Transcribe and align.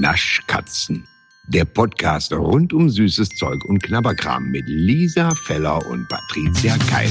Naschkatzen. 0.00 1.06
Der 1.48 1.64
Podcast 1.64 2.32
rund 2.32 2.72
um 2.72 2.88
süßes 2.90 3.28
Zeug 3.30 3.64
und 3.64 3.82
Knabberkram 3.82 4.50
mit 4.50 4.64
Lisa 4.66 5.30
Feller 5.34 5.84
und 5.86 6.08
Patricia 6.08 6.76
Keil. 6.90 7.10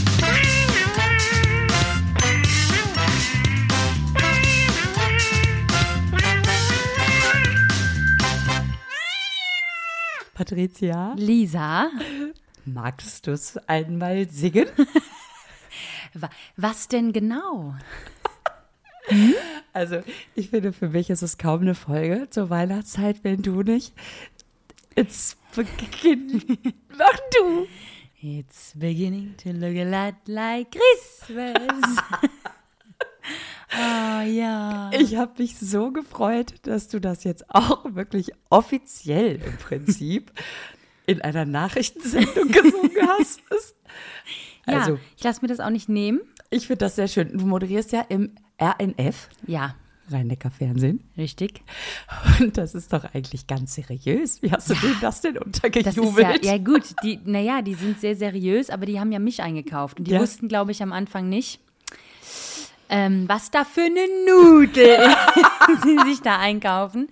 Patricia, 10.34 11.14
Lisa, 11.18 11.90
magst 12.66 13.26
du 13.28 13.32
es 13.32 13.58
einmal 13.68 14.30
singen? 14.30 14.68
wa- 16.14 16.30
was 16.58 16.88
denn 16.90 17.14
genau? 17.14 17.76
Also, 19.74 20.02
ich 20.36 20.50
finde, 20.50 20.74
für 20.74 20.90
mich 20.90 21.10
ist 21.10 21.22
es 21.22 21.38
kaum 21.38 21.62
eine 21.62 21.76
Folge 21.76 22.30
zur 22.30 22.50
Weihnachtszeit, 22.50 23.24
wenn 23.24 23.42
du 23.42 23.62
nicht 23.62 23.94
ins 24.96 25.38
Beginn. 25.56 26.42
Mach 26.98 27.20
du! 27.40 27.68
It's 28.22 28.72
beginning 28.76 29.36
to 29.44 29.50
look 29.52 29.76
a 29.78 29.84
lot 29.84 30.16
like 30.28 30.72
Christmas. 30.72 31.98
oh 33.74 34.22
ja. 34.26 34.90
Ich 34.98 35.16
habe 35.16 35.34
mich 35.38 35.58
so 35.60 35.92
gefreut, 35.92 36.56
dass 36.64 36.88
du 36.88 37.00
das 37.00 37.24
jetzt 37.24 37.46
auch 37.54 37.86
wirklich 37.94 38.32
offiziell 38.50 39.36
im 39.46 39.58
Prinzip 39.58 40.32
in 41.06 41.22
einer 41.22 41.46
Nachrichtensendung 41.46 42.48
gesungen 42.48 42.92
hast. 43.08 43.42
ja, 44.68 44.74
Also, 44.80 45.00
ich 45.18 45.24
lasse 45.24 45.42
mir 45.42 45.48
das 45.48 45.60
auch 45.60 45.70
nicht 45.70 45.90
nehmen. 45.90 46.22
ich 46.50 46.66
finde 46.68 46.80
das 46.86 46.96
sehr 46.96 47.08
schön. 47.08 47.38
Du 47.38 47.46
moderierst 47.46 47.92
ja 47.92 48.02
im 48.02 48.32
RNF, 48.60 49.30
Ja, 49.48 49.76
Rhein-Neckar-Fernsehen. 50.12 51.04
richtig. 51.18 51.62
Und 52.40 52.58
das 52.58 52.76
ist 52.76 52.94
doch 52.94 53.06
eigentlich 53.16 53.48
ganz 53.48 53.74
seriös. 53.76 54.42
Wie 54.44 54.52
hast 54.52 54.70
du 54.70 54.76
das 55.02 55.22
denn 55.22 55.34
Das 55.34 55.44
ist 55.44 55.66
untergejubelt? 56.00 56.46
ja, 56.46 56.52
ja 56.54 56.58
gut, 56.60 56.84
die, 57.04 57.20
naja, 57.26 57.62
die 57.64 57.74
sind 57.74 58.00
sehr 58.00 58.16
seriös, 58.16 58.70
aber 58.70 58.86
die 58.86 59.00
haben 59.00 59.12
ja 59.12 59.18
mich 59.20 59.42
eingekauft. 59.42 59.98
Und 60.00 60.08
die 60.08 60.12
Ja. 60.12 60.20
wussten, 60.22 60.48
glaube 60.48 60.72
ich, 60.72 60.84
am 60.84 60.94
Anfang 60.94 61.28
nicht, 61.28 61.60
ähm, 62.90 63.28
was 63.28 63.50
da 63.52 63.66
für 63.66 63.82
eine 63.82 64.06
Nudel 64.28 64.98
sie 65.84 65.98
sich 66.10 66.22
da 66.22 66.38
einkaufen. 66.40 67.08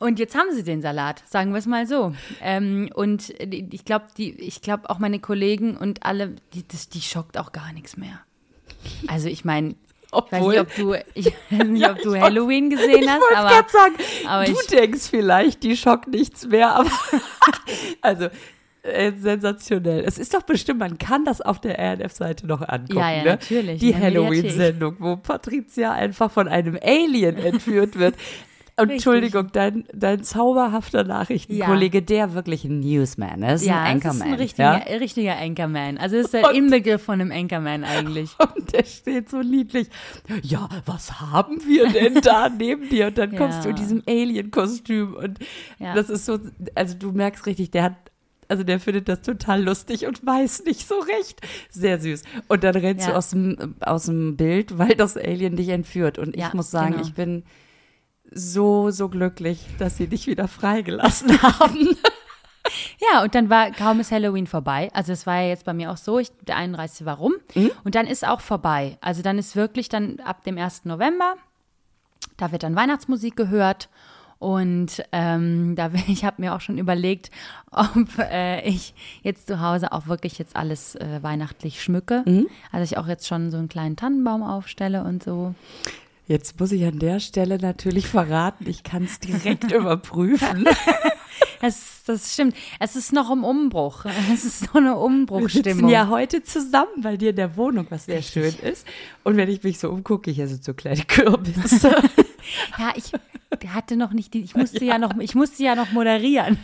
Und 0.00 0.18
jetzt 0.18 0.34
haben 0.34 0.52
sie 0.52 0.64
den 0.64 0.82
Salat, 0.82 1.22
sagen 1.28 1.52
wir 1.52 1.58
es 1.58 1.66
mal 1.66 1.86
so. 1.86 2.14
Ähm, 2.42 2.90
und 2.94 3.30
ich 3.40 3.84
glaube, 3.84 4.06
die, 4.18 4.32
ich 4.32 4.60
glaube 4.60 4.90
auch 4.90 4.98
meine 4.98 5.20
Kollegen 5.20 5.76
und 5.76 6.04
alle, 6.04 6.34
die, 6.52 6.66
das, 6.66 6.88
die 6.88 7.00
schockt 7.00 7.38
auch 7.38 7.52
gar 7.52 7.72
nichts 7.72 7.96
mehr. 7.96 8.18
Also 9.06 9.28
ich 9.28 9.44
meine, 9.44 9.76
ich 10.16 10.32
weiß 10.32 10.40
Obwohl- 10.40 10.52
nicht, 10.52 10.60
ob 10.60 10.74
du, 10.76 10.94
ich 11.14 11.26
weiß 11.50 11.66
nicht, 11.68 11.80
Ja, 11.82 11.92
ob 11.92 11.98
du 12.02 12.20
Halloween 12.20 12.70
gesehen 12.70 13.02
ich 13.02 13.08
hast, 13.08 13.22
aber 13.34 13.48
sagen, 13.68 13.94
aber 14.26 14.44
du 14.44 14.54
denkst 14.70 15.08
vielleicht, 15.10 15.62
die 15.62 15.76
schockt 15.76 16.08
nichts 16.08 16.46
mehr, 16.46 16.74
aber 16.76 16.90
also 18.00 18.28
äh, 18.82 19.12
sensationell. 19.18 20.04
Es 20.06 20.18
ist 20.18 20.34
doch 20.34 20.42
bestimmt, 20.42 20.78
man 20.80 20.98
kann 20.98 21.24
das 21.24 21.40
auf 21.40 21.58
der 21.60 21.78
RNF-Seite 21.78 22.46
noch 22.46 22.60
angucken. 22.68 22.98
Ja, 22.98 23.10
ja, 23.12 23.22
ne? 23.24 23.30
natürlich, 23.30 23.80
Die. 23.80 23.94
Halloween-Sendung, 23.96 24.96
wo 24.98 25.16
Patricia 25.16 25.92
einfach 25.92 26.30
von 26.30 26.48
einem 26.48 26.78
Alien 26.82 27.36
entführt 27.38 27.98
wird. 27.98 28.14
Entschuldigung, 28.76 29.50
dein, 29.52 29.84
dein 29.92 30.24
zauberhafter 30.24 31.04
Nachrichtenkollege, 31.04 32.02
der 32.02 32.34
wirklich 32.34 32.64
ein 32.64 32.80
Newsman 32.80 33.42
ist, 33.44 33.64
ja, 33.64 33.82
ein 33.82 33.98
es 33.98 34.04
ist 34.04 34.10
Anchorman. 34.10 34.28
ein 34.32 34.34
richtiger, 34.40 34.64
ja? 34.90 34.96
richtiger 34.98 35.36
Anchorman. 35.38 35.98
Also 35.98 36.16
ist 36.16 36.32
der 36.34 36.48
Und- 36.48 36.56
Inbegriff 36.56 37.02
von 37.02 37.20
einem 37.20 37.30
Anchorman 37.30 37.84
eigentlich. 37.84 38.30
Und 38.56 38.72
der 38.72 38.84
steht 38.84 39.30
so 39.30 39.42
niedlich. 39.42 39.88
Ja, 40.42 40.68
was 40.86 41.20
haben 41.20 41.60
wir 41.66 41.88
denn 41.88 42.20
da 42.20 42.48
neben 42.58 42.88
dir? 42.88 43.06
Und 43.08 43.18
dann 43.18 43.36
kommst 43.36 43.64
du 43.64 43.68
in 43.68 43.76
Ja. 43.76 43.82
diesem 43.82 44.02
Alien-Kostüm. 44.08 45.14
Und 45.14 45.38
Ja. 45.78 45.94
das 45.94 46.10
ist 46.10 46.26
so, 46.26 46.38
also 46.74 46.96
du 46.98 47.12
merkst 47.12 47.46
richtig, 47.46 47.70
der 47.70 47.84
hat, 47.84 47.94
also 48.48 48.64
der 48.64 48.80
findet 48.80 49.08
das 49.08 49.22
total 49.22 49.62
lustig 49.62 50.06
und 50.06 50.26
weiß 50.26 50.64
nicht 50.64 50.86
so 50.88 50.96
recht. 50.98 51.40
Sehr 51.70 52.00
süß. 52.00 52.24
Und 52.48 52.64
dann 52.64 52.74
rennst 52.74 53.06
Ja. 53.06 53.12
du 53.12 53.18
aus 53.18 53.30
dem, 53.30 53.76
aus 53.80 54.06
dem 54.06 54.36
Bild, 54.36 54.76
weil 54.78 54.96
das 54.96 55.16
Alien 55.16 55.54
dich 55.56 55.68
entführt. 55.68 56.18
Und 56.18 56.34
ich 56.34 56.42
Ja, 56.42 56.50
muss 56.54 56.70
sagen, 56.72 56.92
genau. 56.94 57.04
ich 57.04 57.14
bin 57.14 57.44
so, 58.34 58.90
so 58.90 59.08
glücklich, 59.08 59.60
dass 59.78 59.96
sie 59.96 60.06
dich 60.06 60.26
wieder 60.26 60.48
freigelassen 60.48 61.40
haben. 61.42 61.96
Ja, 63.12 63.22
und 63.22 63.34
dann 63.34 63.50
war 63.50 63.70
kaum 63.70 64.00
ist 64.00 64.10
Halloween 64.10 64.46
vorbei. 64.46 64.90
Also 64.94 65.12
es 65.12 65.26
war 65.26 65.40
ja 65.40 65.48
jetzt 65.48 65.64
bei 65.64 65.74
mir 65.74 65.90
auch 65.90 65.96
so, 65.96 66.18
ich, 66.18 66.30
der 66.42 66.56
31. 66.56 67.06
war 67.06 67.18
rum 67.18 67.34
und 67.84 67.94
dann 67.94 68.06
ist 68.06 68.26
auch 68.26 68.40
vorbei. 68.40 68.98
Also 69.00 69.22
dann 69.22 69.38
ist 69.38 69.54
wirklich 69.54 69.88
dann 69.88 70.20
ab 70.20 70.44
dem 70.44 70.58
1. 70.58 70.84
November, 70.86 71.34
da 72.36 72.52
wird 72.52 72.62
dann 72.62 72.74
Weihnachtsmusik 72.74 73.36
gehört 73.36 73.88
und 74.38 75.02
ähm, 75.12 75.74
da 75.76 75.90
ich 76.08 76.24
habe 76.24 76.42
mir 76.42 76.54
auch 76.54 76.60
schon 76.60 76.78
überlegt, 76.78 77.30
ob 77.70 78.18
äh, 78.18 78.66
ich 78.66 78.94
jetzt 79.22 79.46
zu 79.46 79.60
Hause 79.60 79.92
auch 79.92 80.06
wirklich 80.06 80.38
jetzt 80.38 80.56
alles 80.56 80.94
äh, 80.96 81.22
weihnachtlich 81.22 81.82
schmücke. 81.82 82.22
Also 82.72 82.84
ich 82.84 82.98
auch 82.98 83.06
jetzt 83.06 83.26
schon 83.26 83.50
so 83.50 83.58
einen 83.58 83.68
kleinen 83.68 83.96
Tannenbaum 83.96 84.42
aufstelle 84.42 85.04
und 85.04 85.22
so. 85.22 85.54
Jetzt 86.26 86.58
muss 86.58 86.72
ich 86.72 86.84
an 86.84 86.98
der 86.98 87.20
Stelle 87.20 87.58
natürlich 87.58 88.06
verraten, 88.08 88.68
ich 88.68 88.82
kann 88.82 89.04
es 89.04 89.20
direkt 89.20 89.70
überprüfen. 89.72 90.64
Das, 91.60 92.02
das 92.06 92.32
stimmt. 92.32 92.54
Es 92.80 92.96
ist 92.96 93.12
noch 93.12 93.30
im 93.30 93.44
Umbruch. 93.44 94.04
Es 94.32 94.44
ist 94.44 94.60
so 94.60 94.78
eine 94.78 94.90
Wir 94.90 94.94
sitzen 94.94 95.02
Umbruchstimmung. 95.04 95.90
ja 95.90 96.08
heute 96.08 96.42
zusammen 96.42 97.02
bei 97.02 97.16
dir 97.16 97.30
in 97.30 97.36
der 97.36 97.56
Wohnung, 97.56 97.86
was 97.90 98.06
sehr 98.06 98.22
schön 98.22 98.54
ist. 98.62 98.86
Und 99.22 99.36
wenn 99.36 99.48
ich 99.48 99.62
mich 99.62 99.78
so 99.78 99.90
umgucke, 99.90 100.30
hier 100.30 100.48
sind 100.48 100.64
so 100.64 100.74
kleine 100.74 101.04
Kürbisse. 101.04 101.94
Ja, 102.78 102.92
ich 102.94 103.10
hatte 103.72 103.96
noch 103.96 104.12
nicht 104.12 104.34
die, 104.34 104.40
ich 104.42 104.54
musste 104.54 104.84
ja, 104.84 104.98
noch, 104.98 105.16
ich 105.18 105.34
musste 105.34 105.62
ja 105.62 105.74
noch 105.74 105.92
moderieren. 105.92 106.58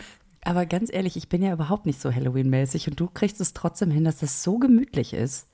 Aber 0.44 0.66
ganz 0.66 0.92
ehrlich, 0.92 1.16
ich 1.16 1.30
bin 1.30 1.42
ja 1.42 1.54
überhaupt 1.54 1.86
nicht 1.86 1.98
so 2.00 2.12
Halloween-mäßig 2.12 2.86
und 2.88 3.00
du 3.00 3.06
kriegst 3.06 3.40
es 3.40 3.54
trotzdem 3.54 3.90
hin, 3.90 4.04
dass 4.04 4.18
das 4.18 4.42
so 4.42 4.58
gemütlich 4.58 5.14
ist. 5.14 5.48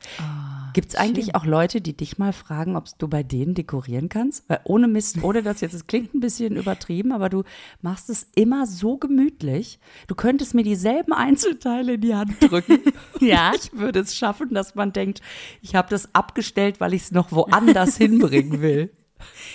Gibt 0.76 0.91
es 0.91 0.94
eigentlich 0.97 1.34
auch 1.34 1.47
Leute, 1.47 1.81
die 1.81 1.97
dich 1.97 2.19
mal 2.19 2.34
fragen, 2.34 2.76
ob 2.76 2.84
du 2.98 3.09
bei 3.09 3.22
denen 3.22 3.54
dekorieren 3.54 4.10
kannst? 4.10 4.47
Weil 4.47 4.60
ohne 4.64 4.88
Mist, 4.88 5.16
ohne 5.22 5.42
das 5.42 5.62
jetzt, 5.62 5.72
es 5.72 5.87
klingt 5.87 6.12
ein 6.12 6.20
bisschen 6.20 6.54
übertrieben, 6.54 7.12
aber 7.12 7.31
du 7.31 7.44
machst 7.81 8.10
es 8.10 8.26
immer 8.34 8.66
so 8.66 8.98
gemütlich. 8.98 9.78
Du 10.06 10.14
könntest 10.14 10.53
mir 10.53 10.64
dieselben 10.64 11.14
Einzelteile 11.14 11.94
in 11.94 12.03
die 12.03 12.14
Hand 12.14 12.34
drücken. 12.42 12.81
Ja. 13.20 13.53
Ich 13.56 13.72
würde 13.72 14.00
es 14.00 14.14
schaffen, 14.14 14.53
dass 14.53 14.75
man 14.75 14.92
denkt, 14.92 15.22
ich 15.62 15.75
habe 15.75 15.88
das 15.88 16.14
abgestellt, 16.14 16.78
weil 16.78 16.93
ich 16.93 17.04
es 17.04 17.10
noch 17.10 17.32
woanders 17.32 17.97
hinbringen 17.97 18.60
will. 18.60 18.91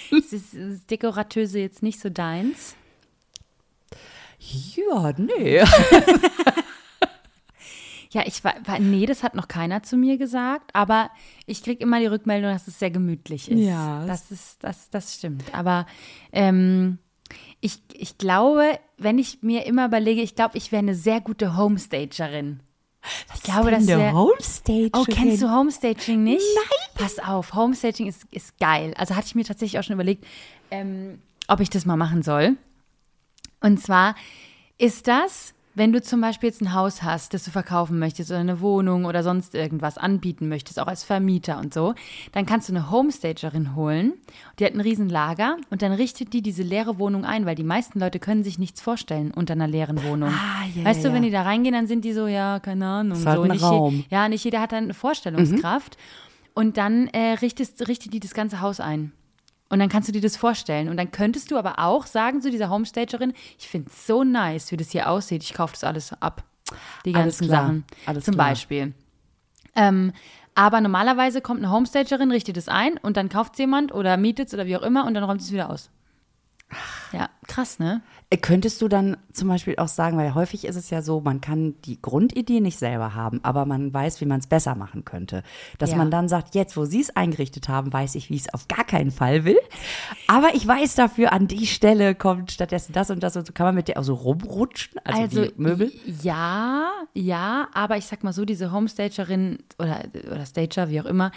Ist 0.09 0.33
das, 0.33 0.87
Dekoratöse 0.87 1.59
jetzt 1.59 1.83
nicht 1.83 1.99
so 1.99 2.09
deins? 2.09 2.75
Ja, 4.39 5.13
nee. 5.15 5.61
Ja, 8.11 8.23
ich 8.25 8.43
war, 8.43 8.53
nee, 8.79 9.05
das 9.05 9.23
hat 9.23 9.35
noch 9.35 9.47
keiner 9.47 9.83
zu 9.83 9.95
mir 9.95 10.17
gesagt, 10.17 10.71
aber 10.73 11.09
ich 11.45 11.63
kriege 11.63 11.81
immer 11.81 11.99
die 11.99 12.07
Rückmeldung, 12.07 12.51
dass 12.51 12.67
es 12.67 12.77
sehr 12.77 12.91
gemütlich 12.91 13.49
ist. 13.49 13.59
Ja. 13.59 14.05
Das 14.05 14.31
ist, 14.31 14.63
das, 14.63 14.89
das 14.89 15.15
stimmt. 15.15 15.53
Aber 15.53 15.85
ähm, 16.33 16.97
ich, 17.61 17.81
ich 17.93 18.17
glaube, 18.17 18.79
wenn 18.97 19.17
ich 19.17 19.43
mir 19.43 19.65
immer 19.65 19.85
überlege, 19.85 20.21
ich 20.21 20.35
glaube, 20.35 20.57
ich 20.57 20.73
wäre 20.73 20.81
eine 20.81 20.95
sehr 20.95 21.21
gute 21.21 21.55
Homestagerin. 21.55 22.59
Ich 23.33 23.43
glaube, 23.43 23.71
das 23.71 23.85
der 23.85 23.97
wäre. 23.97 24.13
Homestage. 24.13 24.91
Oh, 24.93 25.05
kennst 25.05 25.41
du 25.41 25.49
Homestaging 25.49 26.23
nicht? 26.23 26.45
Nein. 26.55 26.89
Pass 26.95 27.17
auf, 27.19 27.53
Homestaging 27.53 28.07
ist, 28.07 28.25
ist 28.31 28.57
geil. 28.59 28.93
Also 28.97 29.15
hatte 29.15 29.27
ich 29.27 29.35
mir 29.35 29.45
tatsächlich 29.45 29.79
auch 29.79 29.83
schon 29.83 29.95
überlegt, 29.95 30.25
ähm, 30.69 31.19
ob 31.47 31.61
ich 31.61 31.69
das 31.69 31.85
mal 31.85 31.97
machen 31.97 32.23
soll. 32.23 32.57
Und 33.61 33.81
zwar 33.81 34.15
ist 34.77 35.07
das, 35.07 35.53
wenn 35.73 35.93
du 35.93 36.01
zum 36.01 36.21
Beispiel 36.21 36.49
jetzt 36.49 36.61
ein 36.61 36.73
Haus 36.73 37.03
hast, 37.03 37.33
das 37.33 37.43
du 37.43 37.51
verkaufen 37.51 37.97
möchtest 37.99 38.29
oder 38.31 38.39
eine 38.39 38.61
Wohnung 38.61 39.05
oder 39.05 39.23
sonst 39.23 39.55
irgendwas 39.55 39.97
anbieten 39.97 40.49
möchtest, 40.49 40.79
auch 40.79 40.87
als 40.87 41.03
Vermieter 41.03 41.59
und 41.59 41.73
so, 41.73 41.93
dann 42.33 42.45
kannst 42.45 42.69
du 42.69 42.73
eine 42.73 42.91
Homestagerin 42.91 43.75
holen. 43.75 44.13
Die 44.59 44.65
hat 44.65 44.73
ein 44.73 44.81
Riesenlager 44.81 45.57
und 45.69 45.81
dann 45.81 45.93
richtet 45.93 46.33
die 46.33 46.41
diese 46.41 46.63
leere 46.63 46.99
Wohnung 46.99 47.25
ein, 47.25 47.45
weil 47.45 47.55
die 47.55 47.63
meisten 47.63 47.99
Leute 47.99 48.19
können 48.19 48.43
sich 48.43 48.59
nichts 48.59 48.81
vorstellen 48.81 49.31
unter 49.31 49.53
einer 49.53 49.67
leeren 49.67 50.03
Wohnung. 50.03 50.29
Ah, 50.29 50.65
ja, 50.75 50.83
weißt 50.83 51.05
du, 51.05 51.13
wenn 51.13 51.23
ja. 51.23 51.29
die 51.29 51.31
da 51.31 51.43
reingehen, 51.43 51.73
dann 51.73 51.87
sind 51.87 52.03
die 52.03 52.13
so, 52.13 52.27
ja, 52.27 52.59
keine 52.59 52.85
Ahnung. 52.85 53.17
Ist 53.17 53.25
halt 53.25 53.37
so. 53.37 53.43
ein 53.43 53.51
Nicht 53.51 53.63
Raum. 53.63 54.05
ja, 54.09 54.27
nicht 54.27 54.43
jeder 54.43 54.61
hat 54.61 54.71
dann 54.71 54.85
eine 54.85 54.93
Vorstellungskraft. 54.93 55.97
Und 56.53 56.75
dann 56.77 57.07
äh, 57.07 57.33
richtest, 57.41 57.87
richtet 57.87 58.13
die 58.13 58.19
das 58.19 58.33
ganze 58.33 58.59
Haus 58.59 58.81
ein. 58.81 59.13
Und 59.71 59.79
dann 59.79 59.87
kannst 59.87 60.09
du 60.09 60.11
dir 60.11 60.19
das 60.19 60.35
vorstellen. 60.35 60.89
Und 60.89 60.97
dann 60.97 61.11
könntest 61.11 61.49
du 61.49 61.57
aber 61.57 61.79
auch 61.79 62.05
sagen 62.05 62.41
zu 62.41 62.51
dieser 62.51 62.69
Homestagerin, 62.69 63.33
ich 63.57 63.69
finde 63.69 63.89
es 63.89 64.05
so 64.05 64.25
nice, 64.25 64.69
wie 64.71 64.77
das 64.77 64.91
hier 64.91 65.09
aussieht. 65.09 65.43
Ich 65.43 65.53
kaufe 65.53 65.71
das 65.71 65.85
alles 65.85 66.13
ab. 66.21 66.43
Die 67.05 67.13
ganzen. 67.13 67.47
Sachen. 67.47 67.85
Alles 68.05 68.25
zum 68.25 68.35
klar. 68.35 68.49
Beispiel. 68.49 68.93
Ähm, 69.75 70.11
aber 70.55 70.81
normalerweise 70.81 71.39
kommt 71.39 71.61
eine 71.61 71.71
Homestagerin, 71.71 72.31
richtet 72.31 72.57
es 72.57 72.67
ein 72.67 72.97
und 72.97 73.15
dann 73.15 73.29
kauft 73.29 73.53
es 73.53 73.59
jemand 73.59 73.93
oder 73.93 74.17
mietet 74.17 74.49
es 74.49 74.53
oder 74.53 74.65
wie 74.65 74.75
auch 74.75 74.81
immer 74.81 75.05
und 75.05 75.13
dann 75.13 75.23
räumt 75.23 75.39
es 75.39 75.53
wieder 75.53 75.69
aus. 75.69 75.89
Ja, 77.11 77.29
krass, 77.47 77.79
ne? 77.79 78.01
Äh, 78.29 78.37
Könntest 78.37 78.81
du 78.81 78.87
dann 78.87 79.17
zum 79.33 79.49
Beispiel 79.49 79.75
auch 79.77 79.89
sagen, 79.89 80.17
weil 80.17 80.33
häufig 80.33 80.63
ist 80.65 80.77
es 80.77 80.89
ja 80.89 81.01
so, 81.01 81.19
man 81.19 81.41
kann 81.41 81.75
die 81.83 82.01
Grundidee 82.01 82.61
nicht 82.61 82.79
selber 82.79 83.13
haben, 83.13 83.39
aber 83.43 83.65
man 83.65 83.93
weiß, 83.93 84.21
wie 84.21 84.25
man 84.25 84.39
es 84.39 84.47
besser 84.47 84.75
machen 84.75 85.03
könnte. 85.03 85.43
Dass 85.77 85.91
Ja. 85.91 85.97
man 85.97 86.09
dann 86.11 86.29
sagt, 86.29 86.55
jetzt, 86.55 86.77
wo 86.77 86.85
sie 86.85 87.01
es 87.01 87.13
eingerichtet 87.15 87.67
haben, 87.67 87.91
weiß 87.91 88.15
ich, 88.15 88.29
wie 88.29 88.35
ich 88.35 88.41
es 88.43 88.53
auf 88.53 88.67
gar 88.69 88.85
keinen 88.85 89.11
Fall 89.11 89.43
will. 89.43 89.59
Aber 90.27 90.55
ich 90.55 90.65
weiß 90.65 90.95
dafür, 90.95 91.33
an 91.33 91.47
die 91.47 91.67
Stelle 91.67 92.15
kommt 92.15 92.51
stattdessen 92.51 92.93
das 92.93 93.09
und 93.11 93.21
das 93.21 93.35
und 93.35 93.45
so. 93.47 93.53
Kann 93.53 93.65
man 93.65 93.75
mit 93.75 93.89
der 93.89 93.99
auch 93.99 94.03
so 94.03 94.13
rumrutschen? 94.13 94.99
Also, 95.03 95.45
die 95.45 95.51
Möbel? 95.57 95.91
Ja, 96.21 96.89
ja, 97.13 97.67
aber 97.73 97.97
ich 97.97 98.05
sag 98.05 98.23
mal 98.23 98.31
so, 98.33 98.45
diese 98.45 98.71
Homestagerin 98.71 99.59
oder, 99.77 100.03
oder 100.31 100.45
Stager, 100.45 100.89
wie 100.89 101.01
auch 101.01 101.05
immer, 101.05 101.31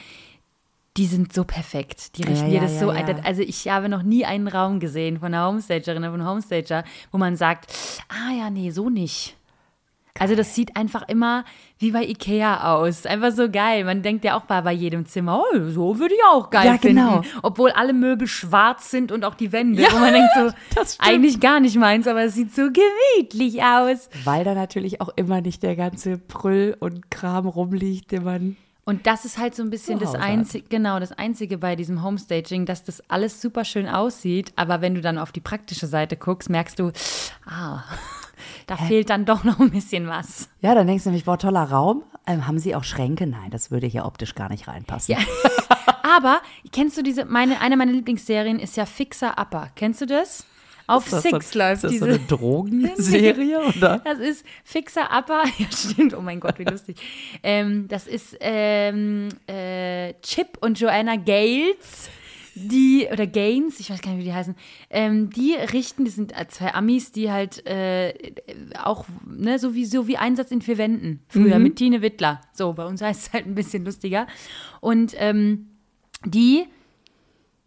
die 0.96 1.06
sind 1.06 1.32
so 1.32 1.44
perfekt. 1.44 2.16
Die 2.18 2.22
richten 2.22 2.44
Ja, 2.46 2.50
dir 2.50 2.54
ja, 2.56 2.62
das 2.62 2.78
so 2.78 2.86
ja, 2.92 2.98
ein. 2.98 3.08
ja. 3.18 3.22
Also 3.24 3.42
ich 3.42 3.68
habe 3.68 3.88
noch 3.88 4.02
nie 4.02 4.24
einen 4.24 4.46
Raum 4.48 4.78
gesehen 4.80 5.18
von 5.18 5.34
einer 5.34 5.46
Homestagerin 5.46 6.02
oder 6.02 6.12
von 6.12 6.20
einem 6.20 6.28
Homestager, 6.30 6.84
wo 7.10 7.18
man 7.18 7.36
sagt, 7.36 7.72
ah 8.08 8.32
ja, 8.36 8.50
nee, 8.50 8.70
so 8.70 8.90
nicht. 8.90 9.36
Also 10.16 10.36
das 10.36 10.54
sieht 10.54 10.76
einfach 10.76 11.08
immer 11.08 11.44
wie 11.80 11.90
bei 11.90 12.04
Ikea 12.04 12.72
aus. 12.72 13.04
Einfach 13.04 13.32
so 13.32 13.50
geil. 13.50 13.82
Man 13.82 14.02
denkt 14.02 14.24
ja 14.24 14.36
auch 14.38 14.42
bei, 14.44 14.60
bei 14.60 14.70
jedem 14.70 15.06
Zimmer, 15.06 15.40
oh, 15.42 15.68
so 15.70 15.98
würde 15.98 16.14
ich 16.14 16.20
auch 16.30 16.50
geil 16.50 16.66
Ja, 16.66 16.76
genau. 16.76 17.22
finden. 17.22 17.38
Obwohl 17.42 17.72
alle 17.72 17.92
Möbel 17.92 18.28
schwarz 18.28 18.92
sind 18.92 19.10
und 19.10 19.24
auch 19.24 19.34
die 19.34 19.50
Wände. 19.50 19.82
wo 19.90 19.98
man 19.98 20.12
denkt 20.12 20.30
so, 20.36 20.50
das 20.76 21.00
eigentlich 21.00 21.40
gar 21.40 21.58
nicht 21.58 21.74
meins, 21.74 22.06
aber 22.06 22.22
es 22.22 22.34
sieht 22.34 22.54
so 22.54 22.68
gemütlich 22.70 23.60
aus. 23.64 24.08
Weil 24.22 24.44
da 24.44 24.54
natürlich 24.54 25.00
auch 25.00 25.08
immer 25.16 25.40
nicht 25.40 25.64
der 25.64 25.74
ganze 25.74 26.16
Prüll 26.18 26.76
und 26.78 27.10
Kram 27.10 27.48
rumliegt, 27.48 28.12
den 28.12 28.22
man. 28.22 28.56
Und 28.84 29.06
das 29.06 29.24
ist 29.24 29.38
halt 29.38 29.54
so 29.54 29.62
ein 29.62 29.70
bisschen 29.70 29.98
das 29.98 30.14
einzige, 30.14 30.68
genau, 30.68 31.00
das 31.00 31.12
einzige 31.12 31.56
bei 31.56 31.74
diesem 31.74 32.02
Homestaging, 32.02 32.66
dass 32.66 32.84
das 32.84 33.02
alles 33.08 33.40
super 33.40 33.64
schön 33.64 33.88
aussieht, 33.88 34.52
aber 34.56 34.82
wenn 34.82 34.94
du 34.94 35.00
dann 35.00 35.16
auf 35.16 35.32
die 35.32 35.40
praktische 35.40 35.86
Seite 35.86 36.16
guckst, 36.16 36.50
merkst 36.50 36.78
du, 36.78 36.92
ah, 37.46 37.82
da 38.66 38.76
fehlt 38.76 39.08
dann 39.08 39.24
doch 39.24 39.42
noch 39.42 39.58
ein 39.58 39.70
bisschen 39.70 40.06
was. 40.06 40.50
Ja, 40.60 40.74
dann 40.74 40.86
denkst 40.86 41.04
du 41.04 41.10
nämlich, 41.10 41.24
boah, 41.24 41.38
toller 41.38 41.64
Raum. 41.64 42.02
Ähm, 42.26 42.46
haben 42.46 42.58
sie 42.58 42.74
auch 42.74 42.84
Schränke? 42.84 43.26
Nein, 43.26 43.50
das 43.50 43.70
würde 43.70 43.86
hier 43.86 44.04
optisch 44.04 44.34
gar 44.34 44.48
nicht 44.48 44.68
reinpassen. 44.68 45.14
Ja. 45.14 45.20
Aber 46.16 46.40
kennst 46.72 46.96
du 46.96 47.02
diese, 47.02 47.24
meine, 47.24 47.60
eine 47.60 47.76
meiner 47.76 47.92
Lieblingsserien 47.92 48.58
ist 48.58 48.76
ja 48.76 48.86
Fixer 48.86 49.38
Upper. 49.38 49.68
Kennst 49.74 50.00
du 50.02 50.06
das? 50.06 50.44
Auf 50.86 51.08
das 51.08 51.22
Six 51.22 51.52
so, 51.52 51.58
läuft 51.58 51.74
ist 51.76 51.84
das 51.84 51.92
diese. 51.92 52.04
so 52.04 52.10
eine 52.10 52.18
Drogenserie, 52.18 53.58
oder? 53.76 53.98
Das 54.04 54.18
ist 54.18 54.44
Fixer 54.64 55.08
Upper. 55.10 55.44
Ja, 55.58 55.66
stimmt. 55.70 56.14
Oh 56.14 56.20
mein 56.20 56.40
Gott, 56.40 56.58
wie 56.58 56.64
lustig. 56.64 56.96
ähm, 57.42 57.86
das 57.88 58.06
ist 58.06 58.36
ähm, 58.40 59.28
äh, 59.46 60.14
Chip 60.22 60.58
und 60.60 60.78
Joanna 60.78 61.16
Gales. 61.16 62.10
Die, 62.56 63.08
oder 63.12 63.26
Gaines, 63.26 63.80
ich 63.80 63.90
weiß 63.90 64.00
gar 64.00 64.12
nicht, 64.12 64.20
wie 64.20 64.26
die 64.26 64.32
heißen, 64.32 64.54
ähm, 64.88 65.28
die 65.28 65.54
richten, 65.54 66.04
die 66.04 66.10
sind 66.12 66.32
zwei 66.50 66.72
Amis, 66.72 67.10
die 67.10 67.32
halt 67.32 67.66
äh, 67.66 68.14
auch, 68.80 69.06
ne, 69.26 69.58
so 69.58 69.74
wie, 69.74 69.84
so 69.84 70.06
wie 70.06 70.18
Einsatz 70.18 70.52
in 70.52 70.62
vier 70.62 70.78
Wänden, 70.78 71.24
früher 71.26 71.58
mit 71.58 71.74
Tine 71.74 72.00
Wittler. 72.00 72.40
So, 72.52 72.72
bei 72.74 72.86
uns 72.86 73.02
heißt 73.02 73.26
es 73.26 73.32
halt 73.32 73.46
ein 73.46 73.56
bisschen 73.56 73.84
lustiger. 73.84 74.28
Und 74.80 75.14
ähm, 75.16 75.66
die 76.24 76.66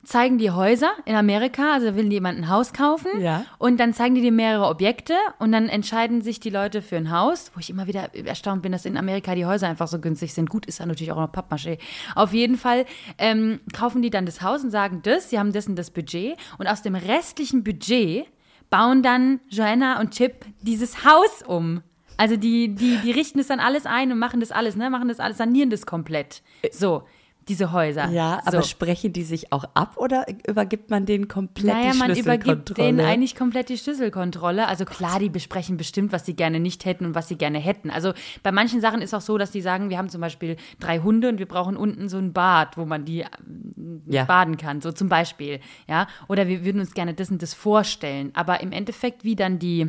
zeigen 0.07 0.37
die 0.37 0.51
Häuser 0.51 0.89
in 1.03 1.15
Amerika, 1.15 1.73
also 1.73 1.95
will 1.97 2.09
jemand 2.11 2.37
ein 2.39 2.47
Haus 2.49 2.71
kaufen 2.71 3.19
Ja. 3.19 3.43
und 3.57 3.77
dann 3.77 3.93
zeigen 3.93 4.15
die 4.15 4.21
dir 4.21 4.31
mehrere 4.31 4.67
Objekte 4.67 5.13
und 5.37 5.51
dann 5.51 5.67
entscheiden 5.67 6.21
sich 6.21 6.39
die 6.39 6.49
Leute 6.49 6.81
für 6.81 6.95
ein 6.95 7.11
Haus, 7.11 7.51
wo 7.53 7.59
ich 7.59 7.69
immer 7.69 7.87
wieder 7.87 8.15
erstaunt 8.25 8.61
bin, 8.61 8.71
dass 8.71 8.85
in 8.85 8.95
Amerika 8.95 9.35
die 9.35 9.45
Häuser 9.45 9.67
einfach 9.67 9.89
so 9.89 9.99
günstig 9.99 10.33
sind. 10.33 10.49
Gut, 10.49 10.65
ist 10.65 10.79
da 10.79 10.85
natürlich 10.85 11.11
auch 11.11 11.17
noch 11.17 11.33
Pappmaché. 11.33 11.77
Auf 12.15 12.31
jeden 12.31 12.55
Fall 12.57 12.85
ähm, 13.17 13.59
kaufen 13.73 14.01
die 14.01 14.09
dann 14.09 14.25
das 14.25 14.41
Haus 14.41 14.63
und 14.63 14.69
sagen 14.71 15.01
das, 15.03 15.29
sie 15.29 15.37
haben 15.39 15.51
das 15.51 15.67
und 15.67 15.75
das 15.75 15.91
Budget 15.91 16.37
und 16.57 16.67
aus 16.67 16.81
dem 16.81 16.95
restlichen 16.95 17.65
Budget 17.65 18.27
bauen 18.69 19.03
dann 19.03 19.41
Joanna 19.49 19.99
und 19.99 20.11
Chip 20.11 20.45
dieses 20.61 21.03
Haus 21.03 21.43
um. 21.45 21.81
Also 22.15 22.35
die, 22.37 22.73
die, 22.73 22.97
die 23.03 23.11
richten 23.11 23.39
es 23.39 23.47
dann 23.47 23.59
alles 23.59 23.85
ein 23.85 24.11
und 24.11 24.19
machen 24.19 24.39
das 24.39 24.51
alles, 24.51 24.75
ne? 24.75 24.89
Machen 24.89 25.07
das 25.09 25.19
alles, 25.19 25.37
sanieren 25.37 25.69
das 25.69 25.85
komplett. 25.85 26.41
So, 26.71 27.03
diese 27.49 27.71
Häuser. 27.71 28.09
Ja, 28.09 28.41
aber 28.45 28.61
so. 28.61 28.67
sprechen 28.67 29.13
die 29.13 29.23
sich 29.23 29.51
auch 29.53 29.63
ab 29.73 29.97
oder 29.97 30.25
übergibt 30.47 30.89
man 30.89 31.05
denen 31.05 31.27
komplett 31.27 31.65
Naja, 31.75 31.91
die 31.91 31.97
man 31.97 32.09
übergibt 32.15 32.45
Schlüsselkontrolle? 32.69 32.87
denen 32.87 32.99
eigentlich 33.01 33.35
komplett 33.35 33.69
die 33.69 33.77
Schlüsselkontrolle. 33.77 34.67
Also 34.67 34.85
klar, 34.85 35.19
die 35.19 35.29
besprechen 35.29 35.77
bestimmt, 35.77 36.11
was 36.11 36.25
sie 36.25 36.35
gerne 36.35 36.59
nicht 36.59 36.85
hätten 36.85 37.05
und 37.05 37.15
was 37.15 37.27
sie 37.27 37.35
gerne 37.37 37.59
hätten. 37.59 37.89
Also 37.89 38.13
bei 38.43 38.51
manchen 38.51 38.81
Sachen 38.81 39.01
ist 39.01 39.13
auch 39.13 39.21
so, 39.21 39.37
dass 39.37 39.51
die 39.51 39.61
sagen, 39.61 39.89
wir 39.89 39.97
haben 39.97 40.09
zum 40.09 40.21
Beispiel 40.21 40.57
drei 40.79 40.99
Hunde 40.99 41.29
und 41.29 41.39
wir 41.39 41.47
brauchen 41.47 41.77
unten 41.77 42.09
so 42.09 42.17
ein 42.17 42.33
Bad, 42.33 42.77
wo 42.77 42.85
man 42.85 43.05
die 43.05 43.21
ähm, 43.21 44.01
Ja. 44.07 44.25
baden 44.25 44.57
kann, 44.57 44.81
so 44.81 44.91
zum 44.91 45.09
Beispiel. 45.09 45.59
Ja, 45.87 46.07
oder 46.27 46.47
wir 46.47 46.63
würden 46.65 46.79
uns 46.81 46.93
gerne 46.93 47.13
das 47.13 47.31
und 47.31 47.41
das 47.41 47.53
vorstellen. 47.53 48.31
Aber 48.33 48.61
im 48.61 48.71
Endeffekt, 48.71 49.23
wie 49.23 49.35
dann 49.35 49.59
die 49.59 49.87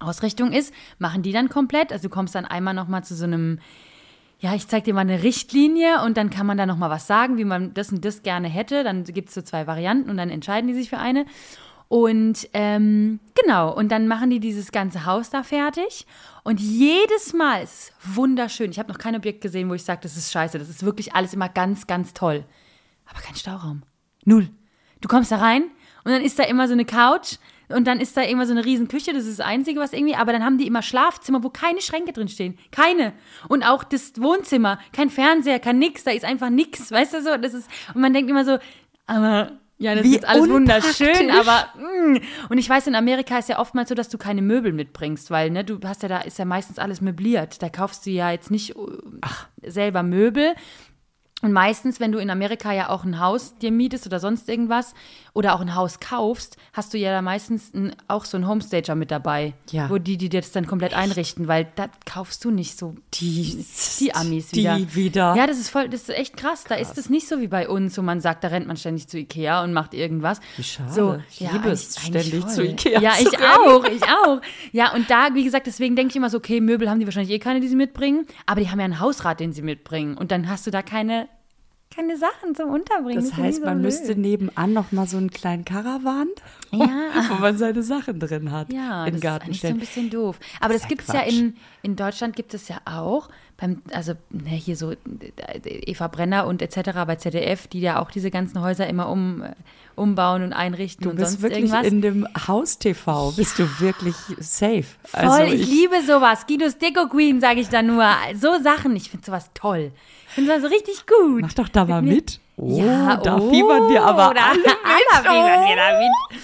Ausrichtung 0.00 0.52
ist, 0.52 0.72
machen 0.98 1.22
die 1.22 1.32
dann 1.32 1.48
komplett. 1.48 1.92
Also 1.92 2.08
du 2.08 2.14
kommst 2.14 2.34
dann 2.34 2.44
einmal 2.44 2.74
nochmal 2.74 3.02
zu 3.02 3.16
so 3.16 3.24
einem 3.24 3.58
ja, 4.40 4.54
ich 4.54 4.68
zeig 4.68 4.84
dir 4.84 4.94
mal 4.94 5.00
eine 5.00 5.22
Richtlinie 5.22 6.02
und 6.04 6.16
dann 6.16 6.30
kann 6.30 6.46
man 6.46 6.56
da 6.56 6.64
noch 6.64 6.76
mal 6.76 6.90
was 6.90 7.06
sagen, 7.06 7.38
wie 7.38 7.44
man 7.44 7.74
das 7.74 7.90
und 7.90 8.04
das 8.04 8.22
gerne 8.22 8.48
hätte. 8.48 8.84
Dann 8.84 9.02
gibt 9.04 9.30
es 9.30 9.34
so 9.34 9.42
zwei 9.42 9.66
Varianten 9.66 10.10
und 10.10 10.16
dann 10.16 10.30
entscheiden 10.30 10.68
die 10.68 10.74
sich 10.74 10.90
für 10.90 10.98
eine. 10.98 11.26
Und 11.88 12.48
ähm, 12.52 13.18
genau, 13.34 13.74
und 13.74 13.90
dann 13.90 14.06
machen 14.06 14.30
die 14.30 14.40
dieses 14.40 14.70
ganze 14.70 15.06
Haus 15.06 15.30
da 15.30 15.42
fertig. 15.42 16.06
Und 16.44 16.60
jedes 16.60 17.32
Mal 17.32 17.62
ist 17.62 17.72
es 17.72 18.16
wunderschön. 18.16 18.70
Ich 18.70 18.78
habe 18.78 18.92
noch 18.92 18.98
kein 18.98 19.16
Objekt 19.16 19.40
gesehen, 19.40 19.68
wo 19.70 19.74
ich 19.74 19.84
sage, 19.84 20.00
das 20.02 20.16
ist 20.16 20.30
scheiße. 20.30 20.58
Das 20.58 20.68
ist 20.68 20.84
wirklich 20.84 21.14
alles 21.14 21.34
immer 21.34 21.48
ganz, 21.48 21.86
ganz 21.86 22.14
toll. 22.14 22.44
Aber 23.06 23.20
kein 23.20 23.34
Stauraum. 23.34 23.82
Null. 24.24 24.50
Du 25.00 25.08
kommst 25.08 25.32
da 25.32 25.38
rein 25.38 25.64
und 26.04 26.12
dann 26.12 26.22
ist 26.22 26.38
da 26.38 26.44
immer 26.44 26.68
so 26.68 26.74
eine 26.74 26.84
Couch 26.84 27.38
und 27.68 27.86
dann 27.86 28.00
ist 28.00 28.16
da 28.16 28.22
immer 28.22 28.46
so 28.46 28.52
eine 28.52 28.64
riesen 28.64 28.88
Küche, 28.88 29.12
das 29.12 29.26
ist 29.26 29.38
das 29.38 29.46
Einzige, 29.46 29.80
was 29.80 29.92
irgendwie, 29.92 30.14
aber 30.14 30.32
dann 30.32 30.44
haben 30.44 30.58
die 30.58 30.66
immer 30.66 30.82
Schlafzimmer, 30.82 31.42
wo 31.42 31.50
keine 31.50 31.80
Schränke 31.80 32.12
drin 32.12 32.28
stehen. 32.28 32.58
Keine. 32.70 33.12
Und 33.48 33.62
auch 33.62 33.84
das 33.84 34.12
Wohnzimmer, 34.20 34.78
kein 34.92 35.10
Fernseher, 35.10 35.58
kein 35.58 35.78
nix, 35.78 36.04
da 36.04 36.10
ist 36.10 36.24
einfach 36.24 36.50
nix, 36.50 36.90
weißt 36.90 37.14
du 37.14 37.22
so, 37.22 37.36
das 37.36 37.54
ist, 37.54 37.68
und 37.94 38.00
man 38.00 38.12
denkt 38.14 38.30
immer 38.30 38.44
so, 38.44 38.58
aber, 39.06 39.52
ja, 39.78 39.94
das 39.94 40.04
Wie 40.04 40.16
ist 40.16 40.26
alles 40.26 40.48
wunderschön, 40.48 41.30
aber, 41.30 41.68
mm. 41.78 42.18
und 42.48 42.58
ich 42.58 42.68
weiß, 42.68 42.86
in 42.88 42.94
Amerika 42.94 43.38
ist 43.38 43.48
ja 43.48 43.58
oftmals 43.58 43.88
so, 43.88 43.94
dass 43.94 44.08
du 44.08 44.18
keine 44.18 44.42
Möbel 44.42 44.72
mitbringst, 44.72 45.30
weil, 45.30 45.50
ne, 45.50 45.64
du 45.64 45.78
hast 45.84 46.02
ja 46.02 46.08
da, 46.08 46.18
ist 46.18 46.38
ja 46.38 46.44
meistens 46.44 46.78
alles 46.78 47.00
möbliert, 47.00 47.62
da 47.62 47.68
kaufst 47.68 48.04
du 48.06 48.10
ja 48.10 48.30
jetzt 48.30 48.50
nicht 48.50 48.74
äh, 48.76 49.70
selber 49.70 50.02
Möbel, 50.02 50.54
und 51.40 51.52
meistens, 51.52 52.00
wenn 52.00 52.10
du 52.10 52.18
in 52.18 52.30
Amerika 52.30 52.72
ja 52.72 52.88
auch 52.88 53.04
ein 53.04 53.20
Haus 53.20 53.56
dir 53.58 53.70
mietest 53.70 54.06
oder 54.06 54.18
sonst 54.18 54.48
irgendwas 54.48 54.94
oder 55.38 55.54
auch 55.54 55.60
ein 55.60 55.76
Haus 55.76 56.00
kaufst, 56.00 56.56
hast 56.72 56.92
du 56.92 56.98
ja 56.98 57.12
da 57.12 57.22
meistens 57.22 57.72
ein, 57.72 57.94
auch 58.08 58.24
so 58.24 58.36
einen 58.36 58.48
Homestager 58.48 58.96
mit 58.96 59.12
dabei, 59.12 59.54
Ja. 59.70 59.88
wo 59.88 59.98
die, 59.98 60.16
die 60.16 60.28
dir 60.28 60.40
das 60.40 60.50
dann 60.50 60.66
komplett 60.66 60.94
einrichten, 60.94 61.46
weil 61.46 61.68
da 61.76 61.86
kaufst 62.04 62.44
du 62.44 62.50
nicht 62.50 62.76
so 62.76 62.96
Die, 63.14 63.64
die 64.00 64.12
Amis 64.16 64.48
die 64.48 64.56
wieder. 64.64 64.94
wieder. 64.94 65.34
Ja, 65.36 65.46
das 65.46 65.58
ist 65.60 65.70
voll, 65.70 65.88
das 65.88 66.02
ist 66.02 66.08
echt 66.10 66.36
krass. 66.36 66.64
Da 66.68 66.74
ist 66.74 66.98
es 66.98 67.08
nicht 67.08 67.28
so 67.28 67.40
wie 67.40 67.46
bei 67.46 67.68
uns, 67.68 67.96
wo 67.96 68.02
man 68.02 68.20
sagt, 68.20 68.42
da 68.42 68.48
rennt 68.48 68.66
man 68.66 68.76
ständig 68.76 69.06
zu 69.06 69.16
Ikea 69.16 69.62
und 69.62 69.72
macht 69.72 69.94
irgendwas. 69.94 70.40
Wie 70.56 70.64
schade. 70.64 70.92
So, 70.92 71.20
Ich 71.30 71.38
ja, 71.38 71.52
liebe 71.52 71.70
es, 71.70 71.94
ständig 72.00 72.34
voll. 72.40 72.50
zu 72.50 72.64
Ikea 72.64 73.00
Ja, 73.00 73.12
ich 73.20 73.28
auch, 73.38 73.84
ich 73.84 74.02
auch. 74.02 74.40
Ja, 74.72 74.92
und 74.92 75.08
da, 75.08 75.28
wie 75.34 75.44
gesagt, 75.44 75.68
deswegen 75.68 75.94
denke 75.94 76.10
ich 76.10 76.16
immer 76.16 76.30
so, 76.30 76.38
okay, 76.38 76.60
Möbel 76.60 76.90
haben 76.90 76.98
die 76.98 77.06
wahrscheinlich 77.06 77.32
eh 77.32 77.38
keine, 77.38 77.60
die 77.60 77.68
sie 77.68 77.76
mitbringen, 77.76 78.26
aber 78.46 78.60
die 78.60 78.70
haben 78.70 78.80
ja 78.80 78.86
einen 78.86 78.98
Hausrat, 78.98 79.38
den 79.38 79.52
sie 79.52 79.62
mitbringen. 79.62 80.18
Und 80.18 80.32
dann 80.32 80.48
hast 80.48 80.66
du 80.66 80.72
da 80.72 80.82
keine, 80.82 81.28
keine 81.98 82.16
Sachen 82.16 82.54
zum 82.54 82.70
Unterbringen. 82.70 83.20
Das 83.20 83.36
heißt, 83.36 83.58
so 83.58 83.64
man 83.64 83.80
blöd. 83.80 83.86
müsste 83.86 84.14
nebenan 84.14 84.72
noch 84.72 84.92
mal 84.92 85.06
so 85.06 85.16
einen 85.16 85.30
kleinen 85.30 85.64
Karawan, 85.64 86.28
Ja. 86.70 86.86
wo 87.30 87.34
man 87.40 87.58
seine 87.58 87.82
Sachen 87.82 88.20
drin 88.20 88.52
hat, 88.52 88.72
Ja, 88.72 89.04
den 89.04 89.14
das 89.14 89.20
Garten 89.20 89.50
ist 89.50 89.62
so 89.62 89.68
ein 89.68 89.78
bisschen 89.78 90.08
doof. 90.10 90.38
Aber 90.60 90.74
das, 90.74 90.82
ja 90.82 90.88
gibt 90.88 91.02
es 91.02 91.08
ja 91.08 91.20
in, 91.22 91.56
in 91.82 91.96
Deutschland 91.96 92.36
gibt 92.36 92.54
es 92.54 92.68
ja 92.68 92.76
auch. 92.84 93.28
Beim, 93.60 93.82
also 93.92 94.12
ne, 94.30 94.50
hier 94.50 94.76
so 94.76 94.92
Eva 95.64 96.06
Brenner 96.06 96.46
und 96.46 96.62
etc. 96.62 96.90
bei 97.06 97.16
ZDF, 97.16 97.66
die 97.66 97.80
ja 97.80 98.00
auch 98.00 98.10
diese 98.12 98.30
ganzen 98.30 98.60
Häuser 98.62 98.86
immer 98.86 99.08
um, 99.08 99.42
äh, 99.42 99.50
umbauen 99.96 100.44
und 100.44 100.52
einrichten 100.52 101.02
Du 101.02 101.10
und 101.10 101.16
bist 101.16 101.32
sonst 101.32 101.42
wirklich 101.42 101.64
irgendwas. 101.64 101.84
in 101.86 102.00
dem 102.00 102.28
Haus-TV, 102.46 103.32
bist 103.32 103.58
du 103.58 103.68
wirklich 103.80 104.14
safe. 104.38 104.84
Voll, 105.02 105.20
Also 105.28 105.52
ich, 105.52 105.66
liebe 105.66 105.96
sowas. 106.06 106.46
Guidos 106.46 106.78
Deco 106.78 107.08
Queen, 107.08 107.40
sage 107.40 107.58
ich 107.60 107.68
da 107.68 107.82
nur. 107.82 108.04
So 108.40 108.62
Sachen, 108.62 108.94
ich 108.94 109.10
finde 109.10 109.26
sowas 109.26 109.50
toll. 109.54 109.90
Ich 110.28 110.34
finde 110.34 110.56
sowas 110.56 110.70
richtig 110.70 111.04
gut. 111.06 111.40
Mach 111.42 111.52
doch 111.54 111.68
da 111.68 111.84
mal 111.84 112.00
mit. 112.00 112.38
Oh, 112.56 112.78
Ja, 112.78 113.16
da 113.16 113.38
oh, 113.38 113.50
fiebern 113.50 113.88
wir 113.88 114.02
aber 114.04 114.34
da- 114.34 114.50
alle 114.50 114.58
mit. 114.62 114.68
alle 114.84 115.22
fiebern 115.24 115.66
wir 115.68 115.76
da 115.76 115.98
mit. 115.98 116.40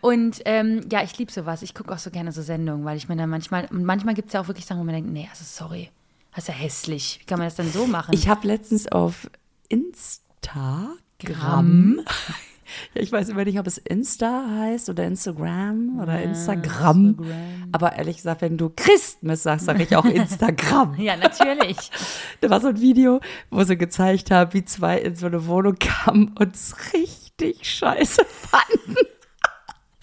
Und 0.00 0.40
ähm, 0.46 0.80
ja, 0.90 1.02
ich 1.02 1.18
liebe 1.18 1.30
sowas. 1.30 1.60
Ich 1.62 1.74
gucke 1.74 1.92
auch 1.92 1.98
so 1.98 2.10
gerne 2.10 2.32
so 2.32 2.40
Sendungen, 2.40 2.86
weil 2.86 2.96
ich 2.96 3.08
mir 3.08 3.16
dann 3.16 3.28
manchmal, 3.28 3.66
und 3.70 3.84
manchmal 3.84 4.14
gibt 4.14 4.28
es 4.28 4.32
ja 4.34 4.40
auch 4.40 4.48
wirklich 4.48 4.64
Sachen, 4.64 4.80
wo 4.80 4.84
man 4.84 4.94
denkt, 4.94 5.10
nee, 5.10 5.28
also 5.30 5.44
sorry, 5.44 5.90
das 6.34 6.44
ist 6.44 6.48
ja 6.48 6.54
hässlich. 6.54 7.18
Wie 7.20 7.26
kann 7.26 7.38
man 7.38 7.46
das 7.46 7.54
dann 7.54 7.70
so 7.70 7.86
machen? 7.86 8.12
Ich 8.12 8.28
habe 8.28 8.46
letztens 8.46 8.90
auf 8.90 9.30
Instagram, 9.68 10.44
ja, 12.94 13.02
ich 13.02 13.12
weiß 13.12 13.28
immer 13.28 13.44
nicht, 13.44 13.58
ob 13.60 13.66
es 13.68 13.78
Insta 13.78 14.44
heißt 14.60 14.88
oder 14.90 15.04
Instagram 15.04 16.00
oder 16.00 16.20
Instagram. 16.20 17.18
Aber 17.70 17.94
ehrlich 17.94 18.16
gesagt, 18.16 18.42
wenn 18.42 18.58
du 18.58 18.70
Christmas 18.74 19.44
sagst, 19.44 19.66
sage 19.66 19.84
ich 19.84 19.94
auch 19.94 20.04
Instagram. 20.06 20.96
ja, 20.98 21.16
natürlich. 21.16 21.76
Da 22.40 22.50
war 22.50 22.60
so 22.60 22.68
ein 22.68 22.80
Video, 22.80 23.20
wo 23.50 23.62
sie 23.64 23.78
gezeigt 23.78 24.30
haben, 24.30 24.52
wie 24.52 24.64
zwei 24.64 24.98
in 24.98 25.14
so 25.16 25.26
eine 25.26 25.46
Wohnung 25.46 25.76
kamen 25.78 26.34
und 26.38 26.54
es 26.54 26.74
richtig 26.92 27.64
scheiße 27.70 28.24
fanden. 28.24 28.96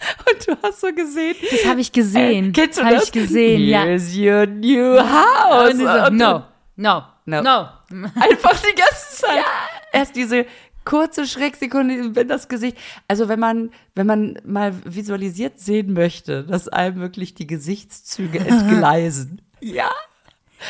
Und 0.30 0.48
du 0.48 0.56
hast 0.62 0.80
so 0.80 0.92
gesehen. 0.92 1.36
Das 1.50 1.64
habe 1.66 1.80
ich 1.80 1.92
gesehen. 1.92 2.48
Äh, 2.48 2.52
kennst 2.52 2.78
du 2.78 2.82
das? 2.82 2.86
Habe 2.86 2.94
das? 2.96 3.04
ich 3.06 3.12
gesehen, 3.12 3.62
ja. 3.62 3.82
Here's 3.84 4.16
your 4.16 4.46
new 4.46 4.98
house. 4.98 5.70
Und 5.70 5.76
sie 5.78 5.84
so, 5.84 6.10
no, 6.10 6.44
no, 6.76 7.02
No. 7.24 7.42
no. 7.42 7.68
Einfach 8.16 8.60
die 8.60 8.74
ganze 8.74 9.16
Zeit. 9.16 9.44
Erst 9.92 10.16
diese 10.16 10.46
kurze 10.84 11.26
Schrecksekunde, 11.26 12.16
wenn 12.16 12.26
das 12.26 12.48
Gesicht, 12.48 12.76
also 13.06 13.28
wenn 13.28 13.38
man, 13.38 13.70
wenn 13.94 14.06
man 14.06 14.38
mal 14.44 14.74
visualisiert 14.84 15.60
sehen 15.60 15.92
möchte, 15.92 16.42
dass 16.44 16.68
einem 16.68 17.00
wirklich 17.00 17.34
die 17.34 17.46
Gesichtszüge 17.46 18.40
entgleisen. 18.40 19.40
ja. 19.60 19.90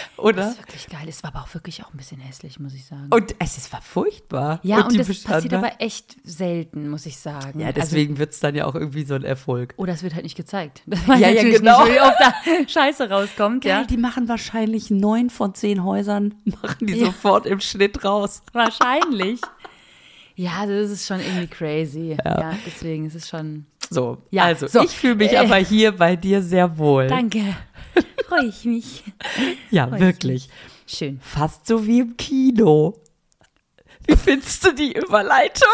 Oder? 0.17 0.43
Das 0.43 0.53
ist 0.53 0.59
wirklich 0.59 0.87
geil. 0.89 1.07
Es 1.09 1.23
war 1.23 1.35
aber 1.35 1.45
auch 1.45 1.55
wirklich 1.55 1.83
auch 1.85 1.93
ein 1.93 1.97
bisschen 1.97 2.21
hässlich, 2.21 2.59
muss 2.61 2.75
ich 2.75 2.85
sagen. 2.87 3.09
Und 3.11 3.35
es, 3.39 3.57
es 3.59 3.73
war 3.73 3.83
furchtbar. 3.83 4.61
ja, 4.63 4.83
und, 4.83 4.93
die 4.93 4.99
das 4.99 5.09
Bestandteile- 5.09 5.33
passiert 5.35 5.55
aber 5.55 5.73
echt 5.81 6.17
selten, 6.25 6.89
muss 6.89 7.07
ich 7.07 7.19
sagen. 7.19 7.61
Ja, 7.61 7.69
Also, 7.69 7.81
deswegen 7.81 8.19
wird 8.19 8.33
es 8.33 8.41
dann 8.41 8.55
ja 8.55 8.67
auch 8.67 8.75
irgendwie 8.75 9.05
so 9.05 9.15
ein 9.15 9.25
Erfolg. 9.25 9.75
oder 9.77 9.93
es 9.93 10.03
wird 10.03 10.15
halt 10.15 10.25
nicht 10.25 10.37
gezeigt. 10.37 10.83
Ja, 11.09 11.17
ja, 11.29 11.43
genau. 11.43 11.85
nicht, 11.85 11.95
wie 11.95 12.01
oft 12.01 12.17
da 12.21 12.33
Scheiße 12.69 13.11
rauskommt, 13.11 13.65
Geil, 13.65 13.73
ja. 13.73 13.85
die 13.85 13.97
machen 13.97 14.29
wahrscheinlich 14.29 14.91
neun 14.91 15.31
von 15.31 15.55
zehn 15.55 15.85
Häusern, 15.85 16.35
machen 16.45 16.87
die 16.87 16.95
Ja. 16.95 17.07
sofort 17.07 17.47
im 17.47 17.61
Schnitt 17.61 18.05
raus. 18.05 18.43
Wahrscheinlich. 18.53 19.41
Ja, 20.35 20.65
das 20.67 20.91
ist 20.91 21.07
schon 21.07 21.21
irgendwie 21.21 21.47
crazy. 21.47 22.17
Ja, 22.25 22.55
deswegen 22.67 23.07
ist 23.07 23.15
es 23.15 23.29
schon. 23.29 23.67
So, 23.91 24.17
Ja, 24.31 24.45
also 24.45 24.67
so. 24.67 24.83
ich 24.83 24.91
fühle 24.93 25.17
mich 25.17 25.33
Äh. 25.33 25.37
aber 25.39 25.57
hier 25.57 25.93
bei 25.93 26.17
dir 26.17 26.41
sehr 26.43 26.79
wohl. 26.79 27.09
Danke. 27.09 27.55
Freue 28.29 28.47
ich 28.47 28.65
mich. 28.65 29.05
Ja, 29.71 29.89
Freu 29.89 29.97
ich 29.97 30.03
wirklich. 30.03 30.49
Schön. 30.87 31.21
Fast 31.21 31.67
so 31.67 31.87
wie 31.87 32.01
im 32.01 32.17
Kino. 32.17 32.99
Wie 34.07 34.17
findest 34.17 34.65
du 34.65 34.73
die 34.73 34.97
Überleitung? 34.97 35.69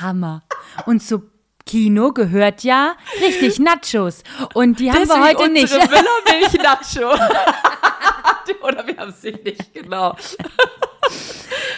Hammer. 0.00 0.42
Und 0.86 1.02
zu 1.02 1.30
Kino 1.64 2.12
gehört 2.12 2.64
ja 2.64 2.96
richtig 3.20 3.58
Nachos. 3.58 4.22
Und 4.54 4.80
die 4.80 4.90
haben 4.90 5.06
wir 5.06 5.22
heute 5.22 5.48
nicht. 5.50 5.72
unsere 5.72 5.86
Müllermilch-Nacho. 5.88 7.10
Oder 8.62 8.86
wir 8.86 8.96
haben 8.96 9.14
sie 9.18 9.32
nicht, 9.32 9.72
genau. 9.74 10.16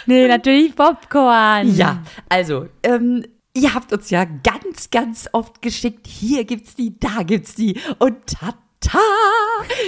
Nee, 0.06 0.28
natürlich 0.28 0.74
Popcorn. 0.74 1.74
Ja, 1.74 2.02
also, 2.28 2.68
ähm, 2.82 3.24
ihr 3.54 3.74
habt 3.74 3.92
uns 3.92 4.10
ja 4.10 4.24
ganz, 4.24 4.90
ganz 4.90 5.28
oft 5.32 5.62
geschickt, 5.62 6.06
hier 6.06 6.44
gibt's 6.44 6.74
die, 6.74 6.98
da 6.98 7.22
gibt's 7.22 7.54
die 7.54 7.78
und 7.98 8.26
tata. 8.26 8.98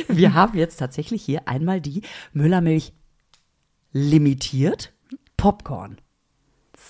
Wir 0.08 0.34
haben 0.34 0.58
jetzt 0.58 0.76
tatsächlich 0.76 1.24
hier 1.24 1.48
einmal 1.48 1.80
die 1.80 2.02
Müllermilch 2.32 2.92
limitiert 3.92 4.92
Popcorn. 5.36 6.00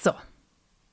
So. 0.03 0.13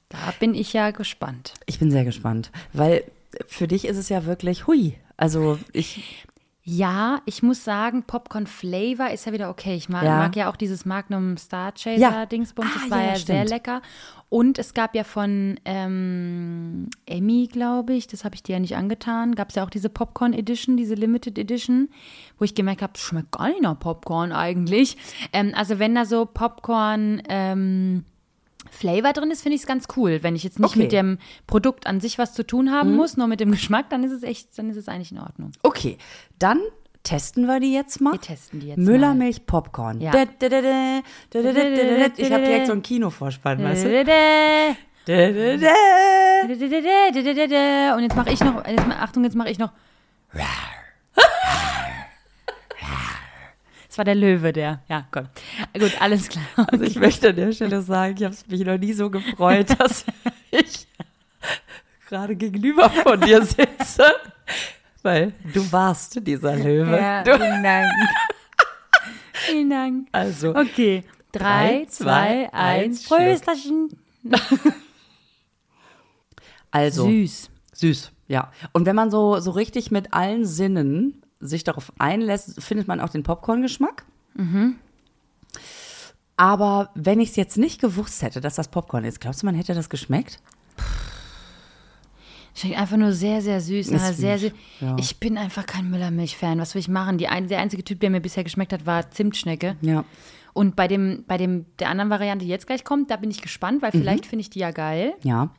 Da 0.09 0.33
bin 0.39 0.55
ich 0.55 0.73
ja 0.73 0.89
gespannt. 0.89 1.53
Ich 1.67 1.77
bin 1.77 1.91
sehr 1.91 2.03
gespannt, 2.03 2.51
weil 2.73 3.03
für 3.47 3.67
dich 3.67 3.85
ist 3.85 3.97
es 3.97 4.09
ja 4.09 4.25
wirklich 4.25 4.65
hui. 4.65 4.95
Also 5.17 5.59
ich, 5.71 6.25
Ja, 6.71 7.21
ich 7.25 7.41
muss 7.41 7.63
sagen, 7.63 8.03
Popcorn 8.03 8.45
Flavor 8.45 9.09
ist 9.09 9.25
ja 9.25 9.31
wieder 9.33 9.49
okay. 9.49 9.75
Ich 9.75 9.89
mag 9.89 10.03
Ja. 10.03 10.17
mag 10.17 10.35
ja 10.35 10.51
auch 10.51 10.55
dieses 10.55 10.85
Magnum 10.85 11.35
Star 11.37 11.71
Chaser 11.71 11.97
Ja. 11.97 12.25
Dingsbums. 12.27 12.71
Das 12.73 12.83
Ah, 12.83 12.91
war 12.91 13.01
ja, 13.01 13.09
ja, 13.13 13.15
sehr 13.15 13.45
lecker. 13.45 13.81
Und 14.29 14.59
es 14.59 14.75
gab 14.75 14.93
ja 14.93 15.03
von 15.03 15.59
ähm, 15.65 16.89
Emmy, 17.07 17.47
glaube 17.51 17.93
ich, 17.93 18.05
das 18.05 18.23
habe 18.23 18.35
ich 18.35 18.43
dir 18.43 18.53
ja 18.53 18.59
nicht 18.59 18.75
angetan, 18.75 19.33
gab 19.33 19.49
es 19.49 19.55
ja 19.55 19.63
auch 19.65 19.71
diese 19.71 19.89
Popcorn 19.89 20.33
Edition, 20.33 20.77
diese 20.77 20.93
Limited 20.93 21.39
Edition, 21.39 21.89
wo 22.37 22.45
ich 22.45 22.53
gemerkt 22.53 22.83
habe, 22.83 22.93
schmeckt 22.97 23.31
gar 23.31 23.47
nicht 23.49 23.61
nach 23.63 23.79
Popcorn 23.79 24.31
eigentlich. 24.31 24.97
Ähm, 25.33 25.53
also 25.55 25.79
wenn 25.79 25.95
da 25.95 26.05
so 26.05 26.27
Popcorn 26.27 27.23
ähm, 27.29 28.05
Flavor 28.71 29.13
drin 29.13 29.31
ist, 29.31 29.41
finde 29.41 29.55
ich 29.55 29.61
es 29.61 29.67
ganz 29.67 29.87
cool. 29.95 30.19
Wenn 30.21 30.35
ich 30.35 30.43
jetzt 30.43 30.59
nicht 30.59 30.71
okay. 30.71 30.79
mit 30.79 30.91
dem 30.91 31.17
Produkt 31.47 31.87
an 31.87 31.99
sich 31.99 32.17
was 32.17 32.33
zu 32.33 32.45
tun 32.45 32.71
haben 32.71 32.91
mhm. 32.91 32.97
muss, 32.97 33.17
nur 33.17 33.27
mit 33.27 33.39
dem 33.39 33.51
Geschmack, 33.51 33.89
dann 33.89 34.03
ist 34.03 34.11
es 34.11 34.23
echt, 34.23 34.57
dann 34.57 34.69
ist 34.69 34.77
es 34.77 34.87
eigentlich 34.87 35.11
in 35.11 35.19
Ordnung. 35.19 35.51
Okay, 35.63 35.97
dann 36.37 36.59
testen 37.03 37.45
wir 37.47 37.59
die 37.59 37.73
jetzt 37.73 38.01
mal. 38.01 38.13
Wir 38.13 38.21
testen 38.21 38.59
die 38.59 38.67
jetzt 38.67 38.77
Müllermilch 38.77 39.45
Popcorn. 39.45 40.01
Ja. 40.01 40.11
Ich 40.11 40.19
habe 42.31 42.43
direkt 42.43 42.67
so 42.67 42.73
ein 42.73 42.81
Kinovorspann, 42.83 43.63
weißt 43.63 43.85
du? 43.85 43.89
Und 47.95 48.03
jetzt 48.03 48.15
mache 48.15 48.31
ich 48.31 48.39
noch, 48.41 48.65
jetzt, 48.65 48.85
Achtung, 48.99 49.23
jetzt 49.23 49.35
mache 49.35 49.49
ich 49.49 49.57
noch. 49.59 49.71
Das 53.89 53.97
war 53.97 54.05
der 54.05 54.15
Löwe, 54.15 54.53
der. 54.53 54.81
Ja, 54.87 55.07
komm. 55.11 55.27
Gut, 55.77 55.99
alles 55.99 56.29
klar. 56.29 56.45
Also 56.71 56.83
ich 56.85 56.95
möchte 56.95 57.29
an 57.29 57.35
der 57.35 57.51
Stelle 57.51 57.81
sagen, 57.81 58.15
ich 58.17 58.23
habe 58.23 58.35
mich 58.47 58.61
noch 58.63 58.77
nie 58.77 58.93
so 58.93 59.09
gefreut, 59.09 59.67
dass 59.79 60.05
ich 60.51 60.87
gerade 62.07 62.35
gegenüber 62.35 62.89
von 62.89 63.19
dir 63.19 63.43
sitze. 63.43 64.05
Weil 65.01 65.33
du 65.53 65.71
warst 65.71 66.25
dieser 66.25 66.55
Löwe. 66.55 66.97
Ja, 66.97 67.23
Du, 67.23 67.31
vielen 67.37 67.63
Dank. 67.63 67.91
vielen 69.33 69.69
Dank. 69.69 70.07
also, 70.11 70.55
Okay. 70.55 71.03
Drei, 71.31 71.83
Drei, 71.83 71.85
zwei, 71.89 72.53
eins. 72.53 73.07
Prösterchen. 73.07 73.89
also 76.71 77.05
Süß. 77.07 77.49
süß, 77.73 78.11
ja. 78.27 78.51
Und 78.73 78.85
wenn 78.85 78.95
man 78.95 79.11
so, 79.11 79.39
so 79.39 79.51
richtig 79.51 79.91
mit 79.91 80.13
allen 80.13 80.45
Sinnen 80.45 81.21
sich 81.39 81.63
darauf 81.63 81.91
einlässt, 81.97 82.61
findet 82.61 82.87
man 82.87 82.99
auch 82.99 83.09
den 83.09 83.23
Popcorn-Geschmack. 83.23 84.05
Aber 86.37 86.91
wenn 86.95 87.19
ich 87.19 87.29
es 87.31 87.35
jetzt 87.35 87.57
nicht 87.57 87.81
gewusst 87.81 88.21
hätte, 88.21 88.41
dass 88.41 88.55
das 88.55 88.69
Popcorn 88.69 89.03
ist, 89.03 89.19
glaubst 89.19 89.41
du, 89.41 89.45
man 89.45 89.55
hätte 89.55 89.73
das 89.73 89.89
geschmeckt? 89.89 90.39
Schmeckt 92.55 92.77
einfach 92.77 92.97
nur 92.97 93.13
sehr, 93.13 93.41
sehr 93.41 93.61
süß. 93.61 93.91
Na, 93.91 94.11
sehr, 94.11 94.37
süß, 94.37 94.51
ja. 94.81 94.95
Ich 94.99 95.19
bin 95.19 95.37
einfach 95.37 95.65
kein 95.65 95.89
Müllermilch-Fan. 95.89 96.59
Was 96.59 96.75
will 96.75 96.81
ich 96.81 96.89
machen? 96.89 97.17
Die 97.17 97.27
ein, 97.27 97.47
der 97.47 97.59
einzige 97.59 97.83
Typ, 97.83 97.99
der 98.01 98.09
mir 98.09 98.19
bisher 98.19 98.43
geschmeckt 98.43 98.73
hat, 98.73 98.85
war 98.85 99.09
Zimtschnecke. 99.11 99.77
Ja. 99.81 100.03
Und 100.53 100.75
bei 100.75 100.87
dem, 100.87 101.23
bei 101.27 101.37
dem, 101.37 101.65
der 101.77 101.89
anderen 101.89 102.09
Variante, 102.09 102.43
die 102.45 102.51
jetzt 102.51 102.67
gleich 102.67 102.83
kommt, 102.83 103.11
da 103.11 103.17
bin 103.17 103.31
ich 103.31 103.41
gespannt, 103.41 103.81
weil 103.81 103.91
vielleicht 103.91 104.25
finde 104.25 104.41
ich 104.41 104.49
die 104.49 104.59
ja 104.59 104.71
geil. 104.71 105.13
Ja. 105.23 105.51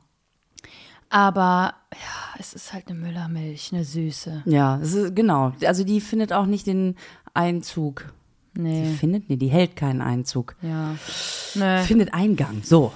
Aber 1.11 1.75
ja, 1.93 2.39
es 2.39 2.55
ist 2.55 2.73
halt 2.73 2.89
eine 2.89 2.99
Müllermilch, 2.99 3.71
eine 3.73 3.85
Süße. 3.85 4.43
Ja, 4.47 4.79
es 4.81 4.95
ist, 4.95 5.15
genau. 5.17 5.53
Also 5.67 5.83
die 5.85 6.01
findet 6.01 6.33
auch 6.33 6.47
nicht 6.47 6.67
den 6.67 6.97
Einzug. 7.35 8.13
Die 8.57 8.61
Nee. 8.63 8.95
findet, 8.99 9.29
nee, 9.29 9.37
die 9.37 9.49
hält 9.49 9.77
keinen 9.77 10.03
Einzug. 10.03 10.57
Ja. 10.63 10.97
Nee. 11.55 11.83
Findet 11.83 12.13
Eingang. 12.15 12.63
So, 12.65 12.93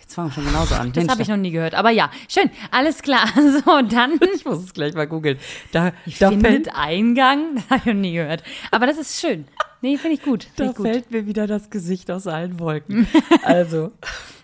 jetzt 0.00 0.14
fangen 0.14 0.28
wir 0.28 0.32
schon 0.34 0.44
genauso 0.46 0.74
an. 0.76 0.92
Das 0.92 1.08
habe 1.08 1.22
ich 1.22 1.28
noch 1.28 1.36
nie 1.36 1.50
gehört. 1.50 1.74
Aber 1.74 1.90
ja, 1.90 2.10
schön. 2.28 2.50
Alles 2.70 3.02
klar. 3.02 3.26
So, 3.34 3.82
dann. 3.82 4.18
ich 4.34 4.44
muss 4.44 4.58
es 4.64 4.72
gleich 4.72 4.94
mal 4.94 5.06
googeln. 5.06 5.38
Da, 5.72 5.92
da, 6.20 6.28
findet 6.30 6.46
fällt, 6.66 6.76
Eingang. 6.76 7.54
Das 7.56 7.70
habe 7.70 7.80
ich 7.80 7.86
noch 7.86 8.00
nie 8.00 8.12
gehört. 8.14 8.42
Aber 8.70 8.86
das 8.86 8.98
ist 8.98 9.20
schön. 9.20 9.46
Nee, 9.80 9.96
finde 9.98 10.16
ich 10.16 10.22
gut. 10.22 10.44
Find 10.44 10.58
da 10.60 10.70
ich 10.70 10.76
gut. 10.76 10.86
fällt 10.86 11.10
mir 11.10 11.26
wieder 11.26 11.46
das 11.46 11.70
Gesicht 11.70 12.10
aus 12.10 12.26
allen 12.26 12.58
Wolken. 12.58 13.06
Also, 13.42 13.92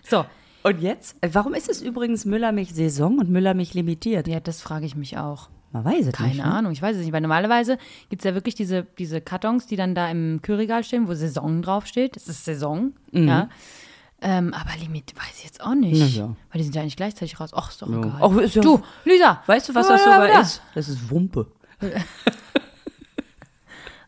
So. 0.07 0.25
Und 0.63 0.81
jetzt? 0.81 1.15
Äh, 1.21 1.29
Warum 1.33 1.53
ist 1.53 1.69
es 1.69 1.81
übrigens 1.81 2.25
Müllermilch 2.25 2.73
Saison 2.73 3.19
und 3.19 3.29
Müllermilch 3.29 3.73
limitiert? 3.73 4.27
Ja, 4.27 4.39
das 4.39 4.61
frage 4.61 4.85
ich 4.85 4.95
mich 4.95 5.17
auch. 5.17 5.49
Man 5.73 5.85
weiß 5.85 6.07
es 6.07 6.13
Keine 6.13 6.29
nicht. 6.29 6.37
Ne? 6.39 6.45
Ahnung, 6.45 6.71
ich 6.73 6.81
weiß 6.81 6.97
es 6.97 7.03
nicht. 7.03 7.13
Weil 7.13 7.21
normalerweise 7.21 7.77
gibt 8.09 8.21
es 8.21 8.25
ja 8.25 8.33
wirklich 8.33 8.55
diese, 8.55 8.83
diese 8.97 9.21
Kartons, 9.21 9.67
die 9.67 9.77
dann 9.77 9.95
da 9.95 10.09
im 10.11 10.41
Kühlregal 10.41 10.83
stehen, 10.83 11.07
wo 11.07 11.13
Saison 11.13 11.61
draufsteht. 11.61 12.15
Das 12.17 12.27
ist 12.27 12.43
Saison, 12.45 12.93
ja. 13.11 13.49
Ähm, 14.23 14.53
aber 14.53 14.69
Limit 14.79 15.15
weiß 15.15 15.37
ich 15.39 15.45
jetzt 15.45 15.61
auch 15.61 15.73
nicht. 15.73 15.99
Mhm. 15.99 16.19
Ja. 16.19 16.25
Weil 16.51 16.57
die 16.59 16.63
sind 16.63 16.75
ja 16.75 16.81
eigentlich 16.81 16.95
gleichzeitig 16.97 17.39
raus. 17.39 17.51
Ach, 17.55 17.71
ist 17.71 17.81
doch 17.81 17.89
Ja. 17.89 17.97
egal. 17.99 18.17
Ach, 18.21 18.37
ist 18.37 18.55
ja- 18.55 18.61
du, 18.61 18.81
Lisa. 19.05 19.41
Weißt 19.47 19.69
du, 19.69 19.73
was 19.75 19.87
Ja, 19.87 19.93
das 19.93 20.05
ja, 20.05 20.11
sogar 20.13 20.29
ja. 20.29 20.41
ist? 20.41 20.61
Das 20.75 20.89
ist 20.89 21.09
Wumpe. 21.09 21.47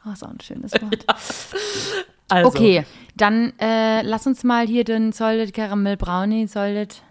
Oh, 0.05 0.11
ist 0.11 0.21
auch 0.21 0.31
ein 0.31 0.39
schönes 0.41 0.73
Wort. 0.73 1.05
Also, 2.33 2.49
Okay, 2.49 2.85
dann 3.15 3.53
äh, 3.59 4.01
lass 4.01 4.25
uns 4.27 4.43
mal 4.43 4.65
hier 4.67 4.83
den 4.83 5.11
Solid 5.11 5.53
Caramel 5.53 5.97
Brownie, 5.97 6.47
Solid. 6.47 7.01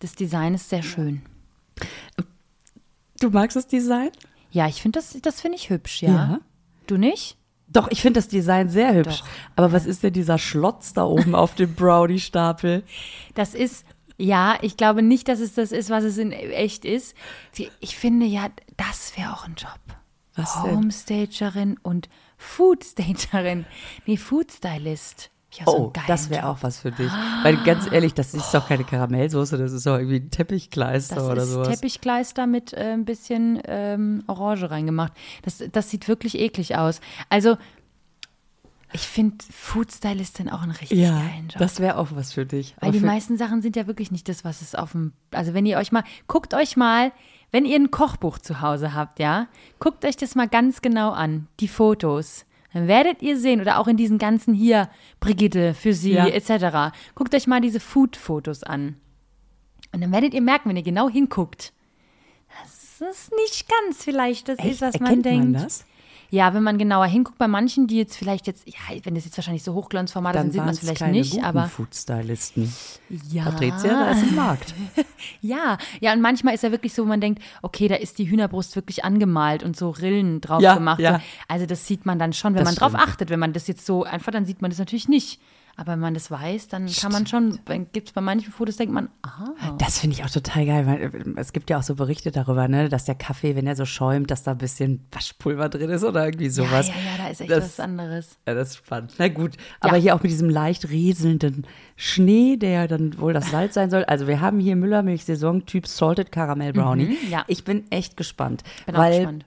Das 0.00 0.14
Design 0.14 0.54
ist 0.54 0.68
sehr 0.68 0.82
schön. 0.82 1.22
Du 3.20 3.30
magst 3.30 3.56
das 3.56 3.66
Design? 3.66 4.10
Ja, 4.50 4.66
ich 4.66 4.82
finde 4.82 4.98
das, 4.98 5.16
das 5.22 5.40
finde 5.40 5.56
ich 5.56 5.70
hübsch, 5.70 6.02
ja. 6.02 6.10
Ja. 6.10 6.40
Du 6.86 6.96
nicht? 6.96 7.36
Doch, 7.68 7.88
ich 7.90 8.02
finde 8.02 8.18
das 8.18 8.28
Design 8.28 8.68
sehr 8.68 8.94
hübsch. 8.94 9.20
Doch. 9.20 9.28
Aber 9.56 9.72
was 9.72 9.86
ist 9.86 10.02
denn 10.02 10.12
dieser 10.12 10.38
Schlotz 10.38 10.92
da 10.92 11.04
oben 11.04 11.34
auf 11.34 11.54
dem 11.54 11.74
Brownie-Stapel? 11.74 12.82
Das 13.34 13.54
ist, 13.54 13.84
ja, 14.16 14.58
ich 14.60 14.76
glaube 14.76 15.02
nicht, 15.02 15.28
dass 15.28 15.38
es 15.38 15.54
das 15.54 15.70
ist, 15.70 15.88
was 15.88 16.02
es 16.02 16.18
in 16.18 16.32
echt 16.32 16.84
ist. 16.84 17.14
Ich 17.78 17.96
finde 17.96 18.26
ja, 18.26 18.48
das 18.76 19.16
wäre 19.16 19.32
auch 19.32 19.46
ein 19.46 19.54
Job. 19.54 19.78
Was 20.34 20.62
denn? 20.62 20.76
Homestagerin 20.76 21.78
und 21.82 22.08
Foodstagerin. 22.40 23.66
Nee, 24.06 24.16
Foodstylist. 24.16 25.30
So 25.52 25.60
einen 25.76 25.84
Oh, 25.86 25.92
das 26.06 26.30
wäre 26.30 26.46
auch 26.46 26.58
was 26.62 26.78
für 26.78 26.92
dich. 26.92 27.10
Weil 27.42 27.56
ganz 27.64 27.90
ehrlich, 27.90 28.14
das 28.14 28.34
ist 28.34 28.54
doch 28.54 28.68
keine 28.68 28.84
Karamellsoße, 28.84 29.58
das 29.58 29.72
ist 29.72 29.84
doch 29.84 29.96
irgendwie 29.98 30.20
ein 30.20 30.30
Teppichkleister 30.30 31.16
Das 31.16 31.24
oder 31.24 31.42
ist 31.42 31.50
sowas. 31.50 31.68
Teppichkleister 31.68 32.46
mit 32.46 32.72
äh, 32.72 32.92
ein 32.92 33.04
bisschen 33.04 33.60
ähm, 33.66 34.22
Orange 34.28 34.70
reingemacht. 34.70 35.12
Das, 35.42 35.62
das 35.72 35.90
sieht 35.90 36.06
wirklich 36.06 36.38
eklig 36.38 36.76
aus. 36.76 37.00
Also, 37.30 37.56
Ich 38.92 39.08
finde 39.08 39.36
Foodstylistin 39.52 40.48
auch 40.50 40.62
einen 40.62 40.70
richtig 40.70 41.00
geilen 41.00 41.48
Job. 41.48 41.58
das 41.58 41.80
wäre 41.80 41.98
auch 41.98 42.08
was 42.12 42.32
für 42.32 42.46
dich. 42.46 42.76
Weil 42.80 42.90
Aber 42.90 42.98
die 42.98 43.04
meisten 43.04 43.36
Sachen 43.36 43.60
sind 43.60 43.74
ja 43.74 43.88
wirklich 43.88 44.12
nicht 44.12 44.28
das, 44.28 44.44
was 44.44 44.62
es 44.62 44.76
auf 44.76 44.92
dem. 44.92 45.12
Also, 45.32 45.52
wenn 45.52 45.66
ihr 45.66 45.78
euch 45.78 45.90
mal, 45.90 46.04
guckt 46.28 46.54
euch 46.54 46.76
mal, 46.76 47.10
wenn 47.52 47.64
ihr 47.64 47.76
ein 47.76 47.90
Kochbuch 47.90 48.38
zu 48.38 48.60
Hause 48.60 48.94
habt, 48.94 49.18
ja, 49.18 49.48
guckt 49.78 50.04
euch 50.04 50.16
das 50.16 50.34
mal 50.34 50.48
ganz 50.48 50.82
genau 50.82 51.10
an, 51.10 51.48
die 51.60 51.68
Fotos. 51.68 52.44
Dann 52.72 52.86
werdet 52.86 53.20
ihr 53.22 53.36
sehen, 53.36 53.60
oder 53.60 53.78
auch 53.80 53.88
in 53.88 53.96
diesen 53.96 54.18
ganzen 54.18 54.54
hier, 54.54 54.88
Brigitte, 55.18 55.74
für 55.74 55.92
sie, 55.92 56.12
Ja. 56.12 56.26
etc. 56.28 56.94
Guckt 57.16 57.34
euch 57.34 57.46
mal 57.48 57.60
diese 57.60 57.80
Food-Fotos 57.80 58.62
an. 58.62 58.96
Und 59.92 60.02
dann 60.02 60.12
werdet 60.12 60.34
ihr 60.34 60.40
merken, 60.42 60.68
wenn 60.68 60.76
ihr 60.76 60.84
genau 60.84 61.08
hinguckt, 61.08 61.72
das 62.62 63.00
ist 63.10 63.32
nicht 63.34 63.68
ganz 63.68 64.04
vielleicht 64.04 64.48
das 64.48 64.58
ist, 64.64 64.80
was 64.80 64.94
man 65.00 65.06
Erkennt 65.08 65.24
denkt. 65.26 65.52
man 65.52 65.62
das? 65.64 65.84
Ja, 66.30 66.54
wenn 66.54 66.62
man 66.62 66.78
genauer 66.78 67.06
hinguckt, 67.06 67.38
bei 67.38 67.48
manchen, 67.48 67.86
die 67.88 67.96
jetzt 67.96 68.16
vielleicht 68.16 68.46
jetzt, 68.46 68.66
ja, 68.68 68.74
wenn 69.02 69.14
das 69.16 69.24
jetzt 69.24 69.36
wahrscheinlich 69.36 69.64
so 69.64 69.74
Hochglanzformate 69.74 70.38
sind, 70.38 70.46
Dann 70.46 70.52
sieht 70.52 70.60
man 70.64 70.68
es 70.70 70.78
vielleicht 70.78 70.98
keine 71.00 71.12
nicht, 71.12 71.32
guten 71.32 71.44
aber 71.44 71.66
Foodstylisten. 71.66 72.72
ja. 73.30 73.44
Patricia, 73.44 73.90
da 74.04 74.10
ist 74.12 74.22
ein 74.22 74.34
Markt. 74.36 74.74
Ja, 75.42 75.76
ja, 76.00 76.12
und 76.12 76.20
manchmal 76.22 76.54
ist 76.54 76.62
ja 76.62 76.70
wirklich 76.70 76.94
so, 76.94 77.02
wo 77.02 77.06
man 77.08 77.20
denkt, 77.20 77.42
okay, 77.62 77.88
da 77.88 77.96
ist 77.96 78.18
die 78.18 78.30
Hühnerbrust 78.30 78.74
wirklich 78.76 79.04
angemalt 79.04 79.62
und 79.62 79.76
so 79.76 79.90
Rillen 79.90 80.40
drauf 80.40 80.62
Ja, 80.62 80.74
gemacht. 80.74 81.00
ja. 81.00 81.16
So. 81.18 81.20
Also 81.48 81.66
das 81.66 81.86
sieht 81.86 82.06
man 82.06 82.18
dann 82.18 82.32
schon, 82.32 82.54
wenn 82.54 82.64
Das 82.64 82.68
man 82.70 82.74
drauf 82.76 82.92
stimmt. 82.92 83.08
achtet. 83.08 83.30
Wenn 83.30 83.40
man 83.40 83.52
das 83.52 83.66
jetzt 83.66 83.84
so 83.84 84.04
einfach, 84.04 84.32
dann 84.32 84.46
sieht 84.46 84.62
man 84.62 84.70
das 84.70 84.78
natürlich 84.78 85.08
nicht. 85.08 85.40
Aber 85.80 85.92
wenn 85.92 86.00
man 86.00 86.12
das 86.12 86.30
weiß, 86.30 86.68
dann 86.68 86.86
kann 86.92 87.10
man 87.10 87.26
schon, 87.26 87.58
gibt 87.94 88.08
es 88.08 88.12
bei 88.12 88.20
manchen 88.20 88.52
Fotos, 88.52 88.76
denkt 88.76 88.92
man, 88.92 89.08
aha. 89.22 89.54
Das 89.78 89.98
finde 89.98 90.14
ich 90.14 90.22
auch 90.22 90.28
total 90.28 90.66
geil, 90.66 90.86
weil 90.86 91.00
äh, 91.00 91.40
es 91.40 91.54
gibt 91.54 91.70
ja 91.70 91.78
auch 91.78 91.82
so 91.82 91.94
Berichte 91.94 92.30
darüber, 92.30 92.68
ne, 92.68 92.90
dass 92.90 93.06
der 93.06 93.14
Kaffee, 93.14 93.56
wenn 93.56 93.66
er 93.66 93.76
so 93.76 93.86
schäumt, 93.86 94.30
dass 94.30 94.42
da 94.42 94.50
ein 94.50 94.58
bisschen 94.58 95.06
Waschpulver 95.10 95.70
drin 95.70 95.88
ist 95.88 96.04
oder 96.04 96.26
irgendwie 96.26 96.50
sowas. 96.50 96.88
Ja, 96.88 96.94
ja, 96.94 97.00
ja, 97.16 97.24
da 97.24 97.28
ist 97.30 97.40
echt 97.40 97.50
Das- 97.50 97.64
was 97.64 97.80
anderes. 97.80 98.36
Ja, 98.46 98.52
das 98.52 98.70
ist 98.72 98.76
spannend. 98.76 99.14
Na 99.16 99.28
gut, 99.28 99.56
aber 99.80 99.96
Ja. 99.96 100.02
hier 100.02 100.14
auch 100.16 100.22
mit 100.22 100.30
diesem 100.30 100.50
leicht 100.50 100.90
rieselnden 100.90 101.66
Schnee, 101.96 102.58
der 102.58 102.86
dann 102.86 103.18
wohl 103.18 103.32
das 103.32 103.50
Salz 103.50 103.72
sein 103.72 103.88
soll. 103.88 104.04
Also 104.04 104.26
wir 104.26 104.42
haben 104.42 104.60
hier 104.60 104.76
Müllermilch-Saison 104.76 105.64
Typ 105.64 105.86
Salted 105.86 106.30
Caramel 106.30 106.74
Brownie. 106.74 107.06
Mhm, 107.06 107.30
ja. 107.30 107.44
Ich 107.46 107.64
bin 107.64 107.90
echt 107.90 108.18
gespannt. 108.18 108.64
Bin 108.84 108.96
auch 108.96 109.00
weil, 109.00 109.16
gespannt. 109.20 109.46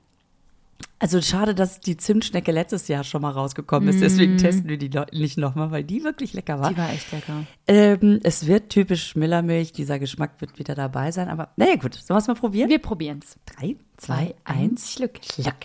Also 1.04 1.22
schade, 1.22 1.54
dass 1.54 1.82
die 1.82 1.98
Zimtschnecke 1.98 2.54
letztes 2.54 2.88
Jahr 2.88 3.04
schon 3.04 3.24
mal 3.24 3.32
rausgekommen 3.32 3.90
ist. 3.90 4.00
Deswegen 4.00 4.38
testen 4.38 4.70
wir 4.70 4.78
die 4.78 4.88
noch, 4.88 5.12
nicht 5.12 5.38
nochmal, 5.38 5.70
weil 5.70 5.84
die 5.84 6.02
wirklich 6.02 6.32
lecker 6.32 6.62
war. 6.62 6.72
Mhm. 6.72 6.76
Die 6.76 6.82
war 6.82 6.94
echt 6.94 7.12
lecker. 7.12 7.44
Ähm, 7.68 8.22
es 8.24 8.48
wird 8.48 8.70
typisch 8.70 9.14
Müllermilch, 9.18 9.74
dieser 9.74 10.00
Geschmack 10.00 10.40
wird 10.40 10.58
wieder 10.60 10.76
dabei 10.76 11.12
sein. 11.12 11.28
Aber 11.28 11.50
naja 11.58 11.76
gut, 11.76 11.96
sollen 11.96 12.16
wir 12.16 12.20
es 12.20 12.28
mal 12.28 12.36
probieren? 12.36 12.70
Wir 12.70 12.80
probieren 12.80 13.20
es. 13.22 13.36
Drei, 13.46 13.76
Zwei, 13.98 14.34
eins, 14.46 14.94
Schluck. 14.94 15.20
Schluck. 15.22 15.56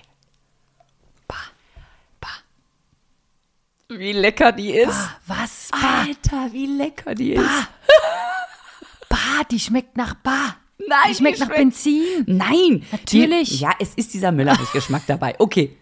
Wie 3.90 4.12
lecker 4.12 4.52
die 4.52 4.72
ist. 4.72 5.08
Was? 5.26 5.68
Bah, 5.70 6.02
Alter, 6.02 6.52
wie 6.52 6.66
lecker 6.66 7.14
die 7.14 7.34
ist. 7.34 7.68
bah, 9.08 9.44
die 9.50 9.60
schmeckt 9.60 9.96
nach 9.96 10.14
Bah. 10.14 10.56
Nein, 10.78 10.98
die 11.08 11.14
schmeckt 11.14 11.38
nach 11.40 11.48
Benzin. 11.48 12.02
Nein. 12.26 12.84
Natürlich. 12.92 13.48
Die, 13.50 13.56
ja, 13.58 13.72
es 13.78 13.94
ist 13.94 14.14
dieser 14.14 14.32
Müllermilchgeschmack 14.32 15.02
dabei. 15.06 15.34
Okay. 15.38 15.76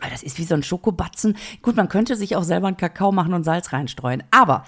Aber 0.00 0.10
das 0.10 0.22
ist 0.22 0.38
wie 0.38 0.44
so 0.44 0.54
ein 0.54 0.62
Schokobatzen. 0.62 1.36
Gut, 1.60 1.74
man 1.74 1.88
könnte 1.88 2.14
sich 2.14 2.36
auch 2.36 2.44
selber 2.44 2.68
einen 2.68 2.76
Kakao 2.76 3.10
machen 3.10 3.34
und 3.34 3.42
Salz 3.42 3.72
reinstreuen. 3.72 4.22
Aber 4.30 4.64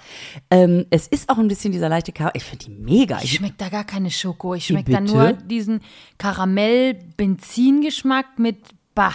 ähm, 0.49 0.87
es 0.89 1.07
ist 1.07 1.29
auch 1.29 1.37
ein 1.37 1.47
bisschen 1.47 1.71
dieser 1.71 1.87
leichte 1.87 2.11
Kakao. 2.11 2.31
Ich 2.33 2.43
finde 2.43 2.65
die 2.65 2.71
mega. 2.71 3.17
Ich 3.21 3.35
schmeckt 3.35 3.61
da 3.61 3.69
gar 3.69 3.85
keine 3.85 4.11
Schoko. 4.11 4.55
Ich 4.55 4.65
schmecke 4.65 4.91
da 4.91 4.99
nur 4.99 5.31
diesen 5.33 5.79
Karamell-Benzin-Geschmack 6.17 8.39
mit 8.39 8.57
Bah. 8.93 9.13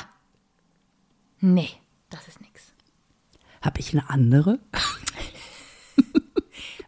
Nee, 1.41 1.69
das 2.09 2.29
ist 2.29 2.41
nix. 2.41 2.73
Habe 3.61 3.79
ich 3.81 3.93
eine 3.93 4.09
andere? 4.09 4.59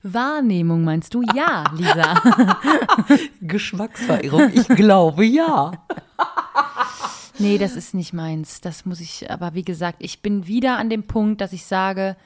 Wahrnehmung 0.02 0.84
meinst 0.84 1.14
du? 1.14 1.22
Ja, 1.34 1.64
Lisa. 1.74 2.14
Geschmacksverirrung? 3.40 4.50
Ich 4.52 4.68
glaube 4.68 5.24
ja. 5.24 5.72
nee, 7.38 7.58
das 7.58 7.74
ist 7.74 7.94
nicht 7.94 8.12
meins. 8.12 8.60
Das 8.60 8.84
muss 8.84 9.00
ich, 9.00 9.30
aber 9.30 9.54
wie 9.54 9.64
gesagt, 9.64 9.98
ich 10.00 10.22
bin 10.22 10.46
wieder 10.46 10.78
an 10.78 10.90
dem 10.90 11.04
Punkt, 11.04 11.40
dass 11.40 11.52
ich 11.52 11.64
sage, 11.64 12.16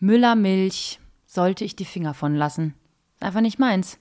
Müllermilch 0.00 1.00
sollte 1.26 1.64
ich 1.64 1.76
die 1.76 1.84
Finger 1.84 2.14
von 2.14 2.34
lassen. 2.34 2.74
Einfach 3.20 3.40
nicht 3.40 3.58
meins. 3.58 3.98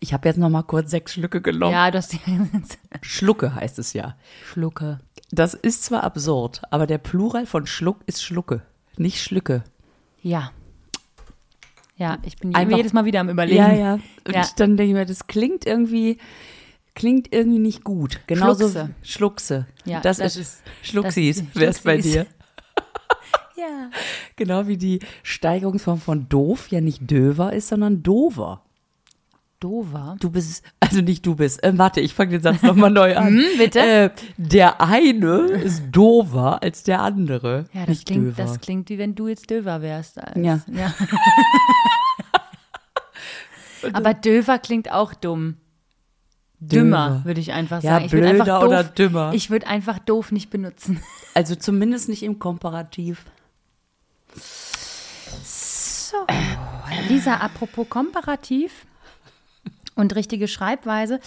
Ich 0.00 0.12
habe 0.12 0.28
jetzt 0.28 0.36
noch 0.36 0.50
mal 0.50 0.64
kurz 0.64 0.90
sechs 0.90 1.12
Schlücke 1.12 1.40
genommen. 1.40 1.72
Ja, 1.72 1.90
du 1.90 1.98
hast 1.98 2.12
die 2.12 2.20
Schlucke 3.02 3.54
heißt 3.54 3.78
es 3.78 3.92
ja. 3.92 4.16
Schlucke. 4.44 4.98
Das 5.30 5.54
ist 5.54 5.84
zwar 5.84 6.02
absurd, 6.02 6.60
aber 6.70 6.86
der 6.86 6.98
Plural 6.98 7.46
von 7.46 7.66
Schluck 7.66 8.00
ist 8.06 8.22
Schlucke, 8.22 8.62
nicht 8.96 9.22
Schlücke. 9.22 9.62
Ja. 10.20 10.50
Ja, 11.96 12.18
ich 12.24 12.36
bin 12.36 12.54
Einfach- 12.54 12.76
jedes 12.76 12.92
Mal 12.92 13.04
wieder 13.04 13.20
am 13.20 13.28
Überlegen. 13.28 13.58
Ja, 13.58 13.72
ja. 13.72 13.94
Und 14.26 14.34
Ja. 14.34 14.46
dann 14.56 14.76
denke 14.76 14.90
ich 14.92 14.94
mir, 14.98 15.06
das 15.06 15.26
klingt 15.26 15.66
irgendwie, 15.66 16.18
klingt 16.94 17.32
irgendwie 17.32 17.58
nicht 17.58 17.84
gut. 17.84 18.20
Genauso 18.26 18.68
Schluckse. 18.68 18.90
Schluckse. 19.02 19.66
Ja, 19.84 20.00
das, 20.00 20.16
das 20.18 20.36
ist 20.36 20.62
ist- 20.82 20.90
Schlucksis, 20.90 21.44
wäre 21.54 21.70
es 21.70 21.80
bei 21.80 21.98
dir. 21.98 22.26
ja. 23.56 23.90
Genau 24.36 24.66
wie 24.66 24.76
die 24.78 25.00
Steigerungsform 25.22 26.00
von 26.00 26.28
doof 26.28 26.68
ja 26.70 26.80
nicht 26.80 27.10
döver 27.10 27.52
ist, 27.52 27.68
sondern 27.68 28.02
dover. 28.02 28.62
Dover. 29.62 30.16
Du 30.20 30.30
bist, 30.30 30.64
also 30.80 31.00
nicht 31.00 31.24
du 31.24 31.34
bist. 31.36 31.62
Äh, 31.62 31.76
warte, 31.78 32.00
ich 32.00 32.14
fange 32.14 32.32
den 32.32 32.42
Satz 32.42 32.62
nochmal 32.62 32.90
neu 32.90 33.16
an. 33.16 33.28
Hm, 33.28 33.44
bitte? 33.58 33.78
Äh, 33.80 34.10
der 34.36 34.80
eine 34.80 35.36
ist 35.46 35.84
dover 35.92 36.62
als 36.62 36.82
der 36.82 37.00
andere. 37.00 37.66
Ja, 37.72 37.80
das 37.80 37.88
nicht 37.90 38.06
klingt, 38.06 38.26
döver. 38.26 38.42
das 38.42 38.60
klingt 38.60 38.88
wie 38.88 38.98
wenn 38.98 39.14
du 39.14 39.28
jetzt 39.28 39.50
Döver 39.50 39.80
wärst. 39.82 40.18
Als, 40.20 40.36
Ja. 40.36 40.60
ja. 40.66 40.92
Aber 43.92 44.14
Döver 44.14 44.58
klingt 44.58 44.90
auch 44.90 45.14
dumm. 45.14 45.56
Dümmer, 46.60 47.22
würde 47.24 47.40
ich 47.40 47.52
einfach 47.52 47.82
Ja, 47.82 47.94
sagen. 47.94 48.04
Ich 48.04 48.12
würde 48.12 48.28
einfach 48.28 48.46
doof, 48.46 48.62
oder 48.68 48.84
dümmer. 48.84 49.32
Ich 49.34 49.50
würde 49.50 49.66
einfach 49.66 49.98
doof 49.98 50.32
nicht 50.32 50.50
benutzen. 50.50 51.00
Also 51.34 51.54
zumindest 51.54 52.10
nicht 52.10 52.22
im 52.24 52.38
Komparativ. 52.38 53.24
So. 55.42 56.16
Lisa, 57.08 57.36
apropos 57.36 57.88
komparativ 57.88 58.84
und 59.94 60.14
richtige 60.14 60.48
Schreibweise. 60.48 61.20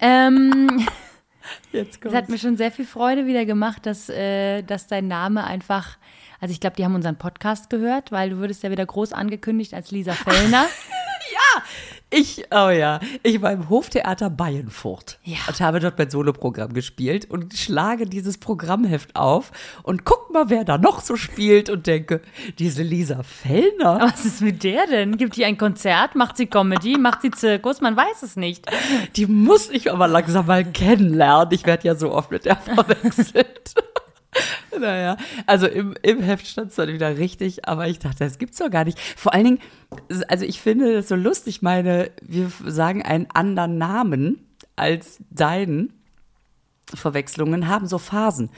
Ähm, 0.00 0.86
Jetzt 1.72 2.04
es 2.04 2.14
hat 2.14 2.28
mir 2.28 2.38
schon 2.38 2.56
sehr 2.56 2.70
viel 2.70 2.84
Freude 2.84 3.26
wieder 3.26 3.46
gemacht, 3.46 3.86
dass, 3.86 4.08
äh, 4.08 4.62
dass 4.62 4.86
dein 4.86 5.08
Name 5.08 5.44
einfach. 5.44 5.96
Also 6.40 6.52
ich 6.52 6.60
glaube, 6.60 6.76
die 6.76 6.84
haben 6.84 6.94
unseren 6.94 7.16
Podcast 7.16 7.70
gehört, 7.70 8.12
weil 8.12 8.30
du 8.30 8.36
würdest 8.36 8.62
ja 8.62 8.70
wieder 8.70 8.86
groß 8.86 9.12
angekündigt 9.12 9.74
als 9.74 9.90
Lisa 9.90 10.12
Fellner. 10.12 10.66
Ich, 12.10 12.44
oh 12.50 12.70
ja, 12.70 13.00
ich 13.22 13.42
war 13.42 13.52
im 13.52 13.68
Hoftheater 13.68 14.30
Bayernfurt 14.30 15.18
Ja. 15.24 15.36
und 15.46 15.60
habe 15.60 15.78
dort 15.78 15.98
mein 15.98 16.08
Soloprogramm 16.08 16.72
gespielt 16.72 17.30
und 17.30 17.52
schlage 17.52 18.06
dieses 18.06 18.38
Programmheft 18.38 19.14
auf 19.14 19.52
und 19.82 20.06
guck 20.06 20.32
mal, 20.32 20.48
wer 20.48 20.64
da 20.64 20.78
noch 20.78 21.00
so 21.02 21.16
spielt 21.16 21.68
und 21.68 21.86
denke, 21.86 22.22
diese 22.58 22.82
Lisa 22.82 23.22
Fellner, 23.22 23.98
Was 24.00 24.24
ist 24.24 24.40
mit 24.40 24.64
der 24.64 24.86
denn? 24.86 25.18
Gibt 25.18 25.36
die 25.36 25.44
ein 25.44 25.58
Konzert? 25.58 26.14
Macht 26.14 26.38
sie 26.38 26.46
Comedy? 26.46 26.96
Macht 26.96 27.20
sie 27.20 27.30
Zirkus? 27.30 27.82
Man 27.82 27.94
weiß 27.94 28.22
es 28.22 28.36
nicht. 28.36 28.64
die 29.16 29.26
muss 29.26 29.68
ich 29.68 29.92
aber 29.92 30.08
langsam 30.08 30.46
mal 30.46 30.64
kennenlernen. 30.64 31.52
Ich 31.52 31.66
werde 31.66 31.88
ja 31.88 31.94
so 31.94 32.10
oft 32.12 32.30
mit 32.30 32.46
der 32.46 32.56
verwechselt. 32.56 33.74
Naja, 34.80 35.16
also 35.46 35.66
im, 35.66 35.94
im 36.02 36.20
Heft 36.20 36.46
stand 36.46 36.70
es 36.70 36.76
dann 36.76 36.88
wieder 36.88 37.16
richtig, 37.18 37.66
aber 37.68 37.88
ich 37.88 37.98
dachte, 37.98 38.18
das 38.24 38.38
gibt's 38.38 38.58
doch 38.58 38.70
gar 38.70 38.84
nicht. 38.84 38.98
Vor 38.98 39.32
allen 39.34 39.44
Dingen, 39.44 39.58
also 40.28 40.44
ich 40.44 40.60
finde 40.60 40.92
das 40.94 41.08
so 41.08 41.16
lustig, 41.16 41.62
meine, 41.62 42.10
wir 42.22 42.50
sagen 42.66 43.02
einen 43.02 43.26
anderen 43.32 43.78
Namen 43.78 44.46
als 44.76 45.18
deinen. 45.30 45.92
Verwechslungen 46.94 47.68
haben 47.68 47.86
so 47.86 47.98
Phasen. 47.98 48.50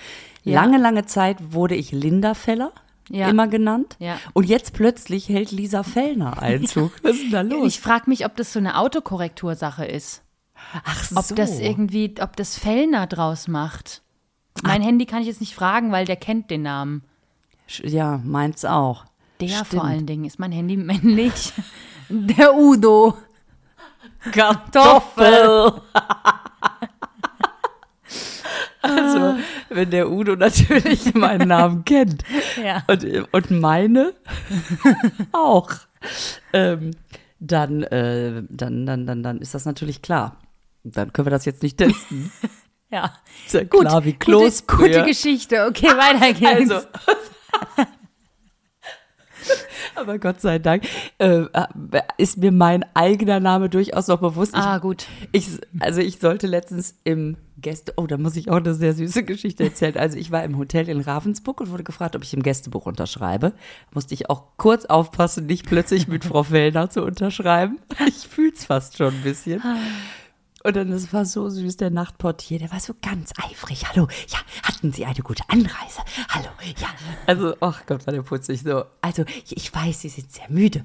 Ja. 0.44 0.60
Lange, 0.62 0.78
lange 0.78 1.04
Zeit 1.06 1.52
wurde 1.52 1.74
ich 1.74 1.90
Linda 1.92 2.34
Feller 2.34 2.72
Ja. 3.08 3.28
immer 3.28 3.48
genannt. 3.48 3.96
Ja. 3.98 4.18
Und 4.34 4.44
jetzt 4.44 4.72
plötzlich 4.72 5.28
hält 5.28 5.50
Lisa 5.50 5.82
Fellner 5.82 6.40
Einzug. 6.40 6.92
Was 7.02 7.16
ist 7.16 7.24
denn 7.24 7.30
da 7.32 7.40
los? 7.40 7.66
Ich 7.66 7.80
frage 7.80 8.08
mich, 8.08 8.24
ob 8.24 8.36
das 8.36 8.52
so 8.52 8.58
eine 8.60 8.78
Autokorrektursache 8.78 9.84
ist. 9.84 10.22
Ach 10.84 11.10
Ob 11.16 11.34
das 11.36 11.58
irgendwie, 11.58 12.14
ob 12.20 12.36
das 12.36 12.56
Fellner 12.56 13.06
draus 13.06 13.48
macht. 13.48 14.02
Mein 14.62 14.82
Handy 14.82 15.06
kann 15.06 15.22
ich 15.22 15.28
jetzt 15.28 15.40
nicht 15.40 15.54
fragen, 15.54 15.92
weil 15.92 16.04
der 16.04 16.16
kennt 16.16 16.50
den 16.50 16.62
Namen. 16.62 17.02
Ja, 17.82 18.20
meins 18.24 18.64
auch. 18.64 19.04
Der 19.40 19.48
Stimmt. 19.48 19.66
vor 19.68 19.84
allen 19.84 20.06
Dingen. 20.06 20.24
Ist 20.24 20.38
mein 20.38 20.52
Handy 20.52 20.76
männlich? 20.76 21.52
Der 22.08 22.54
Udo. 22.54 23.16
Kartoffel. 24.32 25.72
also, 28.82 29.38
wenn 29.68 29.90
der 29.90 30.10
Udo 30.10 30.36
natürlich 30.36 31.14
meinen 31.14 31.48
Namen 31.48 31.84
kennt 31.84 32.24
Ja. 32.62 32.82
und, 32.88 33.04
und 33.32 33.50
meine 33.50 34.14
auch, 35.32 35.70
ähm, 36.52 36.92
dann, 37.38 37.82
äh, 37.84 38.42
dann, 38.48 38.86
dann, 38.86 39.06
dann, 39.06 39.22
dann 39.22 39.38
ist 39.38 39.54
das 39.54 39.64
natürlich 39.64 40.02
klar. 40.02 40.36
Dann 40.82 41.12
können 41.12 41.26
wir 41.26 41.30
das 41.30 41.44
jetzt 41.44 41.62
nicht 41.62 41.78
testen. 41.78 42.32
Ja. 42.92 43.14
Ja 43.52 43.64
Gut. 43.64 43.82
klar 43.82 44.04
wie 44.04 44.12
gute, 44.14 44.24
Kloß 44.24 44.66
gute 44.66 45.04
Geschichte. 45.04 45.66
Okay, 45.66 45.86
weiter 45.86 46.32
geht's. 46.58 46.70
Also, 46.72 46.86
Aber 49.94 50.18
Gott 50.18 50.40
sei 50.40 50.58
Dank 50.58 50.84
äh, 51.18 51.44
ist 52.16 52.38
mir 52.38 52.52
mein 52.52 52.84
eigener 52.94 53.40
Name 53.40 53.68
durchaus 53.68 54.08
noch 54.08 54.20
bewusst. 54.20 54.54
Ah, 54.54 54.78
gut. 54.78 55.06
Ich, 55.32 55.48
also 55.78 56.00
ich 56.00 56.18
sollte 56.18 56.46
letztens 56.46 56.94
im 57.04 57.36
Gäste, 57.58 57.92
oh, 57.96 58.06
da 58.06 58.16
muss 58.16 58.36
ich 58.36 58.50
auch 58.50 58.56
eine 58.56 58.74
sehr 58.74 58.94
süße 58.94 59.24
Geschichte 59.24 59.64
erzählen. 59.64 59.96
Also 59.96 60.16
ich 60.16 60.30
war 60.30 60.44
im 60.44 60.56
Hotel 60.56 60.88
in 60.88 61.00
Ravensburg 61.00 61.60
und 61.60 61.70
wurde 61.70 61.84
gefragt, 61.84 62.16
ob 62.16 62.22
ich 62.22 62.32
im 62.32 62.42
Gästebuch 62.42 62.86
unterschreibe. 62.86 63.52
Musste 63.92 64.14
ich 64.14 64.30
auch 64.30 64.44
kurz 64.56 64.86
aufpassen, 64.86 65.46
nicht 65.46 65.66
plötzlich 65.66 66.08
mit 66.08 66.24
Frau 66.24 66.42
Fellner 66.44 66.88
zu 66.88 67.02
unterschreiben. 67.04 67.78
Ich 68.06 68.28
fühl's 68.28 68.64
fast 68.64 68.96
schon 68.96 69.14
ein 69.14 69.22
bisschen. 69.22 69.62
Und 70.62 70.76
dann, 70.76 70.90
das 70.90 71.12
war 71.12 71.24
so 71.24 71.48
süß, 71.48 71.78
der 71.78 71.90
Nachtportier, 71.90 72.58
der 72.58 72.70
war 72.70 72.80
so 72.80 72.94
ganz 73.00 73.32
eifrig. 73.42 73.88
Hallo, 73.88 74.08
ja, 74.28 74.38
hatten 74.62 74.92
Sie 74.92 75.06
eine 75.06 75.20
gute 75.20 75.42
Anreise? 75.48 76.02
Hallo, 76.28 76.48
ja. 76.78 76.88
Also, 77.26 77.54
ach 77.60 77.86
Gott, 77.86 78.06
war 78.06 78.12
der 78.12 78.22
putzig 78.22 78.60
so. 78.60 78.84
Also, 79.00 79.24
ich 79.48 79.74
weiß, 79.74 80.02
Sie 80.02 80.10
sind 80.10 80.30
sehr 80.30 80.50
müde. 80.50 80.84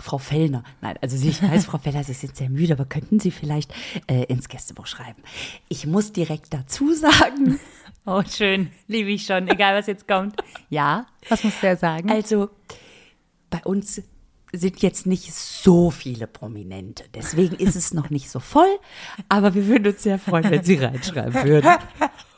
Frau 0.00 0.18
Fellner, 0.18 0.64
nein, 0.80 0.96
also 1.00 1.16
ich 1.24 1.40
weiß, 1.40 1.66
Frau 1.66 1.78
Fellner, 1.78 2.02
Sie 2.02 2.14
sind 2.14 2.36
sehr 2.36 2.50
müde, 2.50 2.72
aber 2.72 2.84
könnten 2.84 3.20
Sie 3.20 3.30
vielleicht 3.30 3.72
äh, 4.08 4.24
ins 4.24 4.48
Gästebuch 4.48 4.86
schreiben? 4.86 5.22
Ich 5.68 5.86
muss 5.86 6.12
direkt 6.12 6.52
dazu 6.52 6.92
sagen. 6.92 7.60
Oh, 8.04 8.20
schön, 8.28 8.72
liebe 8.88 9.10
ich 9.10 9.24
schon, 9.24 9.46
egal 9.46 9.78
was 9.78 9.86
jetzt 9.86 10.08
kommt. 10.08 10.34
Ja, 10.70 11.06
was 11.28 11.44
muss 11.44 11.60
der 11.60 11.76
sagen? 11.76 12.10
Also, 12.10 12.50
bei 13.48 13.60
uns 13.62 14.02
sind 14.52 14.82
jetzt 14.82 15.06
nicht 15.06 15.32
so 15.34 15.90
viele 15.90 16.26
Prominente. 16.26 17.04
Deswegen 17.14 17.56
ist 17.56 17.74
es 17.74 17.94
noch 17.94 18.10
nicht 18.10 18.30
so 18.30 18.38
voll. 18.38 18.78
Aber 19.28 19.54
wir 19.54 19.66
würden 19.66 19.88
uns 19.88 20.02
sehr 20.02 20.18
freuen, 20.18 20.50
wenn 20.50 20.62
Sie 20.62 20.76
reinschreiben 20.76 21.34
würden. 21.44 21.72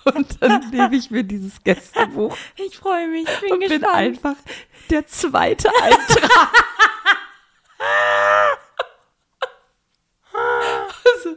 Und 0.04 0.42
dann 0.42 0.70
nehme 0.70 0.94
ich 0.96 1.10
mir 1.10 1.24
dieses 1.24 1.62
Gästebuch. 1.64 2.36
Ich 2.56 2.76
freue 2.76 3.08
mich, 3.08 3.26
ich 3.26 3.40
bin 3.40 3.52
und 3.52 3.60
gespannt. 3.60 3.80
bin 3.80 3.90
einfach 3.90 4.36
der 4.90 5.06
zweite 5.06 5.70
Eintrag. 5.82 6.52
also, 11.16 11.36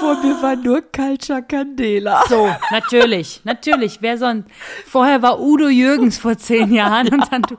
vor 0.00 0.22
mir 0.22 0.42
war 0.42 0.56
nur 0.56 0.82
Culture 0.82 1.42
Candela. 1.42 2.24
So, 2.28 2.52
natürlich, 2.70 3.42
natürlich. 3.44 3.98
Wer 4.00 4.18
sonst? 4.18 4.50
Vorher 4.84 5.22
war 5.22 5.40
Udo 5.40 5.68
Jürgens 5.68 6.18
vor 6.18 6.36
zehn 6.36 6.72
Jahren 6.72 7.08
und 7.08 7.32
dann 7.32 7.42
du. 7.42 7.56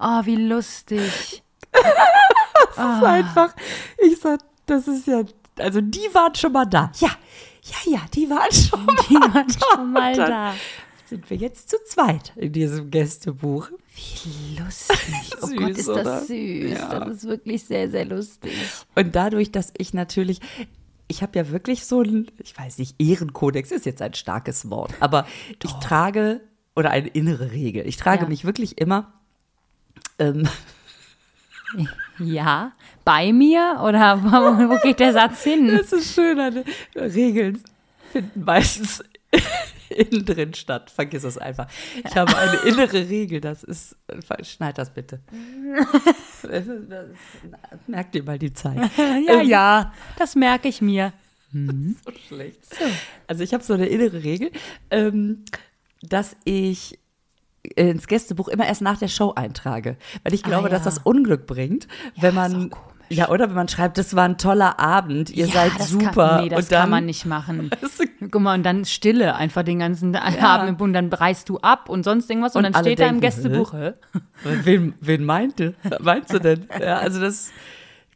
Oh, 0.00 0.20
wie 0.24 0.36
lustig. 0.36 1.42
Das 1.72 2.96
ist 2.98 3.04
einfach, 3.04 3.54
ich 3.98 4.18
sag, 4.20 4.40
das 4.66 4.86
ist 4.88 5.06
ja, 5.06 5.22
also 5.58 5.80
die 5.80 6.08
waren 6.12 6.34
schon 6.34 6.52
mal 6.52 6.64
da. 6.64 6.92
Ja, 7.00 7.10
ja, 7.62 7.92
ja, 7.92 8.00
die 8.14 8.28
waren 8.30 8.52
schon 8.52 8.86
Die 9.08 9.14
mal 9.14 9.34
waren 9.34 9.46
da. 9.48 9.66
schon 9.76 9.92
mal 9.92 10.16
da. 10.16 10.54
Sind 11.06 11.28
wir 11.30 11.36
jetzt 11.38 11.70
zu 11.70 11.76
zweit 11.86 12.32
in 12.36 12.52
diesem 12.52 12.90
Gästebuch. 12.90 13.70
Wie 13.94 14.58
lustig. 14.62 14.96
Oh 15.42 15.46
Süß, 15.46 15.56
Gott, 15.56 15.70
ist 15.70 15.88
oder? 15.88 16.04
das 16.04 16.26
süß. 16.28 16.70
Ja. 16.70 17.00
Das 17.00 17.08
ist 17.16 17.24
wirklich 17.24 17.64
sehr, 17.64 17.90
sehr 17.90 18.04
lustig. 18.04 18.52
Und 18.94 19.16
dadurch, 19.16 19.50
dass 19.50 19.72
ich 19.78 19.94
natürlich, 19.94 20.40
ich 21.08 21.22
habe 21.22 21.38
ja 21.38 21.50
wirklich 21.50 21.84
so 21.86 22.02
ein, 22.02 22.30
ich 22.38 22.56
weiß 22.56 22.78
nicht, 22.78 22.94
Ehrenkodex 23.00 23.70
ist 23.72 23.86
jetzt 23.86 24.02
ein 24.02 24.14
starkes 24.14 24.70
Wort, 24.70 24.92
aber 25.00 25.26
ich 25.62 25.72
trage, 25.74 26.42
oder 26.76 26.90
eine 26.90 27.08
innere 27.08 27.50
Regel, 27.52 27.86
ich 27.88 27.96
trage 27.96 28.22
Ja. 28.24 28.28
mich 28.28 28.44
wirklich 28.44 28.78
immer, 28.78 29.12
ähm, 30.18 30.46
Ja, 32.18 32.72
bei 33.04 33.32
mir 33.32 33.80
oder 33.82 34.22
wo, 34.22 34.74
wo 34.74 34.78
geht 34.82 35.00
der 35.00 35.12
Satz 35.12 35.44
hin? 35.44 35.68
das 35.68 35.92
ist 35.92 36.14
schön, 36.14 36.38
eine, 36.38 36.64
Regeln 36.96 37.62
finden 38.12 38.44
meistens 38.44 39.04
innen 39.90 40.24
drin 40.24 40.54
statt. 40.54 40.90
Vergiss 40.90 41.24
es 41.24 41.36
einfach. 41.38 41.66
Ich 42.04 42.16
habe 42.16 42.36
eine 42.36 42.56
innere 42.66 43.08
Regel, 43.08 43.40
das 43.40 43.62
ist, 43.64 43.96
schneid 44.42 44.78
das 44.78 44.92
bitte. 44.92 45.20
Das 46.42 46.44
ist- 46.44 46.70
das- 46.88 47.06
Merkt 47.86 48.14
ihr 48.14 48.22
mal 48.24 48.38
die 48.38 48.52
Zeit. 48.52 48.78
Ja, 49.26 49.40
ja, 49.42 49.92
das 50.18 50.34
merke 50.34 50.68
ich 50.68 50.80
mir. 50.80 51.12
so 51.52 52.12
schlecht. 52.28 52.60
Also 53.26 53.42
ich 53.42 53.54
habe 53.54 53.64
so 53.64 53.72
eine 53.74 53.86
innere 53.86 54.22
Regel, 54.22 54.50
ähm, 54.90 55.44
dass 56.02 56.36
ich 56.44 56.98
ins 57.76 58.06
Gästebuch 58.06 58.48
immer 58.48 58.66
erst 58.66 58.82
nach 58.82 58.98
der 58.98 59.08
Show 59.08 59.32
eintrage, 59.34 59.96
weil 60.24 60.34
ich 60.34 60.42
glaube, 60.42 60.68
Ah, 60.68 60.70
ja. 60.70 60.76
dass 60.76 60.84
das 60.84 60.98
Unglück 60.98 61.46
bringt, 61.46 61.88
wenn 62.16 62.30
ist 62.30 62.34
man 62.34 62.70
ja 63.10 63.28
oder 63.30 63.48
wenn 63.48 63.54
man 63.56 63.68
schreibt, 63.68 63.96
das 63.96 64.14
war 64.14 64.24
ein 64.24 64.36
toller 64.38 64.78
Abend, 64.78 65.30
ihr 65.30 65.46
ja, 65.46 65.52
seid 65.52 65.80
super 65.82 66.10
Kann, 66.12 66.44
nee, 66.44 66.48
das 66.50 66.64
und 66.64 66.72
dann 66.72 66.80
kann 66.82 66.90
man 66.90 67.06
nicht 67.06 67.24
machen. 67.26 67.70
Guck 68.30 68.42
mal, 68.42 68.54
und 68.54 68.64
dann 68.64 68.84
Stille 68.84 69.34
einfach 69.34 69.62
den 69.62 69.78
ganzen 69.78 70.14
Abend 70.14 70.80
und 70.80 70.92
dann 70.92 71.10
reißt 71.12 71.48
du 71.48 71.58
ab 71.58 71.88
und 71.88 72.02
sonst 72.04 72.28
irgendwas 72.28 72.54
und, 72.54 72.66
Und 72.66 72.74
dann 72.74 72.84
steht 72.84 73.00
da 73.00 73.06
im 73.08 73.20
Gästebuch. 73.20 73.72
Hä? 73.72 73.92
wen, 74.64 74.94
wen 75.00 75.24
meinte? 75.24 75.74
Meinst 76.00 76.32
du 76.32 76.38
denn? 76.38 76.66
Ja, 76.80 76.98
also 76.98 77.20
das, 77.20 77.50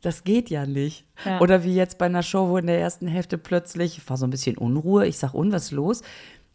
das 0.03 0.25
geht 0.25 0.51
ja 0.51 0.67
nicht. 0.67 1.07
Ja. 1.25 1.41
Oder 1.41 1.65
wie 1.65 1.75
jetzt 1.75 1.97
bei 1.99 2.07
einer 2.07 2.23
Show, 2.23 2.49
wo 2.49 2.59
in 2.59 2.67
der 2.67 2.81
ersten 2.81 3.07
Hälfte 3.07 3.39
plötzlich 3.39 4.01
war 4.11 4.17
so 4.17 4.27
ein 4.27 4.31
bisschen 4.31 4.59
Unruhe. 4.59 5.07
Ich 5.07 5.19
sag, 5.19 5.33
und 5.33 5.53
was 5.53 5.71
los? 5.71 6.03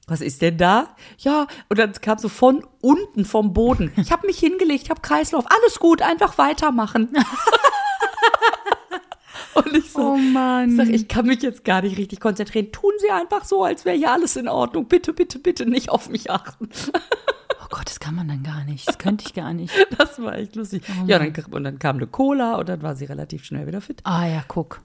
Was 0.10 0.22
ist 0.22 0.42
denn 0.42 0.58
da? 0.58 0.96
Ja, 1.18 1.48
und 1.68 1.78
dann 1.78 1.92
kam 1.94 2.18
so 2.18 2.30
von 2.30 2.66
unten 2.82 3.26
vom 3.26 3.54
Boden. 3.54 3.92
Ich 3.98 4.12
habe 4.12 4.26
mich 4.26 4.40
hingelegt, 4.40 4.84
ich 4.84 4.90
habe 4.90 5.02
Kreislauf, 5.02 5.46
alles 5.50 5.80
gut, 5.80 6.02
einfach 6.02 6.38
weitermachen. 6.38 7.10
und 9.54 9.74
ich 9.76 9.92
so, 9.92 10.14
Oh 10.14 10.18
Mann. 10.18 10.70
ich 10.70 10.78
sag, 10.78 10.88
ich 10.90 11.08
kann 11.10 11.26
mich 11.26 11.42
jetzt 11.42 11.66
gar 11.66 11.82
nicht 11.82 11.98
richtig 11.98 12.20
konzentrieren. 12.22 12.72
Tun 12.72 12.94
Sie 13.00 13.12
einfach 13.12 13.44
so, 13.44 13.64
als 13.64 13.84
wäre 13.86 13.98
hier 13.98 14.12
alles 14.12 14.36
in 14.38 14.48
Ordnung. 14.48 14.88
Bitte, 14.88 15.12
bitte, 15.14 15.40
bitte 15.40 15.66
nicht 15.66 15.90
auf 15.90 16.08
mich 16.10 16.32
achten. 16.32 16.70
Oh 17.62 17.66
Gott, 17.70 17.88
das 17.88 18.00
kann 18.00 18.16
man 18.16 18.30
dann 18.30 18.44
gar 18.44 18.64
nicht. 18.64 18.88
Das 18.88 18.98
könnte 18.98 19.26
ich 19.28 19.34
gar 19.34 19.54
nicht. 19.54 19.74
Das 19.98 20.22
war 20.22 20.36
echt 20.38 20.56
lustig. 20.56 20.84
ja, 21.06 21.20
dann, 21.20 21.34
und 21.52 21.64
dann 21.64 21.80
kam 21.80 21.98
eine 21.98 22.08
Cola 22.08 22.56
und 22.56 22.70
dann 22.70 22.82
war 22.82 22.96
sie 22.96 23.06
relativ 23.06 23.44
schnell 23.44 23.68
wieder 23.68 23.82
fit. 23.82 24.00
Ah 24.04 24.26
ja, 24.28 24.44
guck. 24.48 24.82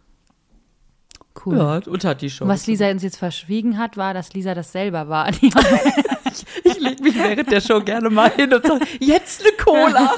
Cool. 1.45 1.57
Ja, 1.57 1.81
und 1.91 2.05
hat 2.05 2.21
die 2.21 2.31
Show. 2.31 2.47
Was 2.47 2.67
Lisa 2.67 2.89
uns 2.91 3.03
jetzt 3.03 3.17
verschwiegen 3.17 3.79
hat, 3.79 3.97
war, 3.97 4.15
dass 4.15 4.33
Lisa 4.35 4.55
das 4.55 4.73
selber 4.73 5.09
war. 5.09 5.31
Die 5.33 5.51
Ich 6.65 6.79
lege 6.79 7.03
mich 7.03 7.17
während 7.17 7.51
der 7.51 7.61
Show 7.61 7.81
gerne 7.81 8.11
mal 8.11 8.31
hin 8.31 8.53
und 8.53 8.67
sage, 8.67 8.85
jetzt 9.01 9.41
eine 9.41 9.53
Cola. 9.57 10.15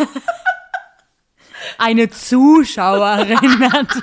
eine 1.78 2.10
Zuschauerin 2.10 3.72
hat. 3.72 4.02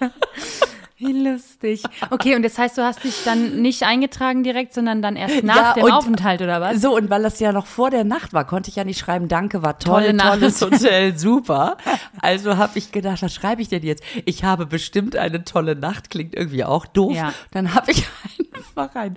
Wie 1.04 1.12
lustig. 1.28 1.82
Okay, 2.10 2.36
und 2.36 2.42
das 2.42 2.56
heißt, 2.58 2.78
du 2.78 2.82
hast 2.82 3.02
dich 3.04 3.24
dann 3.24 3.60
nicht 3.60 3.82
eingetragen 3.82 4.42
direkt, 4.44 4.72
sondern 4.72 5.02
dann 5.02 5.16
erst 5.16 5.42
nach 5.42 5.56
Ja, 5.56 5.72
dem 5.74 5.84
und- 5.84 5.92
Aufenthalt 5.92 6.40
oder 6.42 6.60
was? 6.60 6.80
So, 6.80 6.94
und 6.96 7.10
weil 7.10 7.22
das 7.22 7.40
ja 7.40 7.52
noch 7.52 7.66
vor 7.66 7.90
der 7.90 8.04
Nacht 8.04 8.32
war, 8.32 8.44
konnte 8.46 8.70
ich 8.70 8.76
ja 8.76 8.84
nicht 8.84 8.98
schreiben, 8.98 9.28
danke, 9.28 9.62
war 9.62 9.78
toll, 9.78 10.02
Tolle 10.02 10.14
Nacht. 10.14 10.28
tolles 10.40 10.60
Hotel, 10.62 11.18
super. 11.18 11.76
Also 12.20 12.56
habe 12.56 12.78
ich 12.78 12.92
gedacht, 12.92 13.22
was 13.22 13.34
schreibe 13.34 13.62
ich 13.62 13.68
denn 13.68 13.82
jetzt? 13.82 14.02
Ich 14.24 14.44
habe 14.44 14.66
bestimmt 14.66 15.16
eine 15.16 15.44
tolle 15.44 15.74
Nacht, 15.76 16.10
klingt 16.10 16.34
irgendwie 16.34 16.64
auch 16.64 16.86
doof. 16.86 17.14
Ja. 17.14 17.32
Dann 17.50 17.74
habe 17.74 17.90
ich 17.92 18.04
einfach 18.54 18.94
ein 18.94 19.16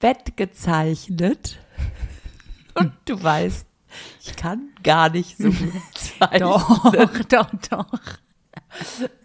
Bett 0.00 0.36
gezeichnet. 0.36 1.58
Und 2.74 2.92
du 3.06 3.22
weißt, 3.22 3.66
ich 4.24 4.36
kann 4.36 4.68
gar 4.82 5.08
nicht 5.10 5.36
so 5.38 5.44
gut 5.50 5.72
zeichnen. 5.94 6.40
Doch, 6.40 6.90
doch, 7.28 7.46
doch. 7.70 7.86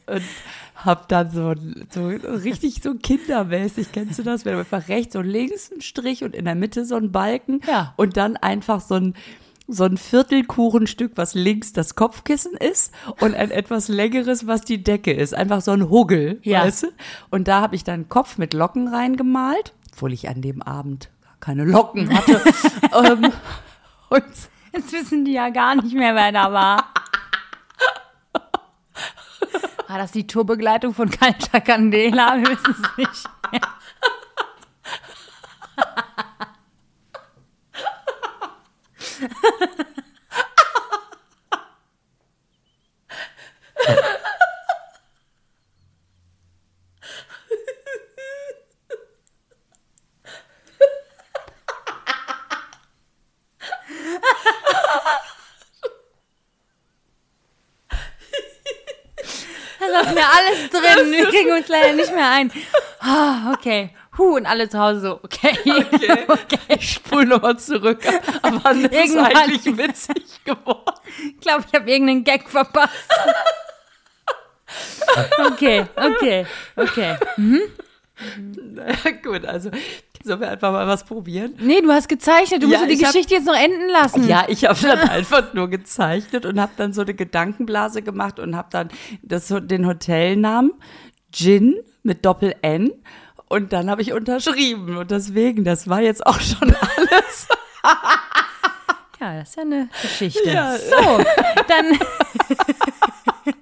und 0.06 0.22
hab 0.85 1.07
dann 1.09 1.31
so, 1.31 1.53
so 1.89 2.07
richtig 2.07 2.81
so 2.81 2.93
kindermäßig, 2.95 3.91
kennst 3.91 4.19
du 4.19 4.23
das? 4.23 4.45
Wenn 4.45 4.53
du 4.53 4.59
einfach 4.59 4.87
rechts 4.87 5.15
und 5.15 5.25
links 5.25 5.71
ein 5.71 5.81
Strich 5.81 6.23
und 6.23 6.35
in 6.35 6.45
der 6.45 6.55
Mitte 6.55 6.85
so 6.85 6.95
ein 6.95 7.11
Balken 7.11 7.61
Ja. 7.67 7.93
und 7.97 8.17
dann 8.17 8.37
einfach 8.37 8.81
so 8.81 8.95
ein 8.95 9.13
so 9.71 9.83
ein 9.83 9.97
Viertelkuchenstück, 9.97 11.11
was 11.15 11.35
links 11.35 11.73
das 11.73 11.93
Kopfkissen 11.93 12.53
ist 12.53 12.91
und 13.19 13.35
ein 13.35 13.51
etwas 13.51 13.87
längeres, 13.87 14.47
was 14.47 14.61
die 14.61 14.81
Decke 14.83 15.13
ist. 15.13 15.35
Einfach 15.35 15.61
so 15.61 15.69
ein 15.69 15.91
Huggel, 15.91 16.39
Ja. 16.41 16.63
weißt 16.63 16.83
du? 16.83 16.87
Und 17.29 17.47
da 17.47 17.61
habe 17.61 17.75
ich 17.75 17.83
dann 17.83 18.09
Kopf 18.09 18.39
mit 18.39 18.55
Locken 18.55 18.87
reingemalt, 18.87 19.73
obwohl 19.93 20.11
ich 20.13 20.27
an 20.27 20.41
dem 20.41 20.63
Abend 20.63 21.09
gar 21.23 21.35
keine 21.39 21.65
Locken 21.65 22.11
hatte. 22.17 22.41
ähm, 23.05 23.31
und 24.09 24.23
Jetzt 24.73 24.91
wissen 24.93 25.25
die 25.25 25.33
ja 25.33 25.49
gar 25.49 25.75
nicht 25.75 25.93
mehr, 25.95 26.15
wer 26.15 26.31
da 26.31 26.51
war. 26.51 26.85
War 29.89 29.97
das 29.97 30.12
die 30.12 30.28
Tourbegleitung 30.28 30.93
von 30.93 31.10
Kalter 31.10 31.62
Candela? 31.62 32.38
Wir 32.38 32.49
wissen 32.49 32.75
es 32.80 32.97
nicht. 32.97 33.30
Da 59.80 60.02
ist 60.02 60.13
mir 60.13 60.25
alles 60.25 60.69
drin. 60.69 61.12
Wir 61.12 61.29
kriegen 61.39 61.56
uns 61.58 61.67
leider 61.67 61.93
nicht 61.93 62.13
mehr 62.13 62.30
ein. 62.30 62.52
Ah, 62.99 63.54
okay. 63.54 63.91
Huh, 64.17 64.36
und 64.36 64.45
alle 64.45 64.67
zu 64.67 64.78
Hause 64.78 64.99
so, 65.02 65.19
okay. 65.23 65.58
Okay. 66.28 66.60
Ich 66.78 66.93
spule 66.93 67.25
nochmal 67.25 67.58
zurück. 67.58 67.99
Aber 68.41 68.73
das 68.73 69.06
ist 69.06 69.17
eigentlich 69.17 69.78
witzig 69.78 70.43
geworden. 70.43 70.99
Ich 71.36 71.39
glaube, 71.39 71.63
ich 71.67 71.73
habe 71.80 71.89
irgendeinen 71.89 72.23
Gag 72.23 72.49
verpasst. 72.49 72.93
okay, 75.47 75.86
okay, 75.95 76.45
okay. 76.75 77.15
Na 78.45 78.93
gut, 79.23 79.45
also 79.45 79.71
sollen 80.23 80.41
wir 80.41 80.49
einfach 80.52 80.71
mal 80.73 80.86
was 80.86 81.06
probieren? 81.06 81.54
Nee, 81.60 81.80
du 81.82 81.89
hast 81.91 82.10
gezeichnet. 82.10 82.62
Du 82.62 82.67
Ja, 82.69 82.80
musst 82.80 82.89
die 82.89 82.93
ich 82.95 83.04
hab- 83.06 83.13
Geschichte 83.13 83.36
jetzt 83.36 83.45
noch 83.47 83.56
enden 83.56 83.88
lassen. 83.89 84.28
Ja, 84.28 84.45
ich 84.49 84.65
habe 84.65 84.78
dann 84.82 84.99
einfach 85.10 85.54
nur 85.54 85.69
gezeichnet 85.69 86.45
und 86.45 86.60
habe 86.60 86.73
dann 86.75 86.91
so 86.93 87.02
eine 87.02 87.13
Gedankenblase 87.13 88.02
gemacht 88.02 88.38
und 88.39 88.56
habe 88.58 88.67
dann 88.71 88.89
das, 89.21 89.47
den 89.47 89.88
Hotelnamen 89.88 90.73
Gin 91.31 91.75
mit 92.03 92.25
Doppel 92.25 92.55
N 92.61 92.91
und 93.47 93.73
dann 93.73 93.89
habe 93.89 94.01
ich 94.01 94.13
unterschrieben 94.13 94.97
und 94.97 95.11
deswegen, 95.11 95.63
das 95.63 95.87
war 95.87 96.01
jetzt 96.01 96.25
auch 96.25 96.39
schon 96.39 96.73
alles. 96.97 97.47
Ja, 99.19 99.39
das 99.39 99.49
ist 99.49 99.55
ja 99.57 99.63
eine 99.63 99.89
Geschichte. 100.01 100.49
Ja. 100.49 100.77
So, 100.77 101.23
dann. 101.67 101.99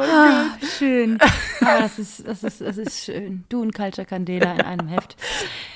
ah, 0.00 0.44
schön. 0.78 1.18
Ah, 1.60 1.80
das, 1.80 1.98
ist, 1.98 2.26
das, 2.26 2.42
ist, 2.42 2.60
das 2.60 2.78
ist 2.78 3.04
schön. 3.04 3.44
Du 3.48 3.60
und 3.62 3.74
Culture 3.74 4.06
Candela 4.06 4.54
in 4.54 4.60
einem 4.62 4.88
Heft. 4.88 5.16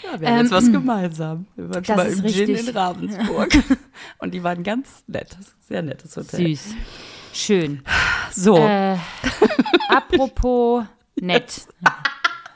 Ja, 0.02 0.20
wir 0.20 0.28
haben 0.28 0.36
jetzt 0.38 0.46
Ähm, 0.46 0.50
was 0.50 0.72
gemeinsam. 0.72 1.46
Wir 1.56 1.68
waren 1.68 1.84
schon 1.84 1.96
das 1.96 2.06
mal 2.06 2.12
im 2.12 2.32
Gin 2.32 2.46
richtig. 2.46 2.68
in 2.68 2.76
Ravensburg 2.76 3.50
und 4.18 4.32
die 4.32 4.42
waren 4.42 4.62
ganz 4.62 5.04
nett, 5.06 5.36
sehr 5.60 5.82
nettes 5.82 6.16
Hotel. 6.16 6.56
Süß. 6.56 6.74
Schön. 7.32 7.82
So, 8.32 8.56
Äh, 8.56 8.96
apropos 9.88 10.84
nett. 11.20 11.66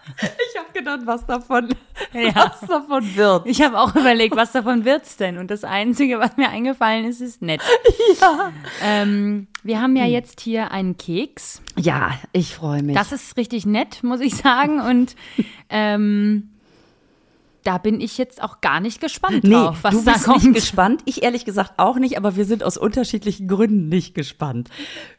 ich 0.09 0.59
habe 0.59 0.73
gedacht, 0.73 1.01
was 1.05 1.27
davon, 1.27 1.69
Ja. 2.13 2.35
was 2.35 2.61
davon 2.69 3.17
wird. 3.17 3.47
Ich 3.47 3.61
habe 3.63 3.79
auch 3.79 3.95
überlegt, 3.95 4.37
was 4.37 4.53
davon 4.53 4.85
wird's 4.85 5.17
denn? 5.17 5.39
Und 5.39 5.51
das 5.51 5.65
Einzige, 5.65 6.19
was 6.19 6.37
mir 6.37 6.49
eingefallen 6.51 7.05
ist, 7.07 7.21
ist 7.21 7.43
nett. 7.43 7.61
Ja, 8.21 8.53
Ähm, 8.83 9.49
wir 9.63 9.81
haben 9.81 9.97
ja 9.97 10.05
jetzt 10.07 10.41
hier 10.41 10.71
einen 10.71 10.97
Keks. 10.97 11.61
ja 11.77 12.13
ich 12.33 12.55
freue 12.55 12.83
mich. 12.83 12.95
Das 12.97 13.13
ist 13.13 13.37
richtig 13.37 13.67
nett, 13.67 14.03
muss 14.03 14.21
ich 14.21 14.37
sagen. 14.37 14.81
Und 14.81 15.17
ähm, 15.69 16.51
da 17.67 17.79
bin 17.79 18.01
ich 18.01 18.17
jetzt 18.19 18.43
auch 18.43 18.61
gar 18.61 18.81
nicht 18.81 19.01
gespannt 19.01 19.43
Nee, 19.45 19.51
drauf, 19.55 19.79
was 19.83 19.95
du 19.95 20.05
da 20.05 20.13
bist 20.13 20.25
kommt. 20.25 20.45
nicht 20.45 20.55
gespannt. 20.55 21.03
Ich 21.05 21.23
ehrlich 21.23 21.45
gesagt 21.45 21.75
auch 21.79 21.97
nicht, 21.97 22.17
aber 22.17 22.37
wir 22.37 22.45
sind 22.45 22.63
aus 22.63 22.77
unterschiedlichen 22.79 23.49
Gründen 23.49 23.89
nicht 23.89 24.15
gespannt. 24.15 24.69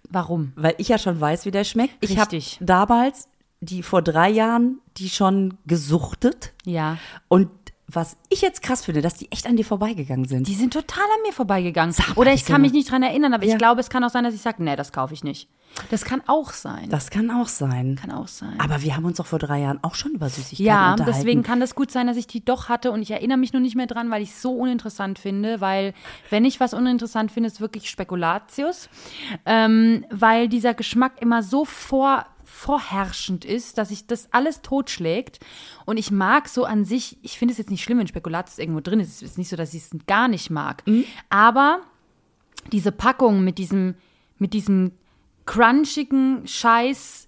Warum? 0.09 0.53
Weil 0.55 0.75
ich 0.77 0.87
ja 0.87 0.97
schon 0.97 1.19
weiß, 1.19 1.45
wie 1.45 1.51
der 1.51 1.63
schmeckt. 1.65 1.95
Ich 2.01 2.17
habe 2.17 2.31
Richtig. 2.31 2.57
damals, 2.61 3.27
die 3.59 3.83
vor 3.83 4.01
drei 4.01 4.29
Jahren, 4.29 4.79
die 4.97 5.09
schon 5.09 5.55
gesuchtet. 5.65 6.53
Ja. 6.65 6.97
Und 7.27 7.49
was 7.89 8.17
ich 8.29 8.41
jetzt 8.41 8.61
krass 8.63 8.83
finde, 8.83 9.01
dass 9.01 9.13
die 9.13 9.31
echt 9.31 9.47
an 9.47 9.55
dir 9.55 9.63
vorbeigegangen 9.63 10.25
sind. 10.25 10.45
Die 10.47 10.55
sind 10.55 10.73
total 10.73 11.05
an 11.05 11.21
mir 11.25 11.31
vorbeigegangen. 11.31 11.93
Sag 11.93 12.17
Oder 12.17 12.33
ich 12.33 12.43
kann 12.43 12.55
ja- 12.55 12.59
mich 12.59 12.73
nicht 12.73 12.91
dran 12.91 13.01
erinnern, 13.01 13.33
aber 13.33 13.45
Ja. 13.45 13.53
ich 13.53 13.57
glaube, 13.57 13.79
es 13.79 13.89
kann 13.89 14.03
auch 14.03 14.09
sein, 14.09 14.25
dass 14.25 14.33
ich 14.33 14.41
sage, 14.41 14.61
nee, 14.61 14.75
das 14.75 14.91
kaufe 14.91 15.13
ich 15.13 15.23
nicht. 15.23 15.47
Das 15.89 16.03
kann 16.05 16.21
auch 16.27 16.51
sein. 16.51 16.89
das 16.89 17.09
kann 17.11 17.29
auch 17.31 17.47
sein. 17.47 17.95
kann 18.01 18.11
auch 18.11 18.27
sein. 18.27 18.59
Aber 18.59 18.81
wir 18.81 18.95
haben 18.95 19.05
uns 19.05 19.17
doch 19.17 19.25
vor 19.25 19.39
drei 19.39 19.59
Jahren 19.61 19.79
auch 19.83 19.95
schon 19.95 20.13
über 20.13 20.27
Süßigkeiten 20.27 20.65
Ja, 20.65 20.91
unterhalten. 20.91 21.17
deswegen 21.17 21.43
kann 21.43 21.59
das 21.61 21.75
gut 21.75 21.91
sein, 21.91 22.07
dass 22.07 22.17
ich 22.17 22.27
die 22.27 22.43
doch 22.43 22.67
hatte 22.67 22.91
und 22.91 23.01
ich 23.01 23.11
erinnere 23.11 23.37
mich 23.37 23.53
nur 23.53 23.61
nicht 23.61 23.75
mehr 23.75 23.85
dran, 23.87 24.09
weil 24.09 24.21
ich 24.21 24.29
es 24.31 24.41
so 24.41 24.51
uninteressant 24.53 25.19
finde, 25.19 25.61
weil 25.61 25.93
wenn 26.29 26.45
ich 26.45 26.59
was 26.59 26.73
uninteressant 26.73 27.31
finde, 27.31 27.47
ist 27.47 27.61
wirklich 27.61 27.89
Spekulatius, 27.89 28.89
ähm, 29.45 30.05
weil 30.09 30.49
dieser 30.49 30.73
Geschmack 30.73 31.21
immer 31.21 31.43
so 31.43 31.63
vor, 31.63 32.25
vorherrschend 32.57 33.45
ist, 33.45 33.77
dass 33.77 33.89
sich 33.89 34.07
das 34.07 34.33
alles 34.33 34.61
totschlägt 34.63 35.39
und 35.85 35.97
ich 35.97 36.09
mag 36.09 36.49
so 36.49 36.65
an 36.65 36.85
sich, 36.85 37.17
ich 37.21 37.37
finde 37.37 37.51
es 37.51 37.59
jetzt 37.59 37.69
nicht 37.69 37.83
schlimm, 37.83 37.99
wenn 37.99 38.07
Spekulatius 38.07 38.57
irgendwo 38.57 38.81
drin 38.81 38.99
ist, 38.99 39.09
es 39.09 39.21
ist 39.21 39.37
nicht 39.37 39.49
so, 39.49 39.55
dass 39.55 39.75
ich 39.75 39.83
es 39.83 39.89
gar 40.07 40.27
nicht 40.27 40.49
mag, 40.49 40.83
aber 41.29 41.81
diese 42.71 42.91
Packung 42.91 43.43
mit 43.43 43.59
diesem, 43.59 43.95
mit 44.39 44.53
diesem 44.53 44.91
crunchigen 45.45 46.47
Scheiß 46.47 47.27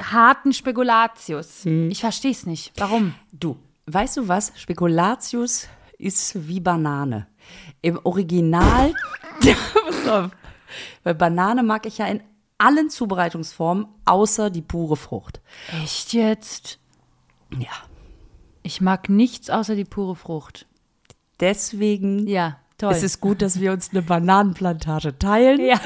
harten 0.00 0.52
Spekulatius. 0.52 1.64
Ich 1.64 2.00
verstehe 2.00 2.30
es 2.30 2.46
nicht. 2.46 2.72
Warum? 2.76 3.14
Du, 3.32 3.56
weißt 3.86 4.18
du 4.18 4.28
was? 4.28 4.52
Spekulatius 4.56 5.66
ist 5.98 6.46
wie 6.46 6.60
Banane. 6.60 7.26
Im 7.80 7.98
Original, 8.04 8.94
pass 9.40 10.08
auf, 10.08 10.30
weil 11.02 11.14
Banane 11.14 11.62
mag 11.62 11.86
ich 11.86 11.98
ja 11.98 12.06
in 12.06 12.20
allen 12.60 12.90
Zubereitungsformen, 12.90 13.86
außer 14.04 14.50
die 14.50 14.62
pure 14.62 14.96
Frucht. 14.96 15.40
Echt 15.82 16.12
jetzt? 16.12 16.78
Ja. 17.56 17.70
Ich 18.62 18.80
mag 18.80 19.08
nichts 19.08 19.50
außer 19.50 19.74
die 19.74 19.84
pure 19.84 20.16
Frucht. 20.16 20.66
Deswegen 21.40 22.26
Ja, 22.28 22.58
toll. 22.78 22.92
ist 22.92 23.02
es 23.02 23.20
gut, 23.20 23.40
dass 23.42 23.60
wir 23.60 23.72
uns 23.72 23.90
eine 23.90 24.02
Bananenplantage 24.02 25.18
teilen. 25.18 25.60
ja. 25.64 25.80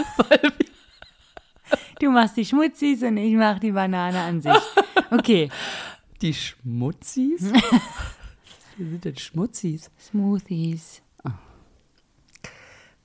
Du 2.00 2.10
machst 2.10 2.36
die 2.36 2.44
Schmutzis 2.44 3.02
und 3.02 3.16
ich 3.16 3.34
mach 3.34 3.60
die 3.60 3.70
Banane 3.72 4.20
an 4.20 4.42
sich. 4.42 4.52
Okay. 5.10 5.48
Die 6.20 6.34
Schmutzis? 6.34 7.52
Wir 8.76 8.86
sind 8.90 9.04
denn 9.04 9.16
Schmutzis? 9.16 9.90
Smoothies. 10.00 11.00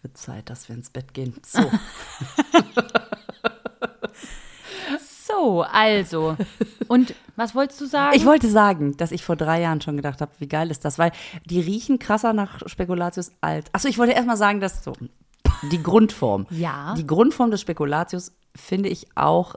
Wird 0.01 0.17
Zeit, 0.17 0.49
dass 0.49 0.67
wir 0.67 0.75
ins 0.75 0.89
Bett 0.89 1.13
gehen. 1.13 1.35
So. 1.45 1.59
So, 5.39 5.61
also. 5.63 6.35
Und 6.87 7.15
was 7.35 7.55
wolltest 7.55 7.79
du 7.81 7.85
sagen? 7.85 8.15
Ich 8.15 8.25
wollte 8.25 8.49
sagen, 8.49 8.97
dass 8.97 9.11
ich 9.11 9.23
vor 9.23 9.35
drei 9.35 9.61
Jahren 9.61 9.81
schon 9.81 9.95
gedacht 9.95 10.21
habe, 10.21 10.31
wie 10.39 10.47
geil 10.47 10.69
ist 10.69 10.83
das, 10.85 10.99
weil 10.99 11.11
die 11.45 11.61
riechen 11.61 11.99
krasser 11.99 12.33
nach 12.33 12.67
Spekulatius 12.67 13.31
als. 13.41 13.73
Achso, 13.73 13.87
ich 13.87 13.97
wollte 13.97 14.13
erstmal 14.13 14.37
sagen, 14.37 14.59
dass 14.59 14.83
so 14.83 14.93
die 15.71 15.81
Grundform. 15.81 16.45
Ja. 16.49 16.93
Die 16.95 17.07
Grundform 17.07 17.51
des 17.51 17.61
Spekulatius 17.61 18.33
finde 18.55 18.89
ich 18.89 19.07
auch 19.15 19.55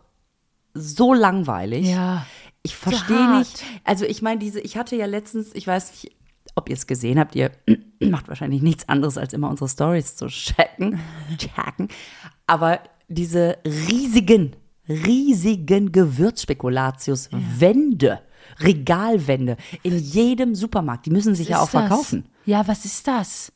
so 0.74 1.14
langweilig. 1.14 1.88
Ja. 1.88 2.26
Ich 2.62 2.76
verstehe 2.76 3.38
nicht. 3.38 3.64
Also 3.82 4.04
ich 4.04 4.22
meine, 4.22 4.38
diese, 4.38 4.60
ich 4.60 4.76
hatte 4.76 4.94
ja 4.94 5.06
letztens, 5.06 5.52
ich 5.54 5.66
weiß 5.66 5.90
nicht, 5.90 6.14
ob 6.54 6.68
ihr 6.68 6.74
es 6.74 6.86
gesehen 6.86 7.18
habt, 7.18 7.34
ihr 7.34 7.50
macht 8.00 8.28
wahrscheinlich 8.28 8.62
nichts 8.62 8.88
anderes, 8.88 9.18
als 9.18 9.32
immer 9.32 9.50
unsere 9.50 9.68
Stories 9.68 10.14
zu 10.14 10.28
checken. 10.28 11.00
checken. 11.38 11.88
Aber 12.46 12.80
diese 13.08 13.58
riesigen, 13.64 14.54
riesigen 14.88 15.92
Gewürzspekulatius-Wände, 15.92 18.20
Regalwände 18.60 19.56
in 19.82 19.98
jedem 19.98 20.54
Supermarkt, 20.54 21.06
die 21.06 21.10
müssen 21.10 21.34
sich 21.34 21.48
ja 21.48 21.58
auch 21.58 21.66
ist 21.66 21.74
das? 21.74 21.82
verkaufen. 21.82 22.26
Ja, 22.44 22.66
was 22.66 22.84
ist 22.84 23.06
das? 23.06 23.52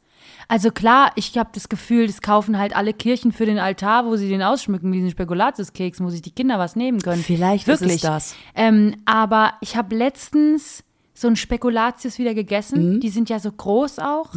Also 0.49 0.71
klar, 0.71 1.11
ich 1.17 1.37
habe 1.37 1.51
das 1.53 1.69
Gefühl, 1.69 2.07
das 2.07 2.21
kaufen 2.21 2.59
halt 2.59 2.77
alle 2.77 2.93
Kirchen 2.93 3.33
für 3.33 3.47
den 3.47 3.59
Altar, 3.59 4.07
wo 4.07 4.17
sie 4.17 4.29
den 4.29 4.43
ausschmücken, 4.43 4.93
diesen 4.93 5.11
Spekulatiuskeksen, 5.11 6.07
wo 6.07 6.11
sich 6.11 6.23
die 6.23 6.31
Kinder 6.31 6.59
was 6.59 6.77
nehmen 6.77 7.01
können. 7.01 7.23
Vielleicht 7.23 7.67
ist 7.67 7.81
Wirklich. 7.81 8.01
das. 8.01 8.35
Ähm, 8.55 8.95
aber 9.07 9.55
ich 9.61 9.77
habe 9.77 9.97
letztens 9.97 10.85
so 11.19 11.29
ein 11.29 11.37
Spekulatius 11.37 12.19
wieder 12.19 12.33
Mhm. 12.33 12.35
gegessen. 12.37 13.01
Die 13.01 13.09
sind 13.09 13.31
ja 13.31 13.39
so 13.39 13.51
groß 13.51 14.01
auch. 14.01 14.35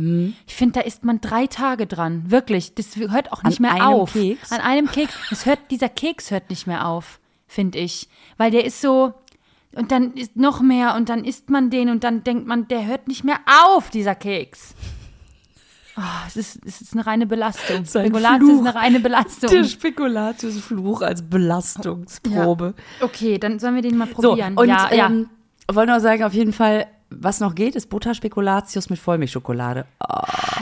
Ich 0.48 0.56
finde, 0.56 0.80
da 0.80 0.82
isst 0.82 1.04
man 1.04 1.20
drei 1.20 1.46
Tage 1.46 1.86
dran. 1.88 2.24
Wirklich. 2.32 2.74
Das 2.74 2.96
hört 2.96 3.34
auch 3.34 3.44
nicht 3.44 3.60
An 3.60 3.62
mehr 3.64 3.74
einem 3.74 3.84
auf. 3.84 4.14
Keks? 4.14 4.52
An 4.52 4.62
einem 4.62 4.88
Keks. 4.90 5.14
Es 5.30 5.46
hört, 5.46 5.60
dieser 5.72 5.90
Keks 5.90 6.32
hört 6.32 6.50
nicht 6.50 6.68
mehr 6.68 6.88
auf, 6.88 7.20
finde 7.48 7.80
ich. 7.80 8.08
Weil 8.38 8.52
der 8.52 8.64
ist 8.64 8.80
so, 8.80 9.14
und 9.76 9.92
dann 9.92 10.14
ist 10.14 10.38
noch 10.38 10.62
mehr 10.62 10.96
und 10.96 11.10
dann 11.10 11.26
isst 11.26 11.50
man 11.50 11.70
den 11.70 11.90
und 11.90 12.06
dann 12.06 12.24
denkt 12.24 12.48
man, 12.48 12.68
der 12.70 12.86
hört 12.88 13.10
nicht 13.10 13.26
mehr 13.26 13.40
auf, 13.68 13.90
dieser 13.90 14.16
Keks. 14.16 14.74
Oh, 15.98 16.02
es, 16.28 16.38
ist, 16.38 16.62
es 16.66 16.80
ist 16.80 16.94
eine 16.94 17.06
reine 17.06 17.26
Belastung. 17.26 17.84
Sein 17.84 18.06
Spekulatius 18.06 18.50
ist 18.50 18.56
Fluch. 18.56 18.66
eine 18.68 18.76
reine 18.76 19.00
Belastung. 19.02 19.50
Der 19.52 19.64
Spekulatius-Fluch 19.66 21.02
als 21.02 21.22
Belastungsprobe. 21.30 22.74
Okay, 23.02 23.38
dann 23.38 23.60
sollen 23.60 23.76
wir 23.76 23.82
den 23.82 23.98
mal 23.98 24.08
So, 24.08 24.14
probieren. 24.30 24.58
und 24.58 24.70
ja, 24.70 24.94
ja. 24.94 25.12
Wollen 25.76 25.88
wir 25.88 26.00
sagen, 26.00 26.24
auf 26.24 26.34
jeden 26.34 26.54
Fall, 26.54 26.88
was 27.10 27.40
noch 27.40 27.56
geht, 27.56 27.76
ist 27.76 27.90
Butterspekulatius 27.90 28.90
mit 28.90 29.00
Vollmilchschokolade. 29.00 29.86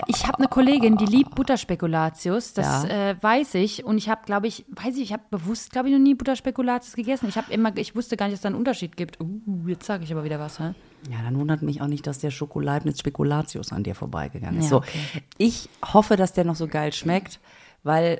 Ich 0.07 0.25
habe 0.25 0.37
eine 0.39 0.47
Kollegin, 0.47 0.97
die 0.97 1.05
liebt 1.05 1.35
Butterspekulatius, 1.35 2.53
das 2.53 2.83
Ja. 2.83 3.09
äh, 3.11 3.15
weiß 3.21 3.55
ich. 3.55 3.83
Und 3.83 3.97
ich 3.97 4.09
habe, 4.09 4.21
glaube 4.25 4.47
ich, 4.47 4.65
weiß 4.69 4.95
ich, 4.95 5.03
ich 5.03 5.13
habe 5.13 5.23
bewusst, 5.29 5.71
glaube 5.71 5.89
ich, 5.89 5.93
noch 5.93 6.01
nie 6.01 6.15
Butterspekulatius 6.15 6.95
gegessen. 6.95 7.27
Ich 7.27 7.37
habe 7.37 7.51
immer, 7.51 7.75
ich 7.77 7.95
wusste 7.95 8.15
gar 8.17 8.25
nicht, 8.27 8.35
dass 8.35 8.41
da 8.41 8.47
einen 8.49 8.57
Unterschied 8.57 8.95
gibt. 8.95 9.19
Uh, 9.19 9.41
jetzt 9.67 9.85
sage 9.85 10.03
ich 10.03 10.11
aber 10.11 10.23
wieder 10.23 10.39
was, 10.39 10.59
hä? 10.59 10.73
Ja, 11.11 11.21
dann 11.23 11.37
wundert 11.37 11.61
mich 11.61 11.81
auch 11.81 11.87
nicht, 11.87 12.07
dass 12.07 12.19
der 12.19 12.31
Schokoleibniz 12.31 12.99
Spekulatius 12.99 13.71
an 13.71 13.83
dir 13.83 13.95
vorbeigegangen 13.95 14.59
ist. 14.59 14.65
Ja, 14.65 14.69
so, 14.69 14.77
okay. 14.77 14.99
ich 15.37 15.69
hoffe, 15.93 16.15
dass 16.15 16.33
der 16.33 16.45
noch 16.45 16.55
so 16.55 16.67
geil 16.67 16.93
schmeckt, 16.93 17.39
weil 17.83 18.19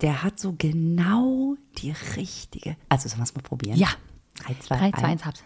der 0.00 0.22
hat 0.22 0.38
so 0.38 0.54
genau 0.56 1.54
die 1.78 1.94
richtige. 2.16 2.76
Also, 2.88 3.08
sollen 3.08 3.20
wir 3.20 3.24
es 3.24 3.34
mal 3.34 3.42
probieren? 3.42 3.76
Ja. 3.78 3.88
3, 4.46 4.54
2, 4.60 4.76
3, 4.76 4.84
1. 4.84 4.96
2, 4.98 5.06
1, 5.06 5.24
hab's. 5.26 5.44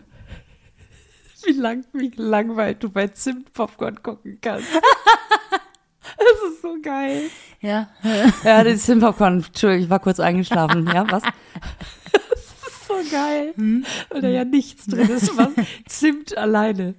wie, 1.44 1.52
lang, 1.52 1.85
wie 1.92 2.11
langweilig 2.16 2.79
du 2.79 2.88
bei 2.88 3.09
Zimtpopcorn 3.09 4.02
gucken 4.02 4.38
kannst. 4.40 4.66
Das 6.18 6.52
ist 6.52 6.62
so 6.62 6.76
geil. 6.83 7.24
Ja. 7.61 7.88
Ja, 8.44 8.64
das 8.64 8.83
Zimtpopcorn, 8.85 9.44
Entschuldigung, 9.44 9.85
ich 9.85 9.90
war 9.90 10.00
kurz 10.00 10.20
eingeschlafen. 10.20 10.88
Ja, 10.92 11.05
was? 11.11 11.22
Das 12.12 12.72
ist 12.72 12.87
so 12.88 12.94
geil. 13.11 13.52
Weil 14.11 14.20
da 14.22 14.29
ja 14.29 14.44
nichts 14.44 14.87
drin 14.87 15.09
ist, 15.09 15.37
was 15.37 15.48
Zimt 15.88 16.37
alleine. 16.38 16.94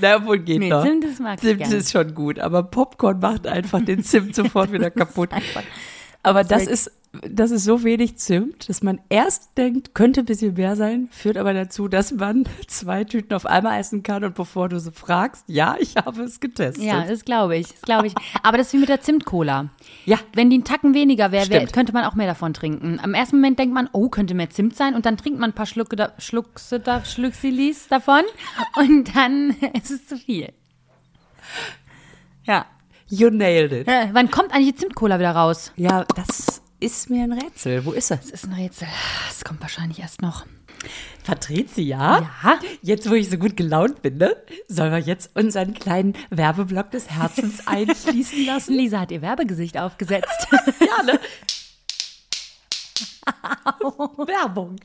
Na, 0.00 0.16
obwohl 0.16 0.38
geht 0.40 0.58
Nee, 0.58 0.68
noch. 0.68 0.84
Zimt, 0.84 1.04
das 1.04 1.18
mag 1.18 1.42
ich 1.42 1.58
Zimt 1.58 1.72
ist 1.72 1.90
schon 1.90 2.14
gut, 2.14 2.38
aber 2.38 2.62
Popcorn 2.64 3.18
macht 3.18 3.46
einfach 3.46 3.82
den 3.82 4.04
Zimt 4.04 4.34
sofort 4.34 4.72
wieder 4.72 4.90
kaputt. 4.90 5.30
Aber 6.22 6.44
das 6.44 6.66
ist, 6.66 6.90
das 7.20 7.50
ist 7.50 7.64
so 7.64 7.84
wenig 7.84 8.16
Zimt, 8.16 8.70
dass 8.70 8.82
man 8.82 8.98
erst 9.10 9.58
denkt, 9.58 9.94
könnte 9.94 10.20
ein 10.20 10.24
bisschen 10.24 10.54
mehr 10.54 10.76
sein, 10.76 11.08
führt 11.10 11.36
aber 11.36 11.52
dazu, 11.52 11.86
dass 11.86 12.12
man 12.12 12.48
zwei 12.68 13.04
Tüten 13.04 13.34
auf 13.34 13.44
einmal 13.44 13.78
essen 13.78 14.02
kann 14.02 14.24
und 14.24 14.34
bevor 14.34 14.70
du 14.70 14.80
so 14.80 14.90
fragst, 14.90 15.44
ja, 15.46 15.76
ich 15.78 15.96
habe 15.96 16.22
es 16.22 16.40
getestet. 16.40 16.82
Ja, 16.82 17.04
das 17.04 17.24
glaube 17.24 17.56
ich. 17.56 17.68
Das 17.68 17.82
glaube 17.82 18.06
ich. 18.06 18.14
Aber 18.42 18.56
das 18.56 18.68
ist 18.68 18.72
wie 18.72 18.78
mit 18.78 18.88
der 18.88 19.02
Zimtcola. 19.02 19.68
Ja. 20.06 20.18
Wenn 20.32 20.48
die 20.48 20.56
einen 20.56 20.64
Tacken 20.64 20.94
weniger 20.94 21.32
wäre, 21.32 21.50
wär, 21.50 21.66
könnte 21.66 21.92
man 21.92 22.04
auch 22.04 22.14
mehr 22.14 22.26
davon 22.26 22.54
trinken. 22.54 22.98
Am 23.02 23.12
ersten 23.12 23.36
Moment 23.36 23.58
denkt 23.58 23.74
man, 23.74 23.90
oh, 23.92 24.08
könnte 24.08 24.34
mehr 24.34 24.48
Zimt 24.48 24.74
sein. 24.74 24.94
Und 24.94 25.04
dann 25.04 25.18
trinkt 25.18 25.38
man 25.38 25.50
ein 25.50 25.54
paar 25.54 25.66
Schlucke 25.66 25.96
da, 25.96 26.12
Schluckse 26.16 26.80
da, 26.80 27.04
Schlücksilis 27.04 27.88
davon. 27.88 28.22
Und 28.76 29.14
dann 29.14 29.50
ist 29.74 29.90
es 29.90 30.06
zu 30.06 30.16
viel. 30.16 30.50
Ja. 32.44 32.64
You 33.08 33.28
nailed 33.28 33.72
it. 33.72 33.88
Äh, 33.88 34.08
wann 34.12 34.30
kommt 34.30 34.54
eigentlich 34.54 34.72
die 34.72 34.76
Zimtcola 34.76 35.18
wieder 35.18 35.32
raus? 35.32 35.72
Ja, 35.76 36.06
das 36.16 36.61
ist 36.82 37.10
mir 37.10 37.24
ein 37.24 37.32
Rätsel. 37.32 37.84
Wo 37.84 37.92
ist 37.92 38.10
es? 38.10 38.20
Das 38.20 38.30
ist 38.30 38.44
ein 38.46 38.52
Rätsel. 38.54 38.88
Es 39.30 39.44
kommt 39.44 39.60
wahrscheinlich 39.60 40.00
erst 40.00 40.20
noch. 40.22 40.44
Patrizia? 41.24 42.18
Ja. 42.42 42.58
Jetzt, 42.82 43.08
wo 43.08 43.14
ich 43.14 43.30
so 43.30 43.36
gut 43.38 43.56
gelaunt 43.56 44.02
bin, 44.02 44.18
ne? 44.18 44.36
sollen 44.68 44.90
wir 44.90 44.98
jetzt 44.98 45.30
unseren 45.34 45.74
kleinen 45.74 46.14
Werbeblock 46.30 46.90
des 46.90 47.08
Herzens 47.10 47.66
einfließen 47.66 48.46
lassen? 48.46 48.74
Lisa 48.74 49.00
hat 49.00 49.12
ihr 49.12 49.22
Werbegesicht 49.22 49.78
aufgesetzt. 49.78 50.48
ja, 50.80 51.02
ne? 51.04 51.20
Werbung. 54.26 54.76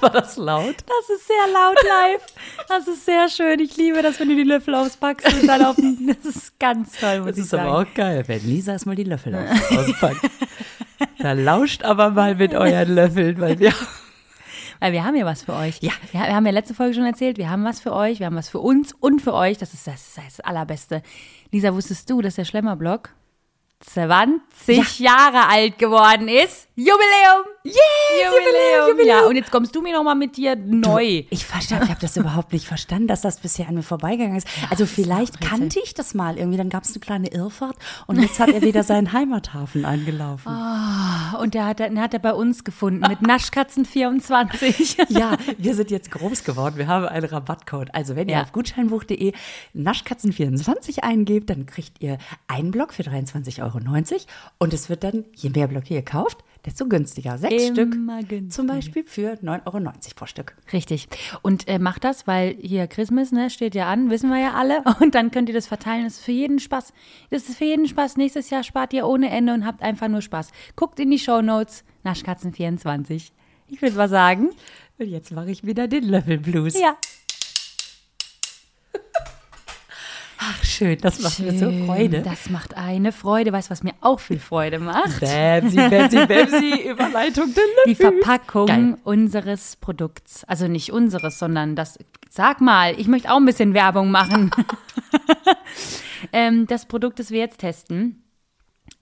War 0.00 0.10
das 0.10 0.36
laut? 0.36 0.76
Das 0.86 1.16
ist 1.16 1.26
sehr 1.26 1.46
laut 1.52 1.76
live. 1.82 2.22
Das 2.68 2.86
ist 2.86 3.04
sehr 3.06 3.28
schön. 3.28 3.58
Ich 3.60 3.76
liebe 3.76 4.02
das, 4.02 4.20
wenn 4.20 4.28
du 4.28 4.36
die 4.36 4.42
Löffel 4.44 4.74
auspackst 4.74 5.26
und 5.32 5.46
dann 5.46 5.64
auf 5.64 5.76
den, 5.76 6.14
Das 6.22 6.36
ist 6.36 6.58
ganz 6.60 6.92
toll, 6.92 7.20
muss 7.20 7.28
Das 7.30 7.36
ich 7.38 7.44
ist 7.44 7.50
sagen. 7.50 7.68
aber 7.68 7.78
auch 7.80 7.94
geil, 7.94 8.22
wenn 8.26 8.46
Lisa 8.46 8.72
erstmal 8.72 8.96
die 8.96 9.04
Löffel 9.04 9.34
aus- 9.34 9.48
auspackt. 9.78 10.20
Da 11.18 11.32
lauscht 11.32 11.84
aber 11.84 12.10
mal 12.10 12.34
mit 12.34 12.54
euren 12.54 12.94
Löffeln, 12.94 13.40
weil 13.40 13.58
wir 13.58 13.72
Weil 14.82 14.92
wir 14.92 15.04
haben 15.04 15.14
ja 15.14 15.24
was 15.24 15.44
für 15.44 15.54
euch. 15.54 15.78
Ja. 15.80 15.92
Wir, 16.10 16.22
wir 16.22 16.34
haben 16.34 16.44
ja 16.44 16.50
letzte 16.50 16.74
Folge 16.74 16.94
schon 16.94 17.04
erzählt, 17.04 17.38
wir 17.38 17.48
haben 17.48 17.62
was 17.62 17.78
für 17.78 17.92
euch, 17.92 18.18
wir 18.18 18.26
haben 18.26 18.34
was 18.34 18.48
für 18.48 18.58
uns 18.58 18.92
und 18.92 19.22
für 19.22 19.32
euch. 19.32 19.56
Das 19.58 19.74
ist 19.74 19.86
das, 19.86 20.08
ist 20.08 20.18
das 20.18 20.40
Allerbeste. 20.40 21.02
Lisa, 21.52 21.72
wusstest 21.72 22.10
du, 22.10 22.20
dass 22.20 22.34
der 22.34 22.44
Schlemmerblock 22.44 23.10
20 23.78 24.98
Jahre 24.98 25.48
alt 25.48 25.78
geworden 25.78 26.26
ist? 26.26 26.66
Jubiläum! 26.74 27.51
Yeah, 27.64 27.74
Jubiläum! 28.26 28.88
Jubiläum! 28.90 29.06
Ja, 29.22 29.26
und 29.28 29.36
jetzt 29.36 29.52
kommst 29.52 29.74
du 29.76 29.82
mir 29.82 29.92
noch 29.92 30.02
mal 30.02 30.16
mit 30.16 30.36
dir 30.36 30.56
neu. 30.56 31.22
Ich 31.30 31.46
verstand, 31.46 31.84
ich 31.84 31.90
habe 31.90 32.00
das 32.00 32.16
überhaupt 32.16 32.52
nicht 32.52 32.66
verstanden, 32.66 33.06
dass 33.06 33.20
das 33.20 33.38
bisher 33.38 33.68
an 33.68 33.76
mir 33.76 33.84
vorbeigegangen 33.84 34.36
ist. 34.36 34.48
Also 34.70 34.84
vielleicht 34.84 35.40
kannte 35.40 35.78
ich 35.82 35.94
das 35.94 36.12
mal 36.14 36.38
irgendwie, 36.38 36.58
dann 36.58 36.70
gab 36.70 36.82
es 36.82 36.90
eine 36.90 36.98
kleine 37.00 37.28
Irrfahrt 37.32 37.76
und 38.08 38.20
jetzt 38.20 38.40
hat 38.40 38.48
er 38.50 38.62
wieder 38.62 38.82
seinen 38.82 39.12
Heimathafen 39.12 39.84
angelaufen. 39.84 40.52
Und 41.40 41.54
der 41.54 41.66
hat, 41.66 41.78
den 41.78 42.00
hat 42.00 42.12
er 42.14 42.20
bei 42.20 42.32
uns 42.32 42.64
gefunden 42.64 43.04
mit 43.08 43.22
Naschkatzen 43.22 43.84
24. 43.84 44.96
Ja, 45.08 45.36
wir 45.58 45.74
sind 45.74 45.90
jetzt 45.90 46.10
groß 46.10 46.42
geworden. 46.44 46.76
Wir 46.78 46.86
haben 46.88 47.06
einen 47.06 47.26
Rabattcode. 47.26 47.94
Also 47.94 48.16
wenn 48.16 48.28
ihr 48.28 48.36
Ja. 48.36 48.42
auf 48.42 48.52
gutscheinbuch.de 48.52 49.32
Naschkatzen24 49.76 51.00
eingebt, 51.00 51.50
dann 51.50 51.66
kriegt 51.66 52.02
ihr 52.02 52.18
einen 52.48 52.70
Block 52.70 52.92
für 52.94 53.02
23,90 53.02 53.62
Euro. 53.62 53.78
Und 54.58 54.72
es 54.72 54.88
wird 54.88 55.04
dann, 55.04 55.24
je 55.36 55.50
mehr 55.50 55.68
Blöcke 55.68 55.94
ihr 55.94 56.04
kauft, 56.04 56.38
desto 56.64 56.86
günstiger. 56.86 57.38
Sechs 57.38 57.64
Immer 57.64 57.72
Stück 57.74 57.92
günstiger. 57.92 58.48
zum 58.48 58.66
Beispiel 58.66 59.04
für 59.04 59.32
9,90 59.34 59.66
Euro 59.66 59.92
pro 60.14 60.26
Stück. 60.26 60.56
Richtig. 60.72 61.08
Und 61.42 61.68
äh, 61.68 61.78
macht 61.78 62.04
das, 62.04 62.26
weil 62.26 62.56
hier 62.60 62.86
Christmas, 62.86 63.32
ne, 63.32 63.50
steht 63.50 63.74
ja 63.74 63.88
an, 63.88 64.10
wissen 64.10 64.30
wir 64.30 64.38
ja 64.38 64.54
alle. 64.54 64.82
Und 65.00 65.14
dann 65.14 65.30
könnt 65.30 65.48
ihr 65.48 65.54
das 65.54 65.66
verteilen. 65.66 66.04
Das 66.04 66.14
ist 66.14 66.24
für 66.24 66.32
jeden 66.32 66.58
Spaß. 66.58 66.92
Das 67.30 67.48
ist 67.48 67.58
für 67.58 67.64
jeden 67.64 67.86
Spaß. 67.86 68.16
Nächstes 68.16 68.50
Jahr 68.50 68.62
spart 68.62 68.92
ihr 68.92 69.06
ohne 69.06 69.30
Ende 69.30 69.54
und 69.54 69.66
habt 69.66 69.82
einfach 69.82 70.08
nur 70.08 70.22
Spaß. 70.22 70.50
Guckt 70.76 71.00
in 71.00 71.10
die 71.10 71.18
Shownotes, 71.18 71.84
Naschkatzen24. 72.04 73.32
Ich 73.68 73.82
würde 73.82 73.96
mal 73.96 74.08
sagen. 74.08 74.50
Und 74.98 75.08
jetzt 75.08 75.32
mache 75.32 75.50
ich 75.50 75.64
wieder 75.64 75.88
den 75.88 76.04
Löffelblues. 76.04 76.78
Ja. 76.78 76.96
Ach, 80.44 80.64
schön, 80.64 80.98
das 81.00 81.20
macht 81.20 81.38
mir 81.38 81.52
so 81.52 81.70
Schön. 81.70 81.86
Freude. 81.86 82.22
Das 82.22 82.50
macht 82.50 82.76
eine 82.76 83.12
Freude. 83.12 83.52
Weißt 83.52 83.68
du, 83.68 83.70
was 83.70 83.82
mir 83.84 83.92
auch 84.00 84.18
viel 84.18 84.40
Freude 84.40 84.80
macht? 84.80 85.20
Bamsi, 85.20 85.76
Bamsi, 85.76 86.26
Bamsi, 86.26 86.82
Überleitung 86.90 87.54
der 87.54 87.64
Die 87.86 87.90
Löffel. 87.90 88.12
Verpackung 88.22 88.66
Geil. 88.66 88.96
unseres 89.04 89.76
Produkts. 89.76 90.44
Also 90.44 90.66
nicht 90.66 90.90
unseres, 90.92 91.38
sondern 91.38 91.76
das. 91.76 91.98
Sag 92.28 92.60
mal, 92.60 92.98
ich 92.98 93.06
möchte 93.08 93.30
auch 93.30 93.36
ein 93.36 93.44
bisschen 93.44 93.72
Werbung 93.74 94.10
machen. 94.10 94.50
ähm, 96.32 96.66
das 96.66 96.86
Produkt, 96.86 97.18
das 97.18 97.30
wir 97.30 97.38
jetzt 97.38 97.58
testen, 97.58 98.21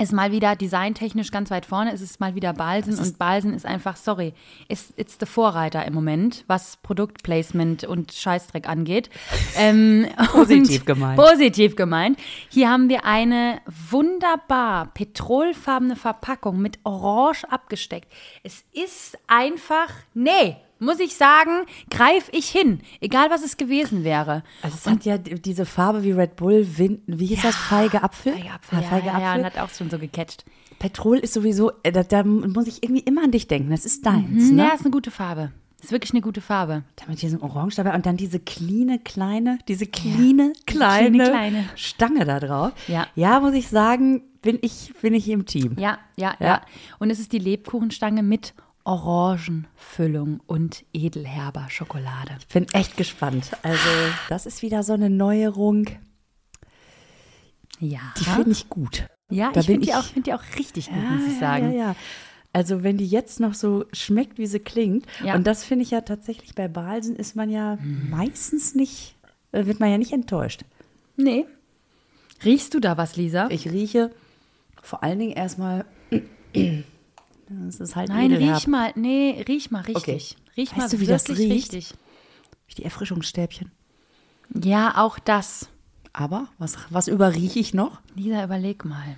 ist 0.01 0.13
mal 0.13 0.33
wieder 0.33 0.57
designtechnisch 0.57 1.31
ganz 1.31 1.51
weit 1.51 1.67
vorne. 1.67 1.93
Es 1.93 2.01
ist 2.01 2.21
mal 2.21 2.35
wieder 2.35 2.53
Balsen 2.53 2.99
und 2.99 3.19
Balsen 3.19 3.55
ist 3.55 3.67
einfach, 3.67 3.97
sorry, 3.97 4.33
ist 4.69 4.91
ist 4.99 5.21
der 5.21 5.29
Vorreiter 5.29 5.85
im 5.85 5.95
Moment, 5.95 6.45
was 6.47 6.79
Produktplacement 6.79 7.85
und 7.85 8.13
Scheißdreck 8.13 8.69
angeht. 8.69 9.11
Ähm, 9.57 10.07
Positiv 10.31 10.85
gemeint. 10.85 11.21
Positiv 11.21 11.75
gemeint. 11.75 12.19
Hier 12.51 12.71
haben 12.71 12.89
wir 12.89 13.05
eine 13.05 13.61
wunderbar 13.91 14.87
petrolfarbene 14.95 15.97
Verpackung 15.97 16.61
mit 16.61 16.79
Orange 16.85 17.45
abgesteckt. 17.51 18.11
Es 18.43 18.65
ist 18.73 19.19
einfach, 19.27 19.89
nee, 20.15 20.57
muss 20.81 20.99
ich 20.99 21.15
sagen, 21.15 21.65
greife 21.91 22.31
ich 22.33 22.49
hin, 22.49 22.81
egal 23.01 23.31
was 23.31 23.45
es 23.45 23.57
gewesen 23.57 24.05
wäre. 24.05 24.43
Also 24.63 24.77
es 24.77 24.87
hat 24.87 25.05
ja 25.05 25.19
diese 25.19 25.67
Farbe 25.67 26.03
wie 26.03 26.13
Red 26.13 26.37
Bull, 26.37 26.67
Wind, 26.77 27.03
wie 27.07 27.27
hieß 27.27 27.43
das, 27.43 27.55
feige 27.57 28.03
Apfel? 28.03 28.33
Feige 28.33 28.51
Apfel, 28.51 28.81
ja, 28.81 28.89
feige 28.89 29.07
ja, 29.07 29.19
ja, 29.19 29.27
Apfel. 29.29 29.41
und 29.41 29.47
hat 29.47 29.59
auch 29.59 29.71
schon 29.71 29.91
so 29.91 29.99
gecatcht. 29.99 30.45
Petrol 30.79 31.19
ist 31.19 31.35
sowieso, 31.35 31.73
äh, 31.83 31.93
da, 31.93 32.03
da 32.03 32.25
muss 32.25 32.67
ich 32.67 32.83
irgendwie 32.83 33.03
immer 33.03 33.23
an 33.23 33.31
dich 33.31 33.47
denken. 33.47 33.71
Das 33.71 33.85
ist 33.85 34.05
deins, 34.07 34.51
ne? 34.51 34.65
Ja, 34.65 34.75
ist 34.75 34.81
eine 34.81 34.91
gute 34.91 35.11
Farbe. 35.11 35.53
Ist 35.83 35.93
wirklich 35.93 36.13
eine 36.13 36.21
gute 36.21 36.41
Farbe. 36.41 36.85
Da 36.97 37.05
mit 37.09 37.23
diesem 37.23 37.43
Orange 37.43 37.77
dabei 37.77 37.95
und 37.95 38.05
dann 38.05 38.17
diese 38.17 38.39
kleine, 38.39 38.99
kleine, 38.99 39.59
diese 39.67 39.87
kleine, 39.87 40.53
kleine, 40.67 41.19
kleine, 41.19 41.25
kleine. 41.25 41.65
Stange 41.75 42.25
da 42.25 42.41
drauf. 42.41 42.73
Ja. 42.87 43.07
Ja, 43.15 43.41
muss 43.41 43.55
ich 43.55 43.69
sagen, 43.69 44.23
bin 44.43 44.59
ich, 44.61 44.93
bin 45.01 45.15
ich 45.15 45.29
im 45.29 45.47
Team. 45.47 45.77
Ja, 45.79 45.99
ja, 46.17 46.35
ja, 46.39 46.47
Ja. 46.47 46.61
Und 46.99 47.11
es 47.11 47.19
ist 47.19 47.33
die 47.33 47.39
Lebkuchenstange 47.39 48.23
mit 48.23 48.55
Orangenfüllung 48.85 50.41
und 50.47 50.85
edelherber 50.93 51.67
Schokolade. 51.71 52.37
Bin 52.53 52.67
echt 52.73 52.97
gespannt. 52.97 53.51
Also, 53.63 53.89
das 54.29 54.47
ist 54.47 54.63
wieder 54.63 54.83
so 54.83 54.93
eine 54.93 55.11
Neuerung, 55.11 55.87
Ja. 57.79 58.01
die 58.19 58.25
finde 58.25 58.51
ich 58.51 58.69
gut. 58.69 59.07
ja, 59.31 59.51
da 59.53 59.61
ich 59.61 59.67
finde 59.67 59.83
die, 59.83 59.91
ich- 59.91 59.95
auch- 59.97 60.05
find 60.05 60.27
die 60.27 60.35
auch 60.35 60.43
richtig 60.59 60.89
gut, 60.89 60.97
muss 61.11 61.27
ich 61.27 61.35
ja, 61.35 61.39
sagen. 61.41 61.73
Ja, 61.73 61.79
ja. 61.79 61.97
Also 62.53 62.83
wenn 62.83 62.97
die 62.99 63.07
jetzt 63.07 63.39
noch 63.39 63.55
so 63.55 63.85
schmeckt, 63.93 64.37
wie 64.39 64.47
sie 64.47 64.59
klingt, 64.59 65.07
Ja. 65.25 65.37
und 65.37 65.47
das 65.47 65.63
finde 65.63 65.85
ich 65.85 65.93
ja 65.93 66.01
tatsächlich 66.01 66.55
bei 66.57 66.67
Balsen 66.67 67.15
ist 67.15 67.37
man 67.37 67.49
ja 67.49 67.79
meistens 68.11 68.75
nicht, 68.75 69.15
äh, 69.53 69.67
wird 69.67 69.79
man 69.79 69.89
ja 69.91 69.99
nicht 69.99 70.13
enttäuscht. 70.13 70.63
Nee. 71.17 71.47
Riechst 72.45 72.75
du 72.75 72.81
da 72.81 72.97
was, 72.97 73.15
Lisa? 73.17 73.47
Ich 73.51 73.71
rieche 73.71 74.11
vor 74.83 75.05
allen 75.05 75.19
Dingen 75.21 75.33
erstmal, 75.33 75.85
das 77.51 77.81
ist 77.81 77.97
halt 77.97 78.09
Nein, 78.09 78.33
riech 78.33 78.67
mal. 78.67 78.93
Nee, 78.95 79.45
riech 79.47 79.71
mal 79.71 79.83
richtig. 79.83 80.37
Riech 80.57 80.71
Weißt 80.71 80.79
mal 80.79 80.89
du, 80.89 81.01
wie 81.01 81.07
das 81.07 81.29
wirklich 81.29 81.51
riecht? 81.51 81.73
richtig. 81.73 81.95
Die 82.79 82.85
Erfrischungsstäbchen. 82.85 83.73
Ja, 84.55 84.97
auch 84.97 85.19
das. 85.19 85.69
Aber 86.13 86.49
was, 86.59 86.77
was 86.91 87.09
überrieche 87.09 87.59
ich 87.59 87.75
noch? 87.75 88.01
Lisa, 88.15 88.45
überleg 88.45 88.85
mal. 88.85 89.17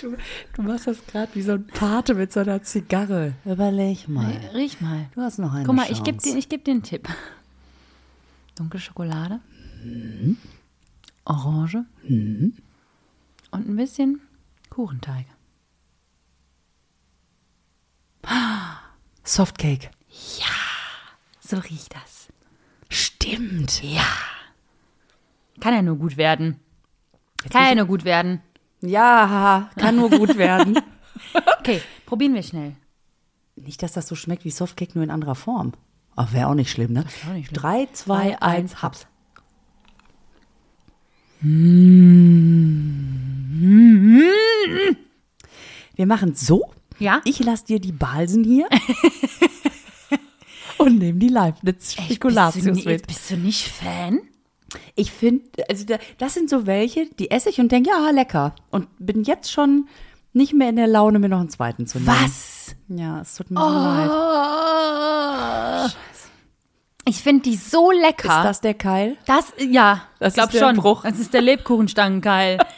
Du, 0.00 0.16
du 0.54 0.62
machst 0.62 0.86
das 0.86 1.04
gerade 1.06 1.34
wie 1.34 1.42
so 1.42 1.52
ein 1.52 1.66
Pate 1.66 2.14
mit 2.14 2.32
so 2.32 2.40
einer 2.40 2.62
Zigarre. 2.62 3.34
Überleg 3.44 4.08
mal. 4.08 4.32
Riech 4.54 4.80
mal. 4.80 5.08
Du 5.14 5.20
hast 5.20 5.38
noch 5.38 5.52
eine 5.52 5.64
Guck 5.64 5.74
mal, 5.74 5.86
Chance. 5.86 6.00
ich 6.00 6.04
gebe 6.04 6.18
dir, 6.18 6.40
geb 6.48 6.64
dir 6.64 6.70
einen 6.70 6.82
Tipp. 6.82 7.08
Dunkle 8.54 8.80
Schokolade. 8.80 9.40
Mhm. 9.84 10.38
Orange. 11.24 11.84
Und 12.08 13.68
ein 13.68 13.76
bisschen 13.76 14.20
Kuchenteig. 14.70 15.26
Softcake. 19.24 19.90
So 21.40 21.56
riecht 21.56 21.94
das. 21.94 22.28
Stimmt. 22.88 23.82
Ja. 23.82 24.06
Kann 25.60 25.74
ja 25.74 25.82
nur 25.82 25.96
gut 25.96 26.16
werden. 26.16 26.60
Kann 27.50 27.66
ja 27.66 27.74
nur 27.74 27.86
gut 27.86 28.04
werden. 28.04 28.40
Ja, 28.80 29.70
kann 29.76 29.96
nur 29.96 30.10
gut 30.10 30.36
werden. 30.36 30.78
Okay, 31.58 31.82
probieren 32.06 32.34
wir 32.34 32.42
schnell. 32.42 32.74
Nicht, 33.54 33.82
dass 33.82 33.92
das 33.92 34.08
so 34.08 34.14
schmeckt 34.14 34.46
wie 34.46 34.50
Softcake, 34.50 34.94
nur 34.94 35.04
in 35.04 35.10
anderer 35.10 35.34
Form. 35.34 35.74
Ach, 36.16 36.32
wäre 36.32 36.48
auch 36.48 36.54
nicht 36.54 36.70
schlimm, 36.70 36.94
ne? 36.94 37.04
auch 37.28 37.34
nicht 37.34 37.48
schlimm. 37.48 37.60
Drei, 37.60 37.88
zwei, 37.92 38.30
Drei, 38.30 38.42
eins, 38.42 38.72
eins, 38.72 38.82
Haps. 38.82 39.06
Wir 45.94 46.06
machen 46.06 46.34
so. 46.34 46.70
Ja? 46.98 47.20
Ich 47.24 47.40
lasse 47.40 47.64
dir 47.66 47.80
die 47.80 47.92
Balsen 47.92 48.44
hier 48.44 48.68
und 50.78 50.98
nehme 50.98 51.18
die 51.18 51.28
Leibniz 51.28 51.94
Bist 51.94 51.98
du, 51.98 52.02
Spekulatius 52.02 52.84
mit. 52.84 53.06
bist 53.06 53.30
du 53.30 53.36
nicht 53.36 53.68
Fan? 53.68 54.20
Ich 54.94 55.10
finde, 55.10 55.44
also 55.68 55.84
da, 55.84 55.98
das 56.18 56.34
sind 56.34 56.48
so 56.48 56.66
welche, 56.66 57.06
die 57.18 57.30
esse 57.30 57.50
ich 57.50 57.58
und 57.58 57.72
denke, 57.72 57.90
ja, 57.90 58.10
lecker. 58.10 58.54
Und 58.70 58.86
bin 58.98 59.24
jetzt 59.24 59.50
schon 59.50 59.88
nicht 60.32 60.52
mehr 60.54 60.68
in 60.68 60.76
der 60.76 60.86
Laune, 60.86 61.18
mir 61.18 61.28
noch 61.28 61.40
einen 61.40 61.50
zweiten 61.50 61.86
zu 61.86 61.98
nehmen. 61.98 62.14
Was? 62.22 62.76
Ja, 62.88 63.20
es 63.20 63.34
tut 63.34 63.50
mir 63.50 63.60
so 63.60 63.68
leid. 63.68 64.10
Ich 67.06 67.16
finde 67.22 67.42
die 67.42 67.56
so 67.56 67.90
lecker. 67.90 68.28
Ist 68.38 68.44
das 68.44 68.60
der 68.60 68.74
Keil? 68.74 69.16
Das, 69.26 69.52
ja, 69.58 70.02
Das 70.20 70.36
ich 70.36 70.42
glaube 70.42 70.56
schon. 70.56 70.76
Bruch. 70.76 71.02
Das 71.02 71.18
ist 71.18 71.34
der 71.34 71.40
Lebkuchenstangenkeil. 71.40 72.58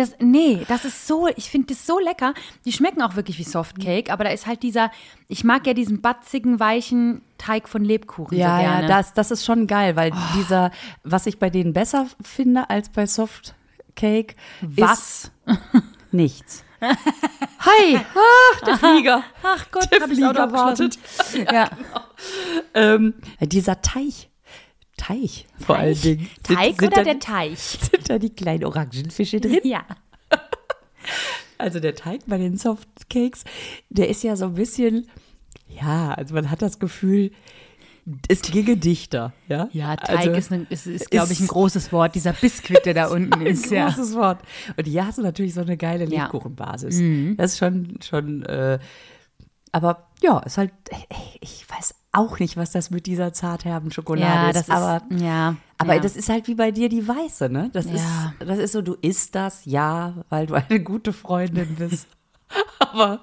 Das, 0.00 0.14
nee, 0.18 0.64
das 0.68 0.84
ist 0.84 1.06
so, 1.06 1.28
ich 1.28 1.50
finde 1.50 1.68
das 1.74 1.86
so 1.86 1.98
lecker. 1.98 2.32
Die 2.64 2.72
schmecken 2.72 3.02
auch 3.02 3.16
wirklich 3.16 3.38
wie 3.38 3.44
Softcake, 3.44 4.10
aber 4.10 4.24
da 4.24 4.30
ist 4.30 4.46
halt 4.46 4.62
dieser, 4.62 4.90
ich 5.28 5.44
mag 5.44 5.66
ja 5.66 5.74
diesen 5.74 6.00
batzigen, 6.00 6.58
weichen 6.58 7.20
Teig 7.38 7.68
von 7.68 7.84
Lebkuchen 7.84 8.38
Ja, 8.38 8.56
so 8.56 8.62
gerne. 8.62 8.82
ja, 8.82 8.88
das, 8.88 9.12
das 9.14 9.30
ist 9.30 9.44
schon 9.44 9.66
geil, 9.66 9.96
weil 9.96 10.12
dieser, 10.36 10.70
was 11.04 11.26
ich 11.26 11.38
bei 11.38 11.50
denen 11.50 11.72
besser 11.72 12.06
finde 12.22 12.70
als 12.70 12.88
bei 12.88 13.06
Softcake, 13.06 14.36
Was? 14.62 15.30
ist 15.46 15.62
nichts. 16.12 16.64
Hi, 16.80 17.98
ach, 17.98 18.60
der 18.62 18.78
Flieger. 18.78 19.22
Ach 19.42 19.66
Gott, 19.70 19.88
Der 19.92 20.08
Flieger 20.08 20.50
wartet. 20.50 20.98
wartet. 20.98 20.98
Ja. 21.52 21.68
Ähm, 22.72 23.14
dieser 23.42 23.82
Teich. 23.82 24.29
Teich 25.00 25.46
vor 25.58 25.76
allen 25.76 25.98
Dingen. 26.00 26.28
Teig 26.42 26.78
sind 26.78 26.88
oder 26.92 26.96
da, 26.96 27.04
der 27.04 27.18
Teich? 27.18 27.58
Sind 27.90 28.08
da 28.10 28.18
die 28.18 28.30
kleinen 28.30 28.64
Orangenfische 28.64 29.40
drin? 29.40 29.60
Ja. 29.64 29.84
Also 31.58 31.78
der 31.80 31.94
Teig 31.94 32.20
bei 32.26 32.38
den 32.38 32.56
Softcakes, 32.56 33.44
der 33.90 34.08
ist 34.08 34.22
ja 34.22 34.34
so 34.36 34.46
ein 34.46 34.54
bisschen, 34.54 35.08
ja, 35.68 36.12
also 36.14 36.34
man 36.34 36.50
hat 36.50 36.62
das 36.62 36.78
Gefühl, 36.78 37.32
es 38.28 38.40
ginge 38.40 38.78
dichter. 38.78 39.34
Ja, 39.46 39.68
Ja, 39.72 39.94
Teig 39.96 40.18
also, 40.20 40.30
ist, 40.32 40.52
ein- 40.52 40.66
ist, 40.70 40.86
ist 40.86 41.10
glaube 41.10 41.32
ich, 41.34 41.40
ein 41.40 41.46
großes 41.48 41.92
Wort. 41.92 42.14
Dieser 42.14 42.32
Biskuit, 42.32 42.86
der 42.86 42.94
da 42.94 43.08
unten 43.12 43.42
ist. 43.44 43.66
ein 43.66 43.74
Ja. 43.74 43.88
großes 43.90 44.14
Wort. 44.14 44.40
Und 44.76 44.86
hier 44.86 45.06
hast 45.06 45.18
du 45.18 45.22
natürlich 45.22 45.52
so 45.52 45.60
eine 45.60 45.76
geile 45.76 46.04
Ja. 46.04 46.10
Mhm. 46.10 46.12
Lebkuchenbasis. 46.22 46.98
Das 47.36 47.52
ist 47.52 47.58
schon, 47.58 47.98
schon, 48.02 48.42
äh, 48.44 48.78
aber 49.72 50.08
ja, 50.22 50.38
ist 50.40 50.56
halt, 50.56 50.72
ich 51.40 51.66
weiß 51.68 51.94
auch 52.12 52.38
nicht, 52.40 52.56
was 52.56 52.72
das 52.72 52.90
mit 52.90 53.06
dieser 53.06 53.32
zartherben 53.32 53.90
Schokolade 53.92 54.26
Ja, 54.26 54.48
ist. 54.48 54.56
das 54.56 54.62
ist, 54.68 54.70
aber 54.74 55.02
ja. 55.16 55.56
aber 55.78 55.94
ja. 55.94 56.00
das 56.00 56.16
ist 56.16 56.28
halt 56.28 56.48
wie 56.48 56.54
bei 56.56 56.70
dir 56.72 56.88
die 56.88 57.06
Weiße, 57.06 57.48
ne? 57.48 57.70
Das, 57.72 57.86
Ja. 57.86 57.92
ist, 57.94 58.04
das 58.48 58.58
ist 58.58 58.72
so, 58.72 58.82
du 58.82 58.94
isst 59.00 59.34
das, 59.34 59.64
ja, 59.64 60.14
weil 60.28 60.46
du 60.46 60.54
eine 60.54 60.80
gute 60.80 61.12
Freundin 61.12 61.76
bist. 61.76 62.08
aber, 62.80 63.20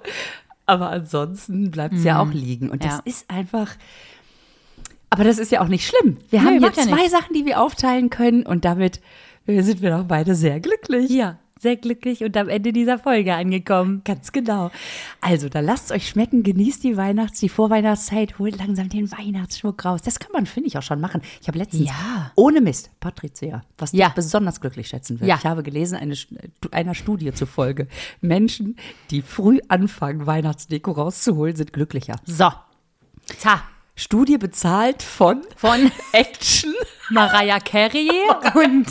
aber 0.66 0.90
ansonsten 0.90 1.70
bleibt 1.72 1.96
es 1.96 2.04
ja 2.06 2.20
auch 2.22 2.32
liegen. 2.32 2.70
Und 2.70 2.84
das 2.86 2.96
Mhm. 2.98 3.02
Ist 3.06 3.30
einfach. 3.30 3.76
Aber 5.10 5.24
das 5.24 5.38
ist 5.38 5.52
ja 5.52 5.62
auch 5.62 5.68
nicht 5.70 5.86
schlimm. 5.88 6.18
Wir 6.30 6.42
Nee, 6.42 6.46
haben 6.48 6.62
ja 6.64 6.74
zwei 6.74 6.96
nichts. 6.96 7.12
Sachen, 7.12 7.34
die 7.34 7.46
wir 7.46 7.62
aufteilen 7.62 8.10
können 8.10 8.46
und 8.46 8.66
damit 8.66 9.02
äh, 9.48 9.62
sind 9.64 9.82
wir 9.82 9.90
doch 9.92 10.04
beide 10.06 10.36
sehr 10.36 10.60
glücklich. 10.60 11.10
ja, 11.10 11.40
sehr 11.60 11.76
glücklich 11.76 12.24
und 12.24 12.36
am 12.38 12.50
Ende 12.50 12.72
dieser 12.74 13.00
Folge 13.00 13.34
angekommen. 13.36 14.02
Ganz 14.06 14.32
genau. 14.32 14.72
Also, 15.22 15.50
da 15.50 15.60
lasst 15.60 15.92
euch 15.92 16.08
schmecken, 16.10 16.44
genießt 16.44 16.84
die 16.84 16.98
Weihnachts-, 16.98 17.40
die 17.40 17.50
Vorweihnachtszeit, 17.50 18.40
holt 18.40 18.58
langsam 18.58 18.90
den 18.90 19.12
Weihnachtsschmuck 19.12 19.84
raus. 19.86 20.02
Das 20.04 20.20
kann 20.20 20.32
man, 20.32 20.46
finde 20.46 20.68
ich, 20.68 20.78
auch 20.78 20.82
schon 20.84 21.02
machen. 21.02 21.22
Ich 21.42 21.48
habe 21.48 21.58
letztens, 21.58 21.88
Ja. 21.90 22.32
ohne 22.36 22.62
Mist, 22.62 22.90
Patricia, 23.00 23.64
was 23.78 23.92
dich 23.92 24.00
Ja. 24.00 24.10
besonders 24.10 24.62
glücklich 24.62 24.88
schätzen 24.88 25.20
wird. 25.20 25.30
Ja. 25.30 25.38
Ich 25.38 25.46
habe 25.46 25.64
gelesen, 25.64 25.96
eine, 25.98 26.16
einer 26.72 26.94
Studie 26.96 27.32
zufolge, 27.34 27.88
Menschen, 28.22 28.76
die 29.12 29.22
früh 29.22 29.60
anfangen, 29.68 30.26
Weihnachtsdeko 30.26 30.92
rauszuholen, 30.92 31.56
sind 31.56 31.74
glücklicher. 31.74 32.16
So. 32.26 32.52
Ta. 33.42 33.64
Studie 33.96 34.38
bezahlt 34.38 35.02
von, 35.02 35.42
Von 35.56 35.92
Action, 36.12 36.74
Mariah 37.10 37.60
Carey 37.60 38.10
und. 38.54 38.86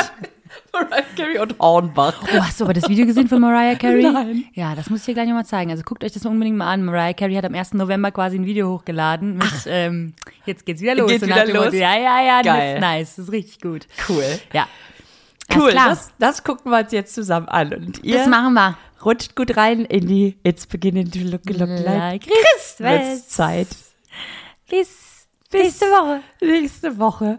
Mariah 0.81 1.05
Carey 1.17 1.39
und 1.39 1.59
Hornbach. 1.59 2.23
Oh, 2.23 2.41
hast 2.41 2.61
du 2.61 2.65
aber 2.65 2.75
das 2.75 2.89
Video 2.89 3.07
gesehen 3.07 3.29
von 3.29 3.41
Mariah 3.41 3.77
Carey? 3.77 4.03
Nein. 4.03 4.45
Ja, 4.55 4.75
das 4.75 4.91
muss 4.91 5.01
ich 5.01 5.07
dir 5.07 5.15
gleich 5.15 5.27
nochmal 5.27 5.47
zeigen. 5.47 5.71
Also 5.71 5.83
guckt 5.83 6.05
euch 6.05 6.13
das 6.13 6.25
unbedingt 6.27 6.57
mal 6.57 6.71
an. 6.73 6.85
Mariah 6.85 7.13
Carey 7.15 7.35
hat 7.35 7.45
am 7.45 7.55
1. 7.55 7.75
November 7.75 8.11
quasi 8.11 8.37
ein 8.39 8.47
Video 8.47 8.69
hochgeladen 8.71 9.37
mit, 9.39 9.53
ähm, 9.67 10.15
jetzt 10.45 10.67
geht's 10.67 10.81
wieder 10.81 10.95
los. 10.95 11.11
Geht 11.11 11.23
wieder 11.23 11.47
los? 11.47 11.65
Motto, 11.67 11.77
Ja, 11.77 11.97
ja, 11.99 12.23
ja, 12.23 12.43
das 12.43 12.55
Geil. 12.55 12.75
ist 12.75 12.81
nice. 12.81 13.17
Das 13.17 13.25
ist 13.27 13.33
richtig 13.33 13.61
gut. 13.61 13.87
Cool. 14.09 14.25
Ja. 14.53 14.67
Cool, 15.55 15.73
das, 15.73 16.11
das 16.19 16.43
gucken 16.43 16.73
wir 16.73 16.81
uns 16.81 16.91
jetzt 16.93 17.15
zusammen 17.15 17.49
an. 17.49 17.73
Und 17.73 18.03
ihr 18.05 18.19
Das 18.19 18.27
machen 18.27 18.53
wir. 18.55 18.77
rutscht 19.05 19.37
gut 19.37 19.57
rein 19.57 19.85
in 19.85 20.07
die 20.09 20.37
It's 20.43 20.67
beginning 20.67 21.11
to 21.11 21.21
look, 21.21 21.43
look 21.49 21.69
like 21.69 21.85
Like 21.87 22.27
Christmas 22.27 23.29
Zeit. 23.29 23.69
Bis 24.69 25.29
nächste 25.53 25.87
Woche. 25.87 26.21
Nächste 26.41 26.99
Woche. 26.99 27.39